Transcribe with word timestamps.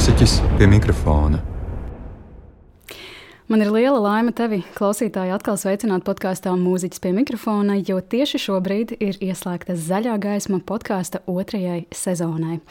mūziķis 0.00 0.34
pie 0.56 0.64
mikrofona. 0.64 1.42
Man 3.52 3.60
ir 3.60 3.68
liela 3.68 3.98
laime 4.00 4.32
tevi, 4.32 4.62
klausītāji, 4.78 5.34
atkal 5.34 5.58
sveicināt 5.60 6.06
podkāstā 6.06 6.54
Mūziķis 6.56 7.02
pie 7.04 7.12
mikrofona, 7.12 7.76
jo 7.76 7.98
tieši 8.00 8.40
šobrīd 8.40 8.94
ir 8.96 9.18
ieslēgta 9.20 9.76
zaļā 9.76 10.14
gaisma 10.22 10.62
podkāsta 10.64 11.20
otrajai 11.28 11.82
sezonai. 11.92 12.62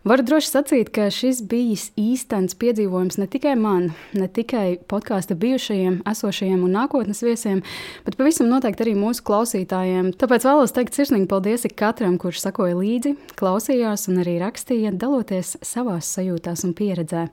Varu 0.00 0.24
droši 0.24 0.48
sacīt, 0.48 0.88
ka 0.96 1.10
šis 1.12 1.42
bijis 1.44 1.90
īstenis 2.00 2.54
piedzīvojums 2.56 3.18
ne 3.20 3.26
tikai 3.28 3.52
man, 3.60 3.90
ne 4.16 4.28
tikai 4.32 4.78
podkāstu 4.88 5.36
bijušajiem, 5.36 5.98
esošajiem 6.08 6.62
un 6.64 6.72
nākotnes 6.72 7.20
viesiem, 7.20 7.60
bet 8.06 8.16
pavisam 8.16 8.48
noteikti 8.48 8.86
arī 8.86 8.94
mūsu 8.96 9.20
klausītājiem. 9.28 10.14
Tāpēc 10.16 10.46
vēlos 10.48 10.72
teikt 10.72 10.96
sirsnīgi 10.96 11.28
paldies 11.28 11.68
ikam, 11.68 12.16
kurš 12.22 12.40
sakoja 12.46 12.78
līdzi, 12.80 13.12
klausījās 13.36 14.08
un 14.08 14.22
arī 14.24 14.38
rakstīja, 14.40 14.94
daloties 14.96 15.58
savās 15.60 16.08
sajūtās 16.16 16.64
un 16.64 16.72
pieredzē. 16.80 17.26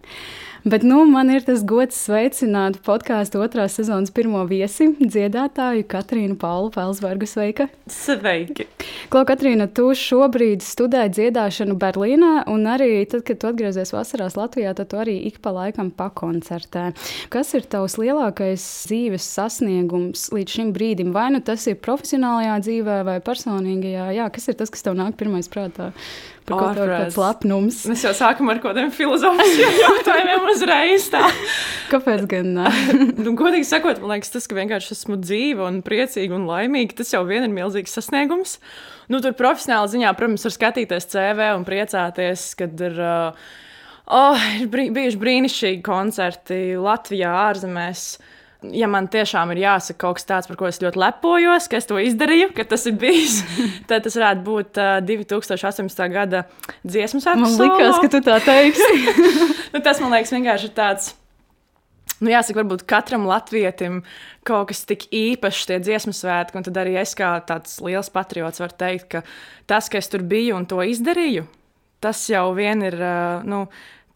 Bet 0.67 0.83
nu, 0.83 1.05
man 1.07 1.29
ir 1.31 1.45
tas 1.47 1.61
gods 1.63 1.95
sveicināt 1.95 2.81
podkāstu 2.83 3.39
otrās 3.39 3.77
sezonas 3.79 4.11
pirmo 4.11 4.41
viesi, 4.49 4.89
dziedātāju 4.99 5.85
Katrīnu 5.87 6.35
Paulu 6.41 6.73
Pelsbergu. 6.75 7.29
Sveika! 7.29 7.69
Sveiki! 7.87 8.67
Klau, 9.07 9.23
Katrīna, 9.29 9.69
tu 9.71 9.93
šobrīd 9.95 10.65
studē 10.65 11.05
dziedāšanu 11.13 11.77
Berlīnā, 11.79 12.33
un 12.57 12.67
arī 12.69 12.91
tad, 13.09 13.23
kad 13.27 13.39
tu 13.41 13.49
atgriezies 13.49 13.93
vasarās 13.95 14.37
Latvijā, 14.37 14.73
tad 14.77 14.91
tu 14.91 14.99
arī 14.99 15.17
ik 15.29 15.39
pa 15.45 15.53
laikam 15.55 15.91
pakoncertē. 15.95 16.89
Kas 17.33 17.53
ir 17.57 17.67
tavs 17.69 17.97
lielākais 18.01 18.63
dzīves 18.89 19.27
sasniegums 19.37 20.27
līdz 20.35 20.57
šim 20.57 20.73
brīdim? 20.75 21.13
Vai 21.15 21.29
nu 21.35 21.43
tas 21.45 21.67
ir 21.69 21.79
profesionālajā 21.83 22.57
dzīvē 22.65 22.97
vai 23.07 23.19
personīgajā? 23.23 24.09
Jā, 24.17 24.31
kas 24.33 24.49
ir 24.49 24.57
tas, 24.59 24.73
kas 24.73 24.85
tev 24.85 24.97
nāk 24.99 25.15
pirmais 25.19 25.49
prātā? 25.51 25.93
Par 26.47 26.61
ko 26.61 26.67
tev 26.71 26.85
ir 26.85 26.93
tāds 26.93 27.17
lepnums? 27.19 27.81
Mēs 27.91 28.05
jau 28.05 28.13
sākam 28.15 28.47
ar 28.51 28.61
kaut 28.63 28.71
kādiem 28.71 28.91
filozofiskiem 28.95 29.79
jautājumiem 29.85 30.45
uzreiz. 30.53 31.09
Tā. 31.11 31.25
Kāpēc 31.91 32.23
gan? 32.31 32.53
nu, 33.23 33.33
godīgi 33.37 33.67
sakot, 33.67 33.99
man 33.99 34.15
liekas, 34.15 34.31
tas, 34.31 34.47
ka 34.47 34.55
vienkārši 34.55 34.93
esmu 34.95 35.19
dzīva 35.19 35.67
un 35.67 35.81
priecīga 35.83 36.37
un 36.37 36.47
laimīga, 36.47 37.01
tas 37.01 37.11
jau 37.11 37.25
vien 37.27 37.43
ir 37.43 37.51
milzīgs 37.51 37.99
sasniegums. 37.99 38.61
Nu, 39.07 39.21
tur 39.23 39.37
profesionāli 39.39 39.93
ziņā, 39.93 40.11
protams, 40.17 40.43
var 40.47 40.53
skatīties 40.55 41.07
CV 41.13 41.53
un 41.55 41.63
priecāties, 41.67 42.51
kad 42.59 42.85
ir. 42.89 42.99
Uh, 42.99 43.47
Oh, 44.07 44.39
ir 44.55 44.69
brī, 44.71 44.87
bijuši 44.95 45.19
brīnišķīgi 45.19 45.81
koncerti 45.83 46.57
Latvijā, 46.79 47.27
ārzemēs. 47.49 48.03
Ja 48.73 48.87
man 48.89 49.09
tiešām 49.11 49.51
ir 49.53 49.59
jāsaka 49.65 49.99
kaut 50.01 50.17
kas 50.17 50.27
tāds, 50.29 50.47
par 50.49 50.57
ko 50.57 50.69
es 50.69 50.79
ļoti 50.81 50.97
lepojos, 50.97 51.67
ka 51.69 51.77
es 51.77 51.89
to 51.89 51.99
izdarīju, 52.01 52.53
ka 52.57 52.63
tas 52.71 52.87
ir 52.89 52.95
bijis, 52.97 53.41
tad 53.89 54.07
tas 54.07 54.15
varētu 54.17 54.45
būt 54.47 54.79
uh, 54.79 54.95
2018. 55.05 56.01
gada 56.13 56.45
dziesmu 56.87 57.21
svētku. 57.21 57.43
Man 57.43 57.59
liekas, 57.59 57.99
ka 57.99 58.11
tu 58.15 58.23
tā 58.25 58.39
teiksi. 58.47 58.89
nu, 59.75 59.83
tas 59.83 59.99
man 60.01 60.15
liekas 60.15 60.33
vienkārši 60.33 60.71
tāds. 60.79 61.11
Nu, 62.17 62.31
jāsaka, 62.33 62.63
varbūt 62.63 62.85
katram 62.89 63.27
latvietim 63.29 64.01
kaut 64.47 64.71
kas 64.71 64.81
tik 64.89 65.05
īpašs, 65.13 65.67
tie 65.69 65.77
dziesmu 65.83 66.15
svētki, 66.17 66.57
un 66.57 66.65
tad 66.65 66.79
arī 66.81 66.95
es 66.97 67.13
kā 67.17 67.35
tāds 67.45 67.77
liels 67.85 68.09
patriots 68.13 68.63
varu 68.63 68.73
teikt, 68.79 69.09
ka 69.11 69.21
tas, 69.69 69.89
ka 69.91 70.01
es 70.01 70.09
tur 70.09 70.25
biju 70.25 70.57
un 70.57 70.65
to 70.69 70.81
izdarīju, 70.81 71.45
tas 72.01 72.23
jau 72.31 72.47
vien 72.57 72.81
ir 72.87 72.97
nu, 73.45 73.67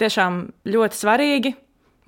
tiešām 0.01 0.47
ļoti 0.65 0.97
svarīgi 0.97 1.53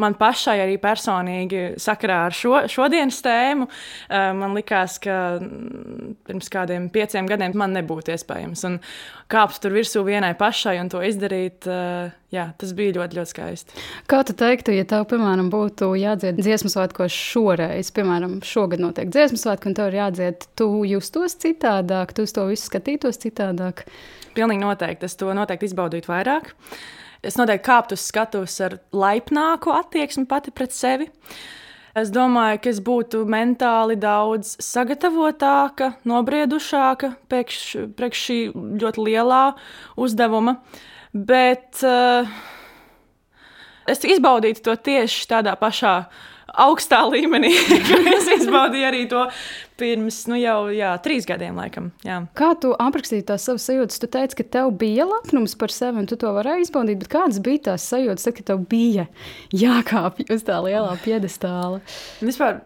man 0.01 0.15
pašai 0.17 0.57
arī 0.63 0.77
personīgi 0.81 1.63
sakarā 1.81 2.23
ar 2.27 2.35
šo, 2.35 2.55
šodienas 2.71 3.19
tēmu, 3.25 3.67
man 4.39 4.55
likās, 4.57 4.97
ka 5.03 5.17
mm, 5.37 6.15
pirms 6.27 6.49
kādiem 6.53 6.87
pieciem 6.93 7.29
gadiem 7.29 7.55
man 7.59 7.75
nebūtu 7.77 8.13
iespējams. 8.15 8.63
Un 8.69 8.79
kāpt 9.31 9.59
tur 9.63 9.75
virsū 9.75 10.03
vienai 10.07 10.33
pašai 10.39 10.79
un 10.81 10.89
to 10.93 11.03
izdarīt, 11.05 11.67
jā, 12.33 12.47
tas 12.59 12.73
bija 12.77 12.95
ļoti, 12.97 13.19
ļoti 13.19 13.33
skaisti. 13.33 13.83
Kā 14.09 14.23
tu 14.27 14.35
teiktu, 14.37 14.73
ja 14.75 14.87
tev, 14.89 15.05
piemēram, 15.11 15.51
būtu 15.53 15.93
jādzied 15.99 16.41
dziesmu 16.41 16.73
svētkos 16.73 17.13
šoreiz, 17.13 17.93
piemēram, 17.95 18.39
šogad 18.47 18.81
notiek 18.83 19.13
dziesmu 19.13 19.39
svētki, 19.41 19.69
un 19.69 19.77
tev 19.77 19.91
ir 19.91 20.01
jādzied, 20.01 20.49
tu 20.57 20.71
justos 20.89 21.37
citādāk, 21.43 22.15
tu 22.17 22.25
uz 22.27 22.35
to 22.35 22.49
visu 22.49 22.67
skatītos 22.69 23.21
citādāk? 23.23 23.85
Pilnīgi 24.33 24.65
noteikti. 24.65 25.05
Es 25.05 25.13
to 25.19 25.29
noteikti 25.37 25.67
izbaudītu 25.69 26.09
vairāk. 26.09 26.49
Uh, 26.49 27.02
es 27.23 27.37
noteikti 27.39 27.67
kāptu 27.67 27.97
uz 27.97 28.05
skatuves 28.05 28.55
ar 28.65 28.77
laipnāku 28.93 29.73
attieksmi 29.73 30.27
pati 30.29 30.53
pret 30.55 30.75
sevi. 30.75 31.09
Es 31.93 32.09
domāju, 32.09 32.57
ka 32.63 32.71
es 32.71 32.79
būtu 32.81 33.21
mentāli 33.29 33.95
daudz 34.01 34.55
sagatavotāka, 34.65 35.91
nobriedušāka 36.09 37.11
priekš, 37.29 37.59
priekš 37.93 38.23
šī 38.27 38.37
ļoti 38.81 39.05
lielā 39.09 39.43
uzdevuma. 40.01 40.55
Bet 41.13 41.83
uh, 41.85 42.25
es 43.85 44.01
izbaudītu 44.09 44.65
to 44.65 44.73
tieši 44.89 45.27
tādā 45.29 45.53
pašā 45.59 45.95
augstā 46.47 47.01
līmenī. 47.09 47.51
es 48.17 48.29
izbaudīju 48.39 48.87
arī 48.87 49.03
to 49.11 49.23
pirms 49.79 50.19
nu, 50.31 50.37
jau 50.41 50.57
jā, 50.73 50.91
trīs 51.03 51.27
gadiem. 51.29 51.57
Laikam, 51.59 51.91
jā. 52.05 52.19
Kā 52.37 52.53
tu 52.59 52.73
aprakstīji 52.77 53.27
tās 53.29 53.47
savas 53.47 53.65
sajūtas? 53.69 54.01
Tu 54.01 54.09
teici, 54.11 54.39
ka 54.39 54.47
tev 54.57 54.73
bija 54.79 55.07
lepnums 55.09 55.57
par 55.59 55.73
sevi, 55.73 56.03
un 56.03 56.09
tu 56.09 56.19
to 56.19 56.33
varēji 56.35 56.67
izbaudīt. 56.67 57.01
Bet 57.03 57.13
kādas 57.13 57.41
bija 57.43 57.69
tās 57.71 57.87
sajūtas, 57.91 58.27
tad, 58.27 58.37
kad 58.39 58.51
tev 58.51 58.67
bija 58.69 59.07
jākāpj 59.55 60.29
uz 60.33 60.45
tā 60.47 60.59
lielā 60.65 60.93
piedestāla? 61.03 61.81
Vispār 62.23 62.61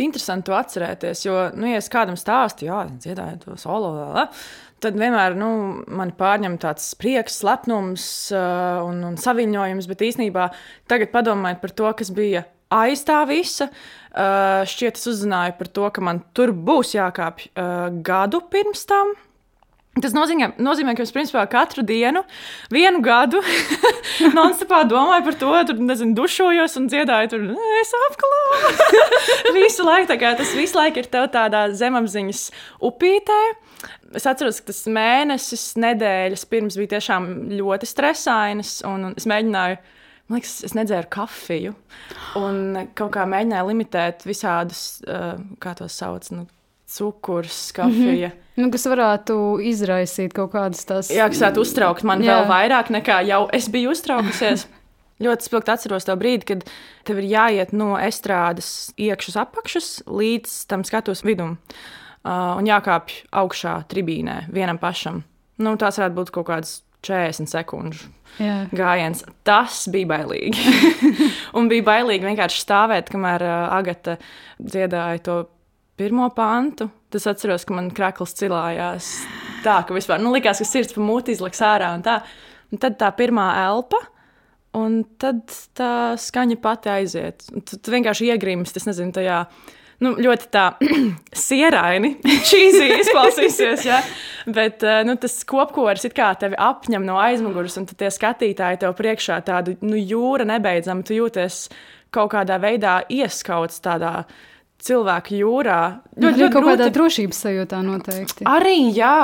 interesanti 0.00 0.48
to 0.48 0.56
atcerēties, 0.56 1.24
jo, 1.26 1.38
nu, 1.56 1.68
ja 1.68 1.80
es 1.80 1.90
kādam 1.92 2.16
stāstu, 2.20 2.66
jā, 2.68 2.84
dziedāju 3.02 3.40
to 3.42 3.56
solo, 3.60 3.92
lā, 4.14 4.26
tad 4.82 4.96
vienmēr 4.98 5.36
nu, 5.38 5.50
man 5.92 6.14
pārņem 6.18 6.56
tāds 6.62 6.88
prieks, 6.98 7.42
lepnums 7.46 8.06
uh, 8.34 8.82
un, 8.86 9.02
un 9.12 9.20
saviņojums, 9.20 9.88
bet 9.90 10.04
īsnībā 10.08 10.48
tagad 10.90 11.12
padomājot 11.14 11.62
par 11.62 11.76
to, 11.78 11.92
kas 12.00 12.12
bija 12.14 12.46
aiz 12.72 13.04
tā 13.08 13.22
visa. 13.28 13.70
Uh, 14.12 14.60
šķiet, 14.68 14.98
es 15.00 15.08
uzzināju 15.08 15.56
par 15.56 15.68
to, 15.72 15.86
ka 15.88 16.02
man 16.04 16.20
tur 16.36 16.52
būs 16.52 16.92
jākāpj 16.98 17.52
uh, 17.52 17.86
gadu 18.04 18.42
pirms 18.52 18.84
tam. 18.88 19.14
Tas 20.00 20.14
nozīmē, 20.16 20.54
nozīmē, 20.56 20.94
ka 20.96 21.04
es 21.04 21.10
principā 21.12 21.42
katru 21.52 21.82
dienu, 21.84 22.22
vienu 22.72 23.02
gadu, 23.04 23.42
non-stopā 24.36 24.78
domāju 24.88 25.26
par 25.26 25.36
to, 25.36 25.50
tur 25.68 25.82
nezinu, 25.84 26.14
dušojos 26.16 26.78
un 26.80 26.86
dziedāju, 26.88 27.28
tur 27.34 27.44
es 27.82 27.92
apklāju. 27.98 28.70
visu 29.58 29.84
laiku 29.84 30.16
tas 30.16 30.54
visu 30.56 30.80
laiku 30.80 31.02
ir 31.02 31.10
tādā 31.12 31.66
zemapziņas 31.76 32.46
upītē. 32.88 33.40
Es 34.16 34.24
atceros, 34.28 34.62
ka 34.62 34.72
tas 34.72 34.80
mēnesis, 34.88 35.66
nedēļas 35.84 36.48
pirms 36.48 36.80
bija 36.80 36.94
tiešām 36.94 37.28
ļoti 37.58 37.88
stresainas, 37.88 38.78
un, 38.88 39.10
un 39.10 39.20
es 39.20 39.28
mēģināju 39.28 39.76
Man 40.30 40.38
liekas, 40.38 40.62
es 40.64 40.74
nedzēru 40.76 41.10
kafiju. 41.12 41.74
Un 42.40 42.86
kaut 42.98 43.12
kā 43.16 43.26
mēģināju 43.28 43.68
limitēt 43.68 44.26
visādus, 44.28 45.02
uh, 45.06 45.34
kā 45.62 45.74
tos 45.78 45.96
sauc, 45.98 46.28
nu, 46.32 46.46
cukurs, 46.92 47.72
kafija. 47.72 48.28
Mm 48.28 48.32
-hmm. 48.32 48.62
nu, 48.62 48.70
kas 48.70 48.86
varētu 48.86 49.36
izraisīt 49.60 50.32
kaut 50.32 50.52
kādas 50.52 50.84
tās. 50.84 51.10
Jā, 51.10 51.28
kas 51.28 51.40
varētu 51.40 51.60
uztraukt 51.60 52.02
man 52.02 52.22
Jā. 52.22 52.26
vēl 52.26 52.48
vairāk 52.48 52.90
nekā 52.90 53.26
jau 53.26 53.48
es 53.52 53.68
biju 53.68 53.90
uztraukusies. 53.90 54.66
Ļoti 55.24 55.42
spilgti 55.46 55.70
atceros 55.70 56.04
to 56.04 56.16
brīdi, 56.16 56.44
kad 56.44 56.64
tev 57.04 57.18
ir 57.18 57.24
jāiet 57.30 57.72
no 57.72 57.98
estrādes 57.98 58.92
iekšas 58.96 59.36
apakšas 59.36 60.02
līdz 60.06 60.66
tam 60.66 60.84
skatuves 60.84 61.22
vidum. 61.24 61.58
Uh, 62.24 62.58
un 62.58 62.66
jākāpj 62.66 63.12
augšā 63.32 63.84
tribīnē 63.88 64.52
vienam 64.52 64.78
pašam. 64.78 65.22
Nu, 65.58 65.76
tās 65.76 65.98
varētu 65.98 66.14
būt 66.14 66.30
kaut 66.30 66.46
kādas 66.46 66.82
40 67.06 67.50
sekundžu 67.50 68.08
Jā. 68.40 68.66
gājiens. 68.72 69.24
Tas 69.46 69.84
bija 69.92 70.08
bailīgi. 70.14 70.66
un 71.58 71.68
bija 71.70 71.86
bailīgi 71.90 72.28
vienkārši 72.30 72.62
stāvēt, 72.62 73.10
kamēr 73.12 73.44
uh, 73.46 73.74
Agata 73.76 74.16
dziedāja 74.62 75.22
to 75.26 75.36
pirmo 76.00 76.28
pantu. 76.36 76.88
Tas 77.12 77.28
atceros, 77.28 77.66
ka 77.68 77.76
man 77.76 77.90
krakls 77.94 78.36
cilājās 78.38 79.12
tā, 79.66 79.82
ka 79.86 79.96
vispār 79.96 80.22
nu, 80.22 80.32
likās, 80.34 80.62
ka 80.62 80.68
sirds 80.68 80.96
pa 80.96 81.04
muti 81.04 81.36
izliks 81.36 81.60
ārā. 81.66 81.92
Un 81.98 82.06
tā. 82.06 82.22
un 82.72 82.80
tad 82.82 82.96
tā 83.02 83.12
pirmā 83.18 83.50
elpa. 83.66 84.00
Un 84.78 85.02
tad 85.20 85.52
tā 85.76 86.16
skaņa 86.16 86.56
pati 86.62 86.88
aiziet. 86.88 87.44
Tu, 87.52 87.76
tu 87.76 87.92
vienkārši 87.92 88.30
iegrimsti, 88.32 88.80
es 88.80 88.88
nezinu, 88.88 89.12
tajā 89.12 89.42
uh, 89.44 89.72
nu, 90.02 90.14
ļoti 90.20 90.48
tā 90.52 90.66
sieraini, 91.46 92.16
čīzī 92.48 92.90
izklausīsies. 93.00 93.86
Ja? 93.88 94.02
Bet 94.46 94.82
eh, 94.86 95.02
nu, 95.06 95.16
tas 95.20 95.38
kopkurs 95.48 96.06
it 96.08 96.16
kā 96.18 96.32
tevi 96.38 96.58
apņem 96.58 97.04
no 97.06 97.18
aizmugures, 97.22 97.78
un 97.80 97.88
tie 97.88 98.10
skatītāji 98.12 98.82
tev 98.82 98.96
priekšā 98.98 99.40
tādu 99.46 99.76
nu, 99.86 99.98
jūra 99.98 100.46
nebeidzama. 100.48 101.06
Tu 101.06 101.20
jūties 101.20 101.66
kaut 102.12 102.32
kādā 102.34 102.58
veidā 102.62 103.00
ieskauts 103.12 103.80
tādā 103.84 104.22
cilvēku 104.82 105.38
jūrā. 105.38 105.82
Ļoti, 106.16 106.40
ļoti 106.40 106.48
kaut 106.54 106.64
grūti... 106.64 106.72
kādā 106.74 106.90
drošības 106.96 107.44
sajūtā 107.46 107.84
noteikti. 107.86 108.48
Arī 108.50 108.90
jā. 108.96 109.22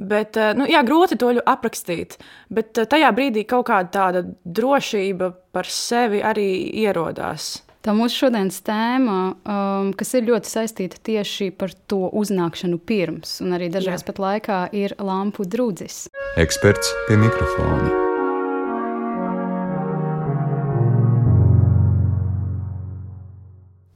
Bet, 0.00 0.36
eh, 0.40 0.54
nu, 0.56 0.64
jā, 0.70 0.80
grūti 0.86 1.18
to 1.20 1.34
aprakstīt. 1.44 2.16
Bet 2.50 2.78
eh, 2.80 2.88
tajā 2.90 3.10
brīdī 3.16 3.44
kaut 3.48 3.68
kāda 3.68 3.90
tāda 3.92 4.24
drošība 4.44 5.30
par 5.52 5.68
sevi 5.70 6.22
arī 6.24 6.50
ierodās. 6.82 7.58
Tā 7.90 7.94
mūsu 7.98 8.20
šodienas 8.20 8.60
tēma, 8.62 9.14
um, 9.34 9.88
kas 9.98 10.12
ir 10.14 10.28
ļoti 10.28 10.46
saistīta 10.46 11.00
tieši 11.08 11.48
par 11.58 11.72
to 11.90 12.04
uznākšanu 12.20 12.76
pirms, 12.86 13.32
un 13.42 13.56
arī 13.56 13.66
dažreiz 13.74 14.04
pat 14.06 14.20
laikā, 14.22 14.58
ir 14.78 14.94
lampu 15.02 15.42
drudzis. 15.42 16.04
Eksperts 16.38 16.92
pie 17.08 17.16
mikrofona. 17.18 17.90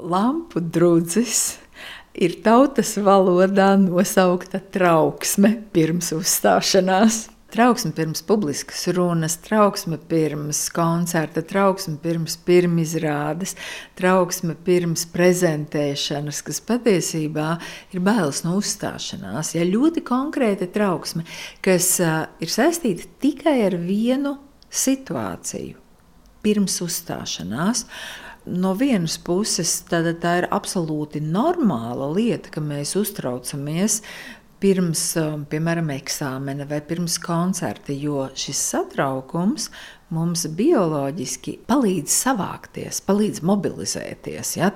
Lampu 0.02 0.58
drudzis 0.58 1.60
ir 2.18 2.34
tautas 2.42 2.96
valodā 2.98 3.76
nosaukta 3.78 4.58
trauksme 4.74 5.54
pirms 5.70 6.10
uzstāšanās. 6.18 7.28
Trauksme 7.54 7.92
pirms 7.94 8.18
publiskas 8.26 8.88
runas, 8.88 9.36
trauksme 9.36 9.94
pirms 10.10 10.64
koncerta, 10.74 11.38
trauksme 11.46 12.00
pirms 12.02 12.34
pirmizrādes, 12.42 13.54
trauksme 13.94 14.56
pirms 14.66 15.04
prezentēšanas, 15.12 16.40
kas 16.48 16.58
patiesībā 16.66 17.52
ir 17.94 18.02
bailes 18.02 18.42
no 18.42 18.56
uzstāšanās. 18.58 19.52
Ja 19.54 19.62
ļoti 19.70 20.02
konkrēta 20.02 20.66
trauksme, 20.74 21.22
kas 21.62 21.92
uh, 22.02 22.24
ir 22.42 22.50
saistīta 22.50 23.06
tikai 23.22 23.60
ar 23.68 23.78
vienu 23.78 24.34
situāciju, 24.74 25.78
pirms 26.42 26.82
uzstāšanās. 26.82 27.86
No 28.50 28.74
vienas 28.74 29.14
puses, 29.22 29.78
tā 29.86 30.02
ir 30.10 30.50
absolūti 30.50 31.22
normāla 31.22 32.10
lieta, 32.18 32.50
ka 32.50 32.60
mēs 32.60 32.98
uztraucamies 32.98 34.02
pirms, 34.64 35.02
um, 35.20 35.42
piemēram, 35.48 35.90
eksāmena 35.92 36.64
vai 36.68 36.80
pirms 36.88 37.18
koncerta, 37.20 37.92
jo 37.92 38.24
šis 38.38 38.62
satraukums 38.72 39.68
mums 40.14 40.44
bioloģiski 40.56 41.56
palīdz 41.68 42.12
savākties, 42.22 43.00
palīdz 43.04 43.42
mobilizēties. 43.44 44.54
Ja? 44.56 44.70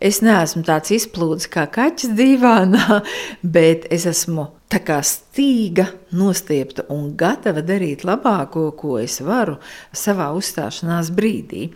Es 0.00 0.22
neesmu 0.24 0.64
tāds 0.66 0.94
izplūdes 0.96 1.48
kā 1.52 1.66
kaķis 1.72 2.14
divānā, 2.16 3.00
bet 3.56 3.88
es 3.92 4.06
esmu 4.08 4.48
tā 4.72 4.80
kā 4.86 5.00
stīga, 5.04 5.90
nostiepta 6.16 6.86
un 6.94 7.10
gatava 7.18 7.64
darīt 7.66 8.06
labāko, 8.06 8.70
ko 8.78 8.96
es 9.02 9.20
varu 9.24 9.58
savā 9.92 10.30
uzstāšanās 10.38 11.12
brīdī. 11.16 11.68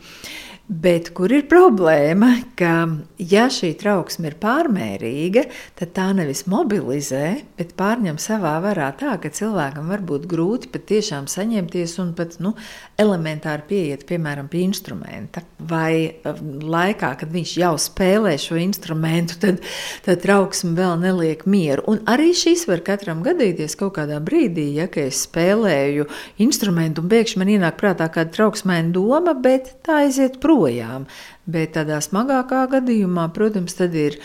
Bet 0.71 1.09
kur 1.19 1.33
ir 1.35 1.49
problēma, 1.51 2.29
ka 2.55 2.87
ja 3.19 3.49
šī 3.51 3.73
trauksme 3.81 4.29
ir 4.31 4.37
pārmērīga, 4.39 5.43
tad 5.75 5.91
tā 5.97 6.05
nevis 6.15 6.45
mobilizē, 6.47 7.41
bet 7.59 7.73
pārņem 7.75 8.21
savā 8.23 8.53
varā 8.63 8.93
tā, 9.01 9.17
ka 9.19 9.33
cilvēkam 9.35 9.91
var 9.91 10.05
būt 10.07 10.29
grūti 10.31 10.71
patiešām 10.71 11.27
saņemties 11.27 11.97
un 12.05 12.13
pat 12.15 12.39
nu, 12.39 12.55
elementāri 13.01 13.65
pieiet, 13.69 14.05
piemēram, 14.09 14.49
pie 14.51 14.65
instrumenta. 14.67 15.43
Vai 15.71 16.21
um, 16.29 16.59
laikā, 16.73 17.13
kad 17.21 17.33
viņš 17.33 17.55
jau 17.61 17.73
spēlē 17.81 18.35
šo 18.41 18.59
instrumentu, 18.61 19.39
tad, 19.43 19.63
tad 20.07 20.23
trauksme 20.25 20.75
vēl 20.79 21.01
neliek 21.03 21.47
mieru. 21.51 21.87
Un 21.91 22.03
arī 22.11 22.31
šis 22.37 22.67
var 22.71 22.85
katram 22.87 23.25
gadīties 23.27 23.77
kaut 23.81 23.97
kādā 23.99 24.21
brīdī, 24.25 24.71
ja 24.79 24.89
es 25.01 25.25
spēlēju 25.27 26.09
instrumentu 26.45 27.05
un 27.05 27.11
pēkšņi 27.13 27.41
man 27.41 27.53
ienāk 27.57 27.81
prātā 27.81 28.11
kāda 28.13 28.35
trauksmēna 28.37 28.95
doma, 28.95 29.35
bet 29.35 29.75
tā 29.87 30.05
aiziet 30.05 30.41
projām. 30.43 31.09
Bet 31.51 31.73
tādā 31.75 31.99
smagākā 32.05 32.67
gadījumā, 32.71 33.25
protams, 33.35 33.75
ir 33.81 34.19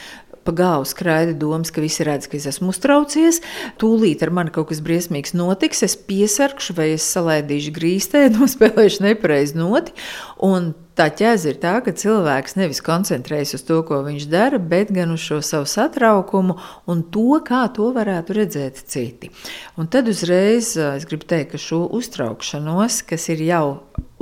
pa 0.46 0.54
galvu 0.56 0.86
skraida 0.90 1.34
domas, 1.34 1.74
ka 1.74 1.84
visi 1.84 2.06
redz, 2.06 2.30
ka 2.30 2.38
es 2.38 2.46
esmu 2.54 2.70
uztraucies. 2.74 3.42
Tūlīt 3.82 4.24
ar 4.24 4.32
mani 4.36 4.54
kaut 4.56 4.70
kas 4.70 4.84
briesmīgs 4.86 5.36
notiks, 5.38 5.84
es 5.88 5.98
piesarkšu, 5.98 6.78
vai 6.78 6.92
es 6.96 7.08
salaidīšu 7.16 7.76
grīstē, 7.76 8.28
nospēlēšu 8.38 9.08
nepareizi 9.10 9.58
noti. 9.60 9.96
Tā 10.96 11.10
ķēze 11.12 11.50
ir 11.52 11.58
tā, 11.60 11.74
ka 11.84 11.92
cilvēks 11.92 12.56
nevis 12.56 12.80
koncentrējas 12.84 13.58
uz 13.58 13.66
to, 13.68 13.82
ko 13.84 13.98
viņš 14.06 14.30
dara, 14.32 14.62
bet 14.64 14.94
gan 14.96 15.12
uz 15.12 15.26
šo 15.26 15.42
savu 15.44 15.68
satraukumu 15.68 16.56
un 16.88 17.04
to, 17.12 17.42
kā 17.44 17.66
to 17.76 17.90
varētu 17.98 18.38
redzēt 18.40 18.80
citi. 18.94 19.34
Un 19.76 19.92
tad 19.92 20.08
uzreiz 20.08 20.72
es 20.80 21.10
gribu 21.10 21.28
teikt, 21.28 21.52
ka 21.52 21.60
šo 21.60 21.84
uztraukšanos, 22.00 23.04
kas 23.12 23.28
ir 23.36 23.44
jau 23.50 23.66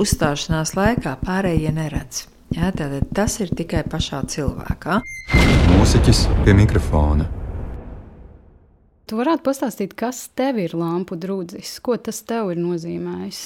uzstāšanās 0.02 0.74
laikā, 0.74 1.14
pārējie 1.22 1.70
neredz. 1.78 2.24
Ja, 2.54 2.68
tātad 2.70 3.08
tas 3.10 3.34
ir 3.42 3.50
tikai 3.50 3.80
pašā 3.90 4.20
cilvēkā. 4.30 5.00
Mūziķis 5.72 6.20
pie 6.44 6.52
mikrofona. 6.54 7.24
Tu 9.10 9.18
varētu 9.18 9.42
pastāstīt, 9.48 9.96
kas 9.98 10.28
tev 10.38 10.60
ir 10.62 10.76
lampu 10.78 11.18
drūdzis? 11.18 11.72
Ko 11.82 11.96
tas 11.98 12.22
tev 12.22 12.52
ir 12.54 12.60
nozīmējis? 12.62 13.40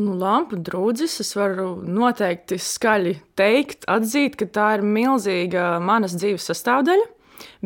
Nu, 0.00 0.16
lampu 0.16 0.56
drūdzis 0.56 1.18
es 1.26 1.34
varu 1.36 1.68
noteikti 1.84 2.56
skaļi 2.56 3.14
teikt, 3.36 3.84
atzīt, 3.84 4.40
ka 4.40 4.48
tā 4.48 4.70
ir 4.78 4.86
milzīga 4.96 5.68
manas 5.84 6.16
dzīves 6.16 6.48
sastāvdaļa, 6.48 7.06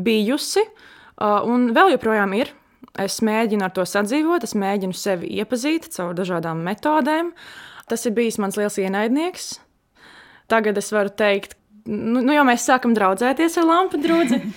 bijusi 0.03 0.67
un 1.23 1.71
vēl 1.79 1.95
joprojām 1.95 2.35
ir. 2.43 2.51
Es 2.99 3.23
mēģinu 3.23 3.71
ar 3.71 3.79
to 3.79 3.87
sadzīvot, 3.87 4.51
es 4.51 4.59
mēģinu 4.59 4.99
sevi 4.99 5.31
iepazīt 5.39 5.93
caur 5.95 6.19
dažādām 6.19 6.67
metodēm. 6.67 7.37
Tas 7.87 8.07
ir 8.07 8.19
bijis 8.19 8.43
mans 8.43 8.59
liels 8.59 8.83
ienaidnieks 8.83 9.53
tagad 10.51 10.79
es 10.81 10.91
varu 10.95 11.13
teikt, 11.15 11.57
nu, 11.87 12.21
nu 12.21 12.35
jau 12.35 12.45
mēs 12.49 12.67
sākam 12.69 12.95
draudzēties 12.97 13.59
ar 13.61 13.73
lampu 13.75 14.03
drudzi. 14.03 14.43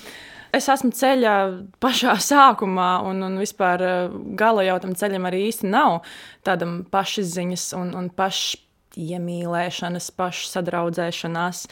Es 0.54 0.68
esmu 0.70 0.92
ceļā 0.94 1.36
pašā 1.82 2.14
sākumā, 2.22 2.90
un, 3.10 3.24
un 3.26 3.40
vispār 3.42 3.82
eh, 3.82 4.18
gala 4.38 4.62
jau 4.68 4.76
tam 4.84 4.92
ceļam 4.94 5.26
arī 5.26 5.48
īsti 5.48 5.66
nav 5.66 6.04
tādam 6.46 6.84
pašizziņas 6.94 7.72
un, 7.80 7.90
un 7.98 8.12
pašs 8.14 8.60
iemīlēšanas, 8.94 10.12
pašsadraudzēšanās 10.18 11.64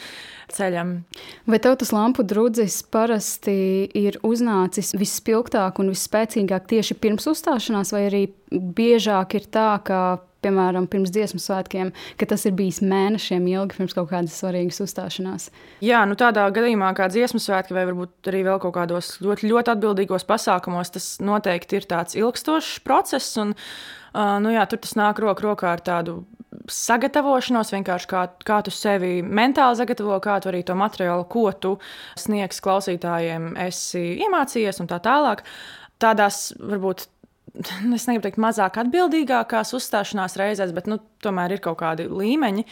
ceļam. 0.55 0.95
Vai 1.45 1.59
tev 1.61 1.77
tas 1.81 1.93
lampu 1.93 2.25
drudzis 2.25 2.79
parasti 2.81 3.85
ir 3.97 4.17
uznācis 4.25 4.95
visspilgtāk 4.97 5.77
un 5.81 5.93
visspēcīgāk 5.93 6.65
tieši 6.71 6.97
pirms 7.01 7.29
uzstāšanās, 7.31 7.93
vai 7.93 8.07
arī 8.09 8.23
biežāk 8.49 9.37
ir 9.37 9.47
tā, 9.53 9.69
ka 9.85 10.01
piemēram, 10.45 10.87
pirms 10.91 11.13
dziesmu 11.13 11.41
svētkiem, 11.41 11.91
ka 12.19 12.27
tas 12.29 12.45
ir 12.49 12.55
bijis 12.57 12.81
mēnešiem 12.85 13.47
ilgi 13.51 13.77
pirms 13.77 13.95
kaut 13.97 14.09
kādas 14.11 14.37
svarīgas 14.41 14.81
uzstāšanās. 14.85 15.49
Jā, 15.85 16.03
nu 16.09 16.17
tādā 16.19 16.47
gadījumā, 16.53 16.91
kā 16.97 17.07
dziesmu 17.11 17.41
svētki, 17.41 17.75
vai 17.77 17.85
varbūt 17.89 18.31
arī 18.31 18.43
vēl 18.49 18.61
kaut 18.63 18.75
kādos 18.79 19.15
ļoti, 19.23 19.49
ļoti 19.51 19.75
atbildīgos 19.75 20.27
pasākumos, 20.29 20.93
tas 20.97 21.13
noteikti 21.23 21.79
ir 21.79 21.89
tāds 21.89 22.17
ilgstošs 22.19 22.81
process. 22.87 23.37
Un, 23.41 23.55
uh, 23.55 24.37
nu 24.43 24.53
jā, 24.55 24.67
tur 24.69 24.81
tas 24.83 24.97
nāk 24.99 25.21
roku 25.23 25.47
rokā 25.49 25.75
ar 25.75 25.85
tādu 25.85 26.21
sagatavošanos, 26.71 27.71
vienkārši 27.73 28.09
kā, 28.11 28.25
kā 28.45 28.59
tu 28.65 28.73
sevi 28.75 29.19
mentāli 29.23 29.79
sagatavo, 29.79 30.17
kā 30.23 30.37
tu 30.43 30.51
arī 30.51 30.61
to 30.67 30.75
materiālu, 30.77 31.25
ko 31.31 31.47
tu 31.53 31.77
sniegs 32.19 32.61
klausītājiem, 32.63 33.53
esi 33.67 34.03
iemācījies 34.25 34.81
un 34.83 34.91
tā 34.91 34.99
tālāk. 35.03 35.45
Tādās 36.01 36.49
varbūt 36.59 37.07
es 37.97 38.07
negribu 38.07 38.25
teikt, 38.27 38.41
mazāk 38.41 38.79
atbildīgākās 38.85 39.75
uzstāšanās 39.77 40.37
reizēs, 40.39 40.73
bet 40.75 40.89
nu, 40.91 40.99
tomēr 41.23 41.57
ir 41.57 41.63
kaut 41.63 41.81
kādi 41.83 42.09
līmeņi 42.09 42.67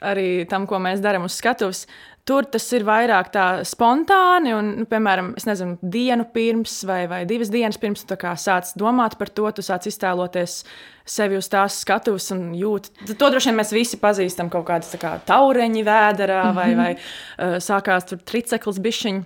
arī 0.00 0.46
tam, 0.48 0.64
ko 0.68 0.80
mēs 0.80 1.02
darām 1.04 1.26
uz 1.28 1.36
skatuves. 1.36 1.84
Tur 2.28 2.44
tas 2.48 2.66
ir 2.76 2.84
vairāk 2.86 3.30
tā 3.32 3.44
spontāni, 3.66 4.52
un, 4.54 4.68
nu, 4.82 4.86
piemēram, 4.88 5.32
nezinu, 5.48 5.78
dienu 5.80 6.26
pirms 6.30 6.82
vai, 6.86 7.02
vai 7.10 7.22
divas 7.28 7.50
dienas 7.52 7.80
pirms 7.80 8.04
tu 8.06 8.16
sāc 8.16 8.74
domāt 8.78 9.16
par 9.18 9.32
to, 9.32 9.48
tu 9.56 9.64
sāc 9.64 9.88
iztēloties 9.88 10.60
sevi 11.08 11.40
uz 11.40 11.48
tās 11.50 11.80
skatuves 11.82 12.30
un 12.36 12.52
jūt. 12.54 12.90
To 13.10 13.32
droši 13.32 13.50
vien 13.50 13.58
mēs 13.58 13.72
visi 13.74 13.98
pazīstam 14.00 14.52
kaut 14.52 14.68
kādas 14.68 14.94
kā, 15.00 15.16
taureņi 15.26 15.84
vēderā 15.84 16.42
vai, 16.54 16.68
mm 16.74 16.78
-hmm. 16.78 16.82
vai 16.84 16.92
uh, 16.94 17.56
sākās 17.58 18.06
tur 18.08 18.18
triceklis 18.18 18.78
bišķiņi. 18.78 19.24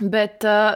Bet 0.00 0.44
uh, 0.44 0.74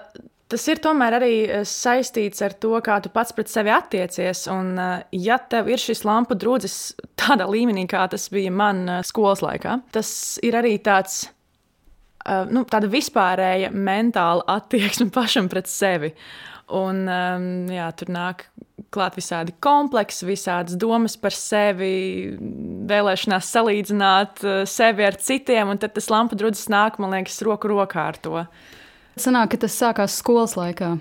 Tas 0.52 0.66
ir 0.68 0.82
tomēr 0.84 1.16
arī 1.16 1.32
eh, 1.46 1.62
saistīts 1.64 2.42
ar 2.44 2.52
to, 2.60 2.74
kā 2.84 2.98
tu 3.00 3.08
pats 3.12 3.32
pret 3.32 3.48
sevi 3.48 3.72
attiecies. 3.72 4.44
Un, 4.52 4.74
eh, 4.76 5.04
ja 5.24 5.38
tev 5.40 5.70
ir 5.72 5.80
šis 5.80 6.04
lampu 6.04 6.36
drudzis 6.36 6.92
tādā 7.16 7.46
līmenī, 7.48 7.86
kā 7.88 8.04
tas 8.12 8.28
bija 8.32 8.52
man 8.52 8.84
eh, 8.84 9.00
skolas 9.08 9.40
laikā, 9.44 9.78
tas 9.96 10.10
ir 10.44 10.58
arī 10.60 10.76
tāds. 10.84 11.24
Nu, 12.22 12.60
tāda 12.70 12.86
vispārēja 12.86 13.72
mentāla 13.74 14.44
attieksme 14.52 15.08
pašam 15.16 15.48
pret 15.50 15.66
sevi. 15.66 16.12
Un, 16.70 17.00
um, 17.10 17.46
jā, 17.66 17.88
tur 17.98 18.12
nāk 18.14 18.44
klāt 18.94 19.16
visādi 19.18 19.50
kompleksi, 19.58 20.28
visādas 20.28 20.78
domas 20.78 21.16
par 21.18 21.34
sevi, 21.34 21.90
vēlēšanās 22.92 23.50
salīdzināt 23.56 24.44
sevi 24.70 25.08
ar 25.08 25.18
citiem, 25.18 25.74
un 25.74 25.82
tad 25.82 25.96
tas 25.98 26.06
lampu 26.14 26.38
drudzis 26.38 26.70
nāk, 26.70 27.00
man 27.02 27.10
liekas, 27.16 27.42
roku 27.42 27.72
rokā 27.74 28.06
ar 28.12 28.22
to. 28.22 28.44
Sanāk, 29.20 29.52
ka 29.52 29.64
tas 29.66 29.74
sākās 29.76 30.14
skolas 30.20 30.54
laikā. 30.56 30.94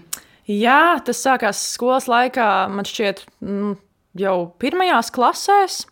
Jā, 0.49 0.99
tas 1.05 1.21
sākās 1.23 1.61
skolas 1.75 2.09
laikā, 2.11 2.47
man 2.73 2.87
šķiet, 2.87 3.23
mm, 3.45 3.77
jau 4.19 4.35
pirmajās 4.59 5.13
klasēs. 5.15 5.85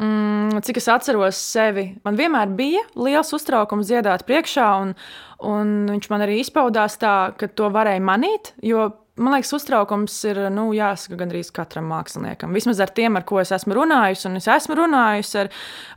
Mm, 0.00 0.60
cik 0.62 0.78
es 0.78 0.86
atceros 0.88 1.40
sevi, 1.42 1.88
man 2.06 2.16
vienmēr 2.16 2.52
bija 2.56 2.84
liels 2.94 3.34
uztraukums 3.34 3.88
dziedāt 3.90 4.22
priekšā, 4.28 4.68
un, 4.84 4.94
un 5.42 5.72
viņš 5.90 6.06
man 6.12 6.22
arī 6.24 6.38
izpaudās 6.40 6.94
tā, 7.02 7.34
ka 7.36 7.50
to 7.50 7.72
varēja 7.74 8.00
manīt. 8.04 8.52
Jo 8.62 8.86
Man 9.18 9.34
liekas, 9.34 9.50
uztraukums 9.56 10.14
ir 10.30 10.38
nu, 10.54 10.68
jāsaka 10.76 11.18
gandrīz 11.18 11.50
katram 11.54 11.88
māksliniekam. 11.90 12.54
Vismaz 12.56 12.78
ar 12.80 12.92
tiem, 12.94 13.18
ar 13.18 13.26
ko 13.28 13.40
es 13.42 13.50
esmu 13.52 13.74
runājusi, 13.76 14.28
un 14.30 14.38
es 14.38 14.46
esmu 14.48 14.78
runājusi 14.78 15.40
ar, 15.42 15.50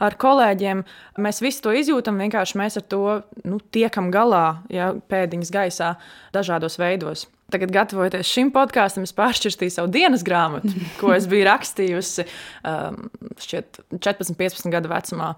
ar 0.04 0.18
kolēģiem. 0.20 0.82
Mēs 1.24 1.44
visi 1.46 1.62
to 1.64 1.76
izjūtam, 1.78 2.18
vienkārši 2.24 2.60
mēs 2.60 2.80
ar 2.82 2.88
to 2.90 3.04
nu, 3.46 3.62
tiekam 3.76 4.10
galā, 4.14 4.64
ja 4.74 4.92
pēdiņas 5.14 5.54
gaisā, 5.54 5.94
dažādos 6.36 6.80
veidos. 6.82 7.28
Tagad, 7.54 7.70
gatavojoties 7.74 8.30
šim 8.34 8.50
podkāstam, 8.54 9.06
es 9.06 9.14
pāršķirstīju 9.14 9.76
savu 9.76 9.92
dienas 9.94 10.24
grāmatu, 10.26 10.72
ko 11.00 11.12
es 11.14 11.28
biju 11.30 11.46
rakstījusi 11.46 12.26
um, 12.66 13.04
14, 13.38 14.34
15 14.40 14.74
gadu 14.74 14.90
vecumā. 14.90 15.34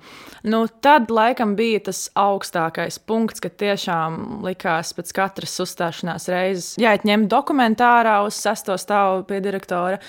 Nu, 0.47 0.63
tad, 0.85 1.11
laikam, 1.11 1.57
bija 1.59 1.83
tas 1.89 2.05
augstākais 2.19 3.01
punkts, 3.03 3.43
kad 3.43 3.57
tiešām 3.59 4.39
likās 4.45 4.93
pēc 4.95 5.11
katras 5.17 5.57
uzstāšanās 5.65 6.29
reizes 6.31 6.73
jāiet 6.81 7.03
ņemt 7.07 7.27
dokumentārā 7.31 8.21
uz 8.25 8.39
sesto 8.39 8.77
stāvu 8.79 9.25
pie 9.27 9.41
direktora. 9.43 9.99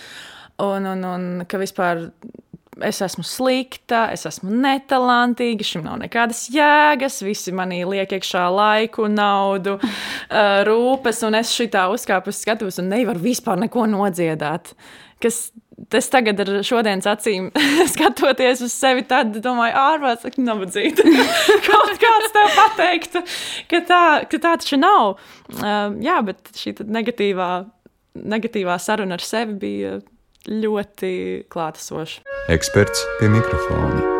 Un, 0.62 0.86
un, 0.88 1.02
un 1.04 1.24
ka 1.44 1.58
vispār 1.60 2.06
es 2.84 3.00
esmu 3.04 3.24
slikta, 3.24 4.06
es 4.12 4.26
esmu 4.28 4.52
netalantīga, 4.62 5.64
šim 5.64 5.84
nav 5.86 6.00
nekādas 6.02 6.46
jēgas, 6.52 7.22
visi 7.24 7.54
manī 7.56 7.82
liek 7.88 8.12
iekšā 8.18 8.46
laiku, 8.52 9.08
naudu, 9.12 9.78
rūpes, 10.68 11.22
un 11.28 11.38
es 11.40 11.54
šitā 11.56 11.86
uzkāpu 11.92 12.32
uz 12.32 12.42
skatuves 12.44 12.80
un 12.82 12.90
nevaru 12.92 13.22
vispār 13.30 13.60
neko 13.64 13.86
nodziedāt. 13.92 14.74
Kas 15.22 15.46
tas 15.92 16.08
tagad 16.12 16.40
ar 16.42 16.50
šodienas 16.66 17.06
acīm 17.08 17.48
skatoties 17.94 18.62
uz 18.66 18.74
sevi, 18.74 19.04
tad 19.08 19.36
domāju, 19.44 19.76
ārprāts, 19.80 20.26
ka 20.32 20.44
nabadzīga. 20.44 21.06
Kaut 21.68 21.94
kāds 22.02 22.34
tev 22.34 22.50
pateiktu, 22.56 23.22
ka 23.70 23.82
tā, 23.88 24.02
ka 24.28 24.40
tā 24.40 24.56
taču 24.58 24.80
nav. 24.80 25.16
Uh, 25.56 25.96
jā, 26.04 26.18
bet 26.26 26.52
šī 26.56 26.76
negatīvā, 26.84 27.50
negatīvā 28.36 28.76
saruna 28.82 29.16
ar 29.16 29.24
sevi 29.24 29.56
bija 29.64 29.96
ļoti 30.50 31.14
klātesoša. 31.52 32.22
Eksperts 32.52 33.02
pie 33.20 33.32
mikrofona. 33.32 34.16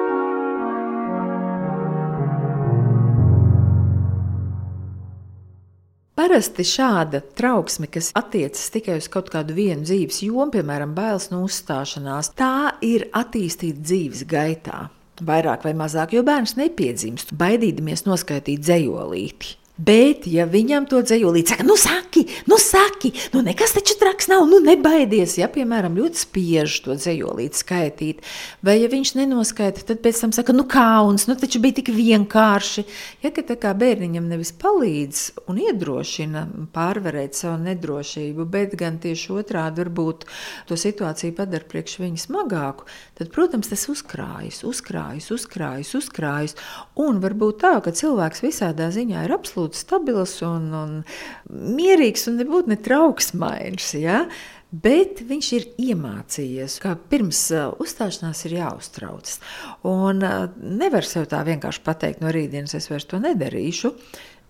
Parasti 6.16 6.64
šāda 6.64 7.21
trauksme, 7.37 7.87
kas 7.92 8.09
attiecas 8.16 8.71
tikai 8.73 8.97
uz 8.99 9.06
kaut 9.12 9.28
kādu 9.30 9.54
vienu 9.54 9.85
dzīves 9.85 10.23
jomu, 10.25 10.49
piemēram, 10.54 10.95
bailes 10.97 11.28
no 11.30 11.42
uzstāšanās, 11.45 12.33
tā 12.35 12.73
ir 12.83 13.04
attīstīta 13.14 13.85
dzīves 13.85 14.25
gaitā. 14.26 14.87
Vairāk 15.21 15.68
vai 15.68 15.75
mazāk, 15.76 16.16
jo 16.16 16.25
bērns 16.26 16.56
nepiedzimst, 16.59 17.30
baidīdamies 17.37 18.04
noskaidrot 18.09 18.64
dzējolīti. 18.64 19.54
Bet, 19.76 20.25
ja 20.25 20.47
viņam 20.49 20.87
to 20.88 21.02
dzējolīte 21.04 21.52
saka, 21.52 21.64
nu 21.68 21.75
saki, 21.76 22.23
nu 22.49 22.56
saki, 22.56 23.11
nu 23.35 23.42
nekas 23.45 23.75
taču 23.76 23.99
traks 24.00 24.30
nav, 24.30 24.47
nu 24.49 24.56
nebaidies, 24.64 25.35
ja, 25.37 25.50
piemēram, 25.52 25.99
ļoti 26.00 26.23
spiež 26.23 26.78
to 26.87 26.95
dzējolīti 26.97 27.61
skaitīt, 27.61 28.23
vai 28.64 28.78
ja 28.78 28.88
viņš 28.88 29.12
nenoskaita, 29.18 29.85
tad 29.85 30.00
pēc 30.00 30.23
tam 30.23 30.33
saka, 30.33 30.54
nu 30.56 30.64
kauns, 30.64 31.26
nu 31.28 31.37
taču 31.37 31.61
bija 31.61 31.76
tik 31.83 31.90
vienkārši. 31.92 32.87
Ja, 33.21 33.28
ka 33.37 33.45
tā 33.45 33.59
kā 33.61 33.75
bērniņam 33.76 34.30
nevis 34.30 34.54
palīdz 34.56 35.45
un 35.52 35.61
iedrošina 35.61 36.47
pārvarēt 36.73 37.37
savu 37.37 37.61
nedrošību, 37.66 38.49
bet 38.49 38.78
gan 38.80 38.97
tieši 39.02 39.35
otrādi 39.37 39.85
varbūt 39.85 40.25
to 40.71 40.80
situāciju 40.80 41.37
padara 41.37 41.68
priekš 41.68 41.99
viņa 42.00 42.25
smagāku, 42.25 42.88
tad, 43.21 43.28
protams, 43.37 43.68
tas 43.68 43.85
uzkrājas, 43.92 44.62
uzkrājas, 44.64 45.28
uzkrājas, 45.37 45.92
uzkrājas, 46.00 46.56
un 46.97 47.21
varbūt 47.21 47.61
tā, 47.61 47.76
ka 47.85 47.92
cilvēks 47.92 48.45
visādā 48.49 48.88
ziņā 48.95 49.28
ir 49.28 49.37
absolūti 49.37 49.65
absolūti 49.66 49.80
stabils 49.80 50.42
un, 50.42 50.70
un 50.75 51.02
mierīgs 51.50 52.28
un 52.30 52.38
nebūtu 52.40 52.70
ne 52.70 52.78
trauksmains. 52.78 53.94
Ja? 53.99 54.26
Bet 54.70 55.23
viņš 55.25 55.49
ir 55.56 55.66
iemācījies, 55.78 56.80
ka 56.82 56.96
pirms 57.11 57.50
uh, 57.54 57.75
uzstāšanās 57.80 58.44
ir 58.46 58.58
jāuztraucas. 58.58 59.40
Un 59.87 60.23
uh, 60.23 60.49
nevar 60.58 61.06
sev 61.06 61.28
tā 61.30 61.42
vienkārši 61.46 61.82
pateikt, 61.87 62.20
no 62.20 62.32
rītdienas 62.35 62.75
es 62.76 62.90
vairs 62.90 63.06
to 63.06 63.20
nedarīšu. 63.23 63.94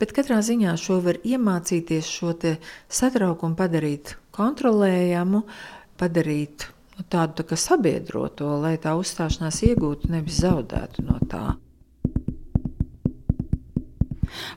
Bet 0.00 0.12
katrā 0.12 0.42
ziņā 0.44 0.74
šo 0.76 1.00
var 1.04 1.20
iemācīties, 1.24 2.08
šo 2.08 2.34
satraukumu 2.88 3.56
padarīt 3.56 4.16
kontrolējamu, 4.36 5.44
padarīt 5.96 6.66
nu, 6.96 7.04
tādu 7.08 7.44
tā 7.44 7.56
sabiedroto, 7.56 8.58
lai 8.60 8.76
tā 8.80 8.96
uzstāšanās 8.98 9.62
iegūtu, 9.70 10.12
nevis 10.12 10.42
zaudētu 10.44 11.06
no 11.06 11.20
tā. 11.28 11.54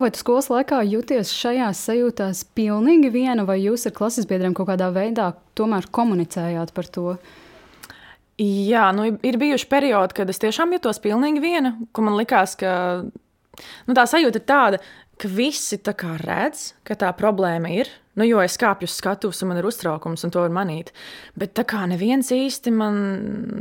Vai 0.02 0.12
tu 0.14 0.22
skolas 0.22 0.50
laikā 0.52 0.82
jūties 0.88 1.34
šajās 1.36 1.84
sajūtās 1.90 2.46
pilnīgi 2.58 3.12
viena, 3.14 3.46
vai 3.48 3.60
jūs 3.62 3.88
ar 3.90 3.96
klases 3.98 4.30
biedriem 4.30 4.56
kaut 4.58 4.70
kādā 4.72 4.90
veidā 4.96 5.32
tomēr 5.60 5.90
komunicējāt 5.96 6.74
par 6.76 6.90
to? 6.90 7.16
Jā, 8.40 8.86
nu, 8.96 9.10
ir 9.26 9.40
bijuši 9.40 9.68
periodi, 9.68 10.16
kad 10.22 10.30
es 10.32 10.40
tiešām 10.40 10.72
jutos 10.78 11.02
pilnīgi 11.04 11.44
viena, 11.44 11.74
ka 11.92 12.04
man 12.06 12.16
likās, 12.16 12.56
ka 12.60 12.72
nu, 13.04 13.96
tā 13.96 14.06
sajūta 14.08 14.40
ir 14.40 14.46
tāda, 14.48 14.80
ka 15.20 15.28
visi 15.28 15.80
redz, 16.24 16.74
ka 16.88 16.96
tā 16.96 17.10
problēma 17.18 17.72
ir. 17.76 17.92
Nu, 18.20 18.26
jo 18.28 18.40
es 18.44 18.58
kāpju 18.60 18.88
uz 18.88 18.96
skatuves, 19.00 19.42
un 19.44 19.52
man 19.52 19.60
ir 19.62 19.68
uztraukums, 19.68 20.24
un 20.26 20.32
to 20.32 20.42
var 20.44 20.52
manīt. 20.52 20.92
Bet 21.40 21.54
tā 21.56 21.64
kā 21.68 21.86
neviens 21.88 22.32
īsti 22.36 22.72
man 22.76 22.98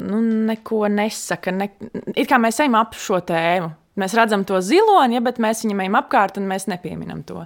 nu, 0.08 0.22
neko 0.48 0.86
nesaka, 0.90 1.54
ne, 1.54 1.68
it 2.14 2.26
kā 2.30 2.40
mēs 2.42 2.58
ejam 2.62 2.78
ap 2.78 2.96
šo 2.98 3.20
tēmu. 3.26 3.70
Mēs 3.98 4.14
redzam 4.16 4.46
to 4.48 4.60
ziloņu, 4.62 5.18
ja, 5.18 5.24
bet 5.24 5.40
mēs 5.42 5.64
viņam 5.64 5.84
ejam 5.84 6.00
apkārt 6.00 6.40
un 6.40 6.48
mēs 6.50 6.68
nepieminam 6.70 7.24
to. 7.26 7.44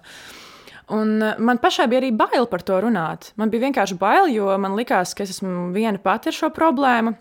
Un 0.92 1.18
eh, 1.22 1.38
man 1.38 1.60
pašai 1.62 1.88
bija 1.90 2.02
arī 2.02 2.12
bail 2.16 2.48
par 2.50 2.64
to 2.66 2.80
runāt. 2.84 3.32
Man 3.40 3.52
bija 3.52 3.68
vienkārši 3.68 3.98
bail, 4.00 4.30
jo 4.32 4.52
man 4.60 4.76
likās, 4.78 5.14
ka 5.16 5.26
es 5.26 5.36
esmu 5.36 5.70
viena 5.74 6.00
pati 6.02 6.32
ar 6.32 6.38
šo 6.38 6.52
problēmu. 6.54 7.14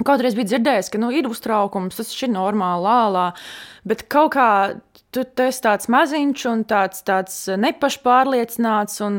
Kaut 0.00 0.20
arī 0.20 0.30
es 0.30 0.36
biju 0.36 0.48
dzirdējis, 0.48 0.88
ka 0.92 1.00
nu, 1.00 1.10
ir 1.12 1.26
uztraukums, 1.28 1.98
tas 1.98 2.12
ir 2.16 2.30
normāli, 2.32 2.86
lālā, 2.86 3.24
bet 3.84 4.06
kaut 4.08 4.32
kā 4.32 4.46
tu 5.12 5.24
esi 5.44 5.62
tāds 5.64 5.90
maziņš 5.90 6.44
un 6.48 6.62
tāds, 6.70 7.02
tāds 7.06 7.36
nepašpārliecināts 7.60 9.00
un 9.04 9.18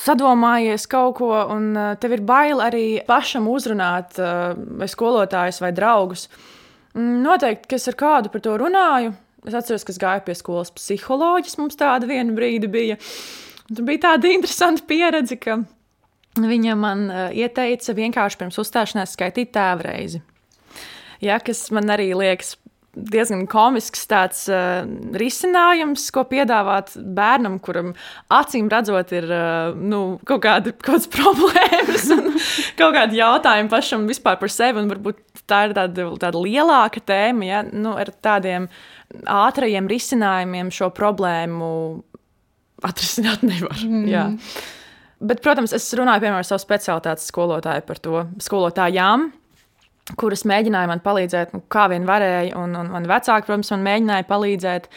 sadomājies 0.00 0.88
kaut 0.90 1.18
ko, 1.20 1.32
un 1.54 1.70
eh, 1.76 1.90
tev 2.02 2.16
ir 2.18 2.24
bail 2.26 2.62
arī 2.64 2.86
pašam 3.08 3.48
uzrunāt 3.52 4.18
eh, 4.18 4.54
vai 4.80 4.88
skolotājus 4.90 5.62
vai 5.64 5.74
draugus. 5.76 6.28
Mm, 6.98 7.22
noteikti, 7.22 7.70
ka 7.70 7.78
es 7.78 7.88
ar 7.90 7.96
kādu 7.98 8.32
par 8.32 8.42
to 8.42 8.56
runāju. 8.58 9.14
Es 9.46 9.54
atceros, 9.54 9.84
ka 9.86 9.94
es 9.94 10.00
gāju 10.02 10.24
pie 10.26 10.34
skolas 10.34 10.72
psiholoģijas. 10.74 11.58
Mums 11.60 11.78
tāda 11.78 12.08
viena 12.10 12.34
brīdi 12.34 12.70
bija. 12.70 12.98
Tur 13.68 13.86
bija 13.86 14.08
tāda 14.08 14.32
interesanta 14.36 14.82
pieredze, 14.88 15.38
ka 15.38 15.60
viņa 16.38 16.74
man 16.78 17.06
uh, 17.10 17.28
ieteica 17.34 17.94
vienkārši 17.94 18.40
pirms 18.40 18.58
uzstāšanās 18.62 19.14
skaitīt 19.14 19.54
tēvreizi. 19.54 20.22
Ja, 21.22 21.38
kas 21.42 21.64
man 21.74 21.90
arī 21.90 22.12
liekas 22.14 22.56
diezgan 23.12 23.44
komisks 23.50 24.06
tāds 24.10 24.44
uh, 24.50 24.82
risinājums, 25.18 26.08
ko 26.14 26.24
piedāvāt 26.28 26.94
bērnam, 26.96 27.58
kuram 27.62 27.92
acīm 28.34 28.70
redzot, 28.72 29.12
ir 29.16 29.28
uh, 29.30 29.76
nu, 29.76 30.02
kaut 30.28 30.42
kāda 30.46 30.74
kaut 30.88 31.08
problēmas 31.14 32.08
un 32.14 32.32
kaut 32.80 32.96
kādi 32.96 33.20
jautājumi 33.20 33.72
pašam 33.72 34.08
vispār 34.10 34.40
par 34.40 34.52
sevi. 34.52 34.86
Varbūt 34.88 35.22
tā 35.48 35.64
ir 35.68 35.76
tāda, 35.78 36.08
tāda 36.20 36.42
lielāka 36.42 37.02
tēma, 37.04 37.48
ja 37.48 37.62
nu, 37.68 37.94
ar 37.98 38.12
tādiem 38.24 38.68
ātriem 39.28 39.88
risinājumiem 39.88 40.72
šo 40.74 40.90
problēmu 40.94 41.70
atrisināt 42.86 43.42
nevar. 43.46 43.80
Mm. 43.82 44.06
Jā. 44.10 44.26
Bet, 45.18 45.42
protams, 45.42 45.72
es 45.74 45.88
runāju 45.98 46.22
piemēram 46.22 46.44
ar 46.44 46.46
savu 46.46 46.62
specialitātes 46.62 47.26
skolotāju 47.32 47.82
par 47.88 47.98
to 48.02 48.24
skolotājām 48.44 49.32
kuras 50.16 50.44
mēģināja 50.48 50.90
man 50.90 51.02
palīdzēt, 51.04 51.54
nu, 51.56 51.62
kā 51.72 51.88
vien 51.92 52.06
varēja. 52.08 52.56
Un, 52.60 52.76
un 52.78 52.92
man 52.94 53.08
vecāki, 53.08 53.48
protams, 53.48 53.72
man 53.74 53.86
mēģināja 53.86 54.28
palīdzēt 54.28 54.90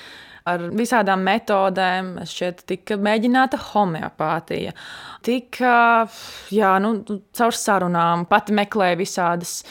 ar 0.52 0.68
visādām 0.78 1.24
metodēm. 1.28 2.14
Šeit 2.30 2.64
tika 2.70 2.98
mēģināta 3.02 3.60
homeopātija, 3.72 4.76
tika 5.26 5.78
jā, 6.54 6.76
nu, 6.84 6.96
caur 7.38 7.58
sarunām, 7.58 8.28
pati 8.32 8.56
meklēja 8.58 9.00
visādas. 9.02 9.64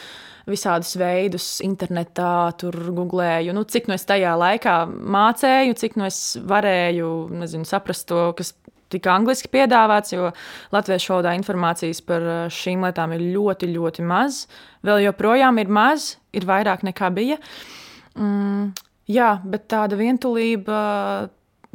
Visādus 0.50 0.94
veidus 0.98 1.44
internetā, 1.62 2.50
tur 2.58 2.74
googlēju, 2.96 3.52
nu, 3.54 3.60
cik 3.70 3.86
no 3.86 3.94
es 3.94 4.06
tajā 4.08 4.32
laikā 4.40 4.72
mācīju, 4.88 5.76
cik 5.78 5.98
no 6.00 6.08
es 6.08 6.16
varēju 6.48 7.10
nezinu, 7.38 7.68
saprast 7.68 8.08
to, 8.08 8.22
kas 8.34 8.50
tika 8.90 9.14
angliski 9.14 9.50
piedāvāts, 9.52 10.14
jo 10.14 10.30
latviešu 10.74 11.14
valodā 11.14 11.34
informācijas 11.38 12.02
par 12.06 12.26
eh, 12.26 12.44
šīm 12.54 12.86
lietām 12.86 13.14
ir 13.16 13.26
ļoti, 13.36 13.70
ļoti 13.74 14.06
maz. 14.06 14.44
Vēl 14.86 15.04
joprojām 15.08 15.60
ir 15.62 15.72
maz, 15.72 16.14
ir 16.36 16.46
vairāk 16.48 16.84
nekā 16.86 17.10
bija. 17.14 17.40
Mm, 18.18 18.72
jā, 19.10 19.34
bet 19.44 19.68
tāda 19.70 19.98
vientulība 20.00 20.80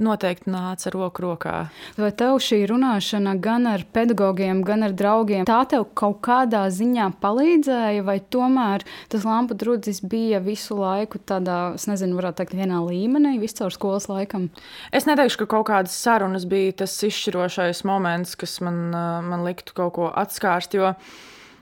noteikti 0.02 0.52
nāca 0.52 0.92
roku 0.92 1.24
rokā. 1.24 1.54
Vai 1.96 2.10
tev 2.18 2.38
šī 2.44 2.60
runāšana 2.68 3.36
gan 3.42 3.68
ar 3.70 3.86
pedagogiem, 3.96 4.60
gan 4.68 4.84
ar 4.88 4.96
draugiem, 4.98 5.46
tā 5.48 5.62
tev 5.72 5.88
kaut 5.96 6.20
kādā 6.26 6.66
ziņā 6.74 7.08
palīdzēja, 7.22 8.04
vai 8.08 8.18
tomēr 8.20 8.84
tas 9.12 9.24
lampu 9.28 9.56
drudzis 9.56 10.02
bija 10.04 10.42
visu 10.44 10.76
laiku 10.80 11.22
tādā, 11.24 11.76
es 11.80 11.88
nezinu, 11.88 12.18
varētu 12.20 12.42
teikt, 12.42 12.58
vienā 12.60 12.82
līmenī, 12.84 13.38
viscaur 13.40 13.72
skolas 13.74 14.10
laikam? 14.12 14.50
Es 14.96 15.08
neteikšu, 15.08 15.44
ka 15.44 15.52
kaut 15.56 15.70
kādas 15.72 15.96
sarunas 15.96 16.48
bija 16.50 16.82
tas 16.84 16.98
izšķirošais 17.08 17.86
moments, 17.88 18.36
kas 18.40 18.60
man, 18.66 18.90
man 19.30 19.48
liktu 19.48 19.78
kaut 19.78 19.96
ko 19.96 20.10
atskārst, 20.12 20.76
jo, 20.76 20.92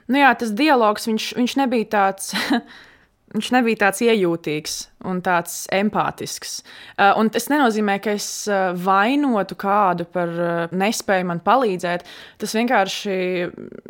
nu 0.09 0.25
jā, 0.25 0.33
tas 0.39 0.55
dialogs, 0.57 1.05
viņš, 1.11 1.35
viņš 1.37 1.59
nebija 1.61 1.91
tāds. 1.99 2.33
viņš 3.33 3.49
nebija 3.55 3.81
tāds 3.85 4.01
iejūtīgs 4.05 4.75
un 5.09 5.19
tāds 5.25 5.63
empātisks. 5.73 6.61
Uh, 6.95 7.11
un 7.19 7.31
tas 7.33 7.49
nenozīmē, 7.51 7.97
ka 8.03 8.13
es 8.15 8.27
uh, 8.49 8.71
vainotu 8.77 9.57
kādu 9.59 10.05
par 10.09 10.31
uh, 10.31 10.73
nespēju 10.73 11.27
man 11.31 11.41
palīdzēt. 11.43 12.05
Tas 12.41 12.55
vienkārši 12.55 13.17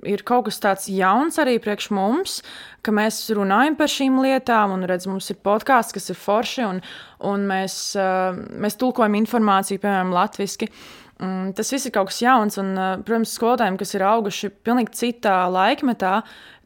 ir 0.10 0.26
kaut 0.28 0.48
kas 0.48 0.62
tāds 0.64 0.90
jauns 0.92 1.40
arī 1.44 1.60
priekš 1.64 1.92
mums, 1.94 2.40
ka 2.84 2.96
mēs 2.96 3.26
runājam 3.36 3.78
par 3.80 3.92
šīm 3.92 4.18
lietām, 4.24 4.74
un 4.78 4.88
redz, 4.90 5.08
mums 5.12 5.30
ir 5.32 5.40
podkāsts, 5.44 5.96
kas 5.96 6.12
ir 6.12 6.20
forši, 6.20 6.66
un, 6.68 6.82
un 7.24 7.48
mēs, 7.48 7.78
mēs 8.60 8.80
tulkojam 8.80 9.16
informāciju, 9.22 9.84
piemēram, 9.84 10.12
latviešu. 10.16 10.72
Mm, 11.24 11.54
tas 11.56 11.70
viss 11.72 11.88
ir 11.88 11.94
kaut 11.96 12.10
kas 12.10 12.20
jauns, 12.24 12.58
un, 12.60 12.74
protams, 13.06 13.36
skolotājiem, 13.38 13.78
kas 13.80 13.94
ir 13.96 14.04
auguši 14.08 14.50
pilnīgi 14.66 14.98
citā 14.98 15.44
laikmetā, 15.54 16.18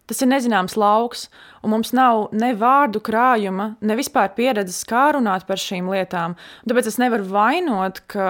Tas 0.08 0.22
ir 0.24 0.30
nezināms 0.32 0.78
lauks, 0.80 1.28
un 1.64 1.74
mums 1.76 1.92
nav 1.96 2.30
ne 2.32 2.54
vārdu 2.56 3.02
krājuma, 3.04 3.74
ne 3.84 3.98
vispār 4.00 4.32
pieredzes, 4.38 4.86
kā 4.88 5.10
runāt 5.18 5.44
par 5.50 5.60
šīm 5.60 5.90
lietām. 5.92 6.38
Tāpēc 6.70 6.88
es 6.94 7.00
nevaru 7.02 7.28
vainot, 7.28 8.00
ka 8.12 8.30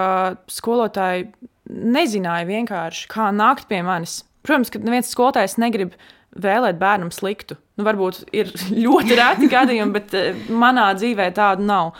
skolotāji 0.50 1.28
nezināja 1.68 2.48
vienkārši, 2.48 3.08
kā 3.12 3.30
nākt 3.34 3.68
pie 3.70 3.82
manis. 3.86 4.22
Protams, 4.46 4.72
ka 4.72 4.80
neviens 4.82 5.10
skolotājs 5.12 5.58
negrib 5.60 5.94
vēlēt 6.38 6.78
bērnam 6.80 7.10
sliktu. 7.14 7.58
Nu, 7.78 7.84
varbūt 7.86 8.24
ir 8.36 8.50
ļoti 8.84 9.18
reti 9.18 9.50
gadījumi, 9.50 9.94
bet 9.94 10.16
eh, 10.18 10.42
manā 10.50 10.90
dzīvē 10.98 11.30
tādu 11.36 11.66
nav. 11.68 11.94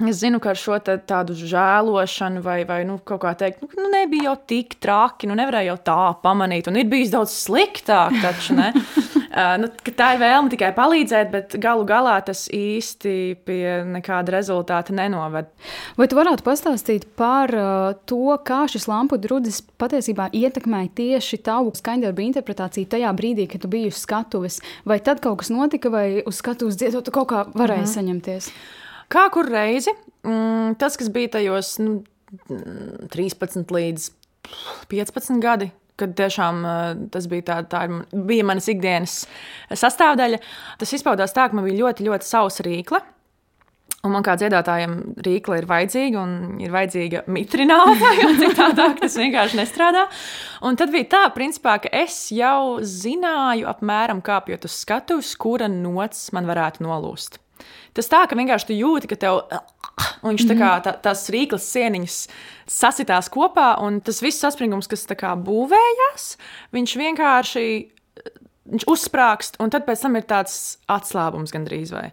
Es 0.00 0.22
zinu, 0.22 0.38
ka 0.40 0.54
ar 0.54 0.56
šo 0.56 0.78
tādu 0.80 1.34
žēlošanu, 1.36 2.40
vai, 2.40 2.62
vai 2.64 2.78
nu, 2.88 2.96
kaut 3.04 3.20
kā 3.20 3.34
teikt, 3.36 3.60
nu, 3.60 3.68
nu, 3.76 3.90
nebija 3.92 4.30
jau 4.30 4.36
tik 4.48 4.78
traki, 4.80 5.28
nu, 5.28 5.36
nevarēja 5.36 5.74
jau 5.74 5.80
tā 5.90 5.98
pamanīt, 6.22 6.70
un 6.70 6.78
ir 6.80 6.88
bijis 6.88 7.12
daudz 7.12 7.34
sliktāk. 7.36 8.16
Taču, 8.22 8.56
uh, 8.56 8.80
nu, 9.30 9.68
tā 9.94 10.08
ir 10.14 10.20
vēlme 10.22 10.50
tikai 10.50 10.70
palīdzēt, 10.74 11.30
bet 11.30 11.54
galu 11.62 11.84
galā 11.88 12.16
tas 12.26 12.46
īsti 12.54 13.14
pie 13.46 13.62
nekāda 13.86 14.34
rezultāta 14.34 14.94
nenoved. 14.96 15.50
Vai 15.98 16.08
tu 16.10 16.18
varētu 16.18 16.44
pastāstīt 16.46 17.06
par 17.18 17.52
to, 18.10 18.36
kā 18.46 18.64
šis 18.70 18.88
lampu 18.90 19.20
drudzis 19.22 19.62
patiesībā 19.80 20.30
ietekmēja 20.36 20.92
tieši 21.00 21.40
tavu 21.46 21.74
skaņdarbu 21.78 22.26
interpretāciju 22.26 22.90
tajā 22.90 23.14
brīdī, 23.16 23.46
kad 23.50 23.62
tu 23.62 23.70
biji 23.72 23.92
uz 23.92 24.02
skatuves? 24.02 24.60
Vai 24.88 25.00
tad 25.04 25.22
kaut 25.24 25.42
kas 25.42 25.52
notika, 25.54 25.92
vai 25.94 26.22
uz 26.26 26.40
skatuves 26.42 26.78
dziedot, 26.80 27.06
tu 27.06 27.14
kaut 27.14 27.30
kā 27.30 27.44
varēji 27.54 27.86
mm. 27.86 27.92
saņemties? 27.94 28.52
Kā 29.10 29.26
kur 29.34 29.48
reizi, 29.50 29.94
mm, 30.26 30.78
tas, 30.78 30.98
kas 30.98 31.10
bija 31.10 31.36
tajos 31.38 31.76
nu, 31.82 32.00
13 33.10 33.74
līdz 33.74 34.10
15 34.90 35.42
gadi, 35.42 35.70
kad 36.00 36.16
tiešām 36.18 36.64
tas 37.12 37.28
bija, 37.30 37.46
tā, 37.52 37.60
tā 37.70 37.84
bija 38.12 38.46
manas 38.48 38.68
ikdienas 38.72 39.22
sastāvdaļa, 39.70 40.40
tas 40.80 40.96
izpaudās 40.96 41.36
tā, 41.36 41.48
ka 41.48 41.58
man 41.58 41.68
bija 41.68 41.84
ļoti, 41.84 42.06
ļoti 42.08 42.30
sausa 42.30 42.66
rīkla. 42.66 43.02
Un 44.00 44.14
man 44.14 44.24
kā 44.24 44.32
dziedātājam 44.40 44.94
rīkla 45.20 45.58
ir 45.60 45.66
vajadzīga, 45.68 46.22
un 46.22 46.60
ir 46.64 46.72
vajadzīga 46.72 47.26
mitrinātāja, 47.28 48.14
jo 48.22 48.30
citādāk 48.38 49.02
tas 49.02 49.18
vienkārši 49.20 49.60
nestrādā. 49.60 50.06
Un 50.64 50.78
tad 50.80 50.92
bija 50.94 51.10
tā, 51.16 51.20
principā, 51.34 51.76
ka 51.84 51.92
es 52.00 52.16
jau 52.32 52.80
zināju, 52.80 53.68
apmēram 53.68 54.24
kāpjot 54.24 54.64
uz 54.70 54.80
skatuves, 54.86 55.34
kura 55.40 55.68
nots 55.68 56.30
man 56.36 56.48
varētu 56.48 56.86
nolūst. 56.86 57.39
Tas 57.96 58.10
tā, 58.10 58.22
ka 58.30 58.38
vienkārši 58.38 58.70
tu 58.70 58.76
jūti, 58.78 59.10
ka 59.10 59.18
tev 59.20 59.40
un 60.22 60.32
viņš 60.32 60.46
tā 60.50 60.56
kā 60.58 60.72
tā, 60.84 60.94
tās 61.04 61.24
rīklas 61.32 61.66
sieniņas 61.72 62.18
sasitās 62.70 63.30
kopā, 63.32 63.72
un 63.84 63.98
tas 64.04 64.20
viss 64.24 64.42
saspringums, 64.42 64.88
kas 64.90 65.08
tā 65.08 65.16
kā 65.18 65.32
būvējās, 65.38 66.34
viņš 66.76 66.96
vienkārši 67.00 67.64
viņš 68.70 68.86
uzsprāgst, 68.90 69.58
un 69.62 69.72
tad 69.72 69.86
pēc 69.88 70.04
tam 70.04 70.18
ir 70.18 70.26
tāds 70.30 70.78
atslābums 70.90 71.54
gandrīz 71.54 71.92
vai. 71.94 72.10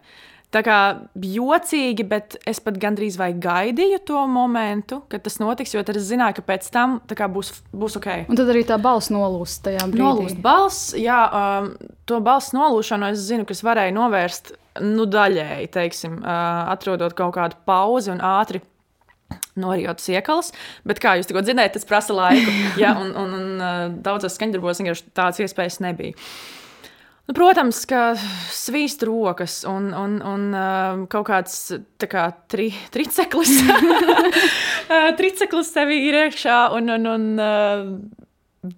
Tā 0.48 0.62
kā 0.64 0.76
jocīgi, 1.20 2.06
bet 2.08 2.38
es 2.48 2.56
pat 2.64 2.78
gandrīz 2.80 3.18
vai 3.20 3.34
gaidīju 3.36 3.98
to 4.08 4.22
momentu, 4.32 5.02
kad 5.12 5.20
tas 5.26 5.36
notiks, 5.42 5.74
jo 5.76 5.82
tad 5.84 5.98
es 6.00 6.06
zināju, 6.08 6.38
ka 6.38 6.44
pēc 6.46 6.70
tam 6.72 6.96
būs, 7.04 7.52
būs 7.76 7.98
ok. 8.00 8.08
Un 8.32 8.38
tad 8.38 8.48
arī 8.54 8.62
tā 8.68 8.78
balss 8.80 9.12
nolūst 9.12 9.66
tajā 9.66 9.84
brīdī. 9.90 10.00
Nolūst 10.00 10.40
balss, 10.44 10.94
jā, 10.96 11.20
um, 11.28 11.74
to 12.08 12.22
balss 12.24 12.56
nolūšanu 12.56 13.12
es 13.12 13.26
zinu, 13.28 13.44
ka 13.44 13.52
es 13.52 13.60
varēju 13.66 13.96
novērst 13.98 14.54
nu, 14.88 15.04
daļēji, 15.10 15.68
teiksim, 15.74 16.18
atrodot 16.24 17.12
kaut 17.18 17.36
kādu 17.36 17.60
pauzi 17.68 18.14
un 18.14 18.24
ātri 18.24 18.62
norijot 19.58 20.00
siekalas. 20.00 20.52
Bet, 20.88 21.00
kā 21.02 21.18
jūs 21.18 21.28
tikko 21.28 21.42
dzirdējāt, 21.44 21.76
tas 21.76 21.88
prasa 21.88 22.16
laiku. 22.16 22.54
ja, 22.82 22.94
un, 22.96 23.12
un, 23.18 23.34
un 23.36 23.98
daudzos 24.04 24.38
skaņdarbos 24.38 24.80
vienkārši 24.80 25.10
tādas 25.12 25.42
iespējas 25.44 25.82
nebija. 25.84 26.16
Nu, 27.28 27.34
protams, 27.36 27.82
ka 27.84 28.14
svīst 28.56 29.02
rokas 29.04 29.60
un, 29.68 29.90
un, 29.92 30.14
un 30.24 30.44
kaut 31.12 31.26
kāds 31.28 31.58
kā, 32.00 32.22
tri, 32.48 32.70
triceklis. 32.94 33.52
triceklis 35.20 35.68
sevī 35.74 35.98
ir 36.08 36.16
iekšā 36.22 36.62
un, 36.78 36.88
un, 36.94 37.10
un 37.12 37.26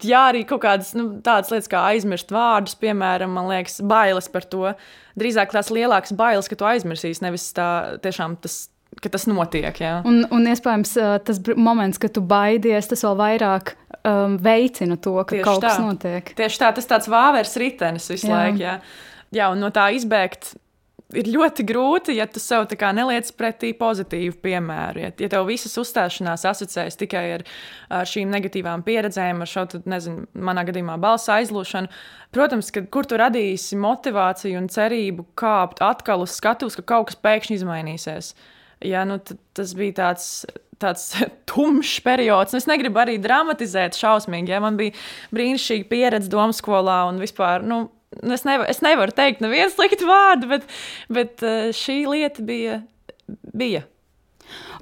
jā, 0.02 0.24
arī 0.32 0.42
kaut 0.50 0.64
kādas 0.64 0.90
nu, 0.98 1.06
tādas 1.22 1.52
lietas, 1.54 1.70
kā 1.70 1.84
aizmirst 1.92 2.34
vārdus, 2.34 2.74
piemēram, 2.80 3.30
man 3.38 3.46
liekas, 3.52 3.78
bailes 3.86 4.26
par 4.34 4.48
to. 4.50 4.74
Drīzāk 5.20 5.54
tās 5.54 5.70
lielākas 5.70 6.16
bailes, 6.18 6.50
ka 6.50 6.58
tu 6.58 6.66
aizmirsīsi, 6.66 7.22
nevis 7.26 7.52
tā 7.54 7.70
tiešām 8.02 8.38
tas. 8.42 8.64
Tas 9.00 9.22
notiek. 9.30 9.76
Jā. 9.78 10.00
Un, 10.02 10.24
un 10.34 10.48
iespējams, 10.50 10.96
tas 11.22 11.38
moments, 11.54 12.00
kad 12.02 12.10
tu 12.16 12.24
baidies, 12.26 12.88
tas 12.90 13.04
vēl 13.06 13.14
vairāk 13.20 13.76
um, 14.04 14.38
veicina 14.42 14.96
to, 14.96 15.14
ka 15.24 15.36
Tieši 15.36 15.46
kaut 15.46 15.62
tā. 15.64 15.74
kas 15.74 15.84
notiek. 15.84 16.32
Tieši 16.38 16.62
tā, 16.62 16.72
tas 16.76 16.90
tāds 16.90 17.10
vāveres 17.10 17.54
ritenis 17.60 18.10
visu 18.12 18.30
jā. 18.30 18.34
laiku. 18.34 18.64
Jā. 18.64 18.80
jā, 19.36 19.52
un 19.52 19.64
no 19.64 19.72
tā 19.74 19.90
izbēgt 19.96 20.54
ir 21.16 21.30
ļoti 21.30 21.64
grūti, 21.66 22.14
ja 22.18 22.26
tu 22.30 22.40
sev 22.42 22.68
neliec 22.94 23.30
pretī 23.34 23.72
pozitīvu 23.76 24.36
piemēru. 24.42 25.02
Ja, 25.02 25.10
ja 25.18 25.30
tev 25.32 25.48
visas 25.48 25.76
uzstāšanās 25.80 26.46
asociējas 26.46 26.98
tikai 27.00 27.24
ar, 27.38 27.44
ar 27.90 28.08
šīm 28.08 28.30
negatīvām 28.30 28.84
pieredzēm, 28.86 29.42
ar 29.42 29.50
šo, 29.50 29.66
tad, 29.74 29.88
nezinu, 29.90 30.28
manā 30.34 30.64
gadījumā 30.68 30.96
balss 31.02 31.30
aizlūšanu, 31.32 31.90
protams, 32.34 32.70
ka 32.74 32.84
kur 32.92 33.08
tu 33.10 33.18
radīsi 33.20 33.78
motivāciju 33.80 34.60
un 34.60 34.70
cerību 34.72 35.26
kāpt 35.40 35.82
atkal 35.84 36.24
uz 36.26 36.36
skatuves, 36.38 36.78
ka 36.78 36.86
kaut 36.94 37.10
kas 37.10 37.20
pēkšņi 37.24 37.60
izmainīsies. 37.60 38.34
Ja, 38.86 39.04
nu, 39.08 39.18
tas 39.56 39.74
bija 39.76 39.98
tāds 40.04 40.30
tāds 40.82 41.12
tumšs 41.50 42.00
periods. 42.06 42.56
Es 42.56 42.68
negribu 42.70 43.02
arī 43.02 43.18
dramatizēt 43.22 43.98
šausmīgi. 44.00 44.54
Ja? 44.54 44.62
Man 44.64 44.80
bija 44.80 44.96
brīnišķīga 45.34 45.88
pieredze 45.90 46.32
domu 46.32 46.56
skolā 46.56 47.02
un 47.10 47.20
vispār. 47.22 47.64
Nu, 47.66 47.84
es, 48.22 48.44
nevar, 48.48 48.68
es 48.72 48.82
nevaru 48.84 49.14
teikt 49.16 49.44
nevienu 49.44 49.70
sliktu 49.74 50.08
vārdu, 50.08 50.50
bet, 50.56 50.68
bet 51.12 51.46
eh, 51.46 51.70
šī 51.76 52.02
lieta 52.10 52.46
bija. 52.46 52.82
bija. 53.54 53.86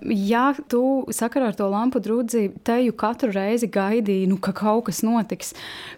Ja 0.06 0.52
tu 0.70 0.80
sakarā 1.12 1.50
ar 1.50 1.56
to 1.58 1.66
lampu 1.68 2.00
drudzi 2.02 2.48
teju 2.64 2.94
katru 2.98 3.32
reizi 3.34 3.66
gaidīji, 3.72 4.28
nu, 4.30 4.38
ka 4.40 4.52
kaut 4.56 4.86
kas 4.86 5.02
notiks, 5.02 5.52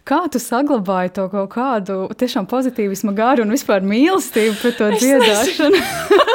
kā 0.08 0.22
tu 0.32 0.40
saglabāji 0.40 1.12
to 1.18 1.26
kaut 1.32 1.50
kādu 1.52 1.98
tiešām 2.18 2.48
pozitīvismu 2.50 3.12
garu 3.16 3.44
un 3.44 3.52
vispār 3.54 3.84
mīlestību 3.84 4.56
pret 4.62 4.80
to 4.80 4.88
dziedāšanu? 4.96 5.82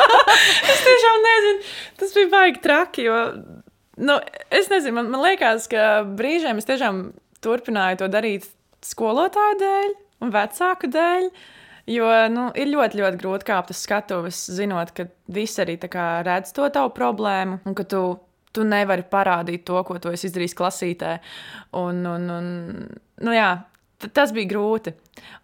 es 0.75 0.85
tiešām 0.85 1.25
nezinu, 1.25 1.69
tas 2.01 2.15
bija 2.19 2.31
baigi 2.35 2.61
traki, 2.63 3.07
jo, 3.09 3.19
nu, 3.97 4.17
es 4.53 4.69
nezinu, 4.71 4.95
man, 4.99 5.11
man 5.13 5.23
liekas, 5.25 5.69
ka 5.71 6.03
brīžiem 6.17 6.59
es 6.61 6.67
tiešām 6.67 7.07
turpināju 7.45 8.01
to 8.01 8.09
darīt 8.11 8.47
skolotāju 8.85 9.59
dēļ 9.61 9.93
un 10.25 10.33
vecāku 10.33 10.89
dēļ. 10.93 11.29
Jo 11.85 12.07
nu, 12.33 12.47
ir 12.57 12.71
ļoti, 12.71 12.97
ļoti 12.97 13.19
grūti 13.21 13.45
kāpt 13.45 13.69
uz 13.69 13.83
skatuves, 13.85 14.39
zinot, 14.57 14.89
ka 14.97 15.05
visi 15.29 15.61
arī 15.61 15.77
redz 16.25 16.53
to 16.55 16.65
tavu 16.73 16.89
problēmu, 16.95 17.59
un 17.61 17.75
ka 17.77 17.85
tu, 17.85 18.01
tu 18.55 18.65
nevari 18.65 19.05
parādīt 19.05 19.67
to, 19.69 19.83
ko 19.85 19.99
tu 20.01 20.09
esi 20.09 20.31
izdarījis 20.31 20.57
klasītē. 20.57 21.11
Un, 21.77 22.01
un, 22.09 22.29
un, 22.39 22.47
nu, 23.21 23.35
jā, 23.35 23.51
tas 24.17 24.33
bija 24.33 24.49
grūti. 24.49 24.95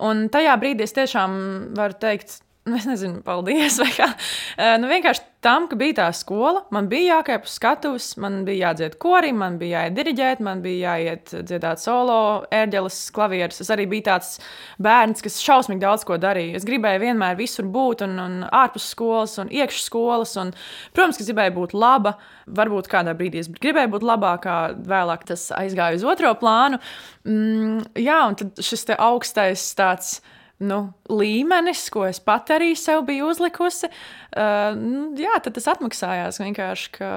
Un 0.08 0.26
tajā 0.34 0.56
brīdī 0.58 0.88
es 0.88 0.98
tiešām 0.98 1.38
varu 1.78 2.00
teikt, 2.02 2.40
es 2.70 2.86
nezinu, 2.86 3.24
paldies. 3.26 3.80
nu, 4.82 4.90
vienkārši 4.90 5.24
tam, 5.42 5.66
ka 5.70 5.78
bija 5.80 5.96
tā 5.98 6.08
skola, 6.14 6.62
man 6.74 6.86
bija 6.92 7.16
jākāp 7.18 7.48
uz 7.48 7.56
skatuves, 7.58 8.10
man 8.22 8.44
bija 8.46 8.68
jādzied 8.68 8.98
korim, 9.02 9.40
man 9.42 9.56
bija 9.58 9.80
jāiet 9.82 9.96
diriģēt, 9.98 10.42
man 10.46 10.62
bija 10.62 10.92
jāiet 10.94 11.32
dziedāt 11.50 11.82
solo, 11.82 12.18
ērģeles, 12.54 13.00
klavierus. 13.16 13.64
Es 13.64 13.72
arī 13.74 13.88
biju 13.90 14.06
tāds 14.12 14.36
bērns, 14.82 15.24
kas 15.26 15.40
šausmīgi 15.42 15.82
daudz 15.82 16.06
ko 16.06 16.20
darīja. 16.22 16.60
Es 16.60 16.68
gribēju 16.68 17.02
vienmēr 17.02 17.40
visur 17.40 17.66
būt, 17.74 18.04
un, 18.06 18.14
un 18.22 18.36
ārpus 18.46 18.92
skolas, 18.94 19.34
un 19.42 19.50
iekšā 19.50 19.82
skolas. 19.88 20.36
Un, 20.42 20.52
protams, 20.94 21.18
ka 21.18 21.26
gribēju 21.32 21.56
būt 21.58 21.74
laba. 21.74 22.20
Varbūt 22.52 22.90
kādā 22.92 23.16
brīdī 23.18 23.42
es 23.42 23.50
gribēju 23.50 23.96
būt 23.96 24.06
labākā, 24.06 24.60
vēlāk 24.86 25.26
tas 25.32 25.48
aizgāja 25.58 25.98
uz 25.98 26.06
otro 26.14 26.36
plānu. 26.38 26.78
Mm, 27.26 27.82
jā, 28.02 28.20
un 28.28 28.38
tad 28.38 28.62
šis 28.62 28.86
augstais 29.00 29.66
tāds 29.80 30.20
nu, 30.62 30.80
līmenis, 31.10 31.88
ko 31.94 32.06
es 32.08 32.20
pat 32.24 32.52
arī 32.54 32.72
sev 32.78 33.02
biju 33.08 33.32
uzlikusi, 33.32 33.90
uh, 33.90 34.78
nu, 34.78 35.08
jā, 35.20 35.34
tad 35.44 35.56
tas 35.58 35.68
atmaksājās 35.74 36.40
vienkārši, 36.42 36.92
ka 36.96 37.10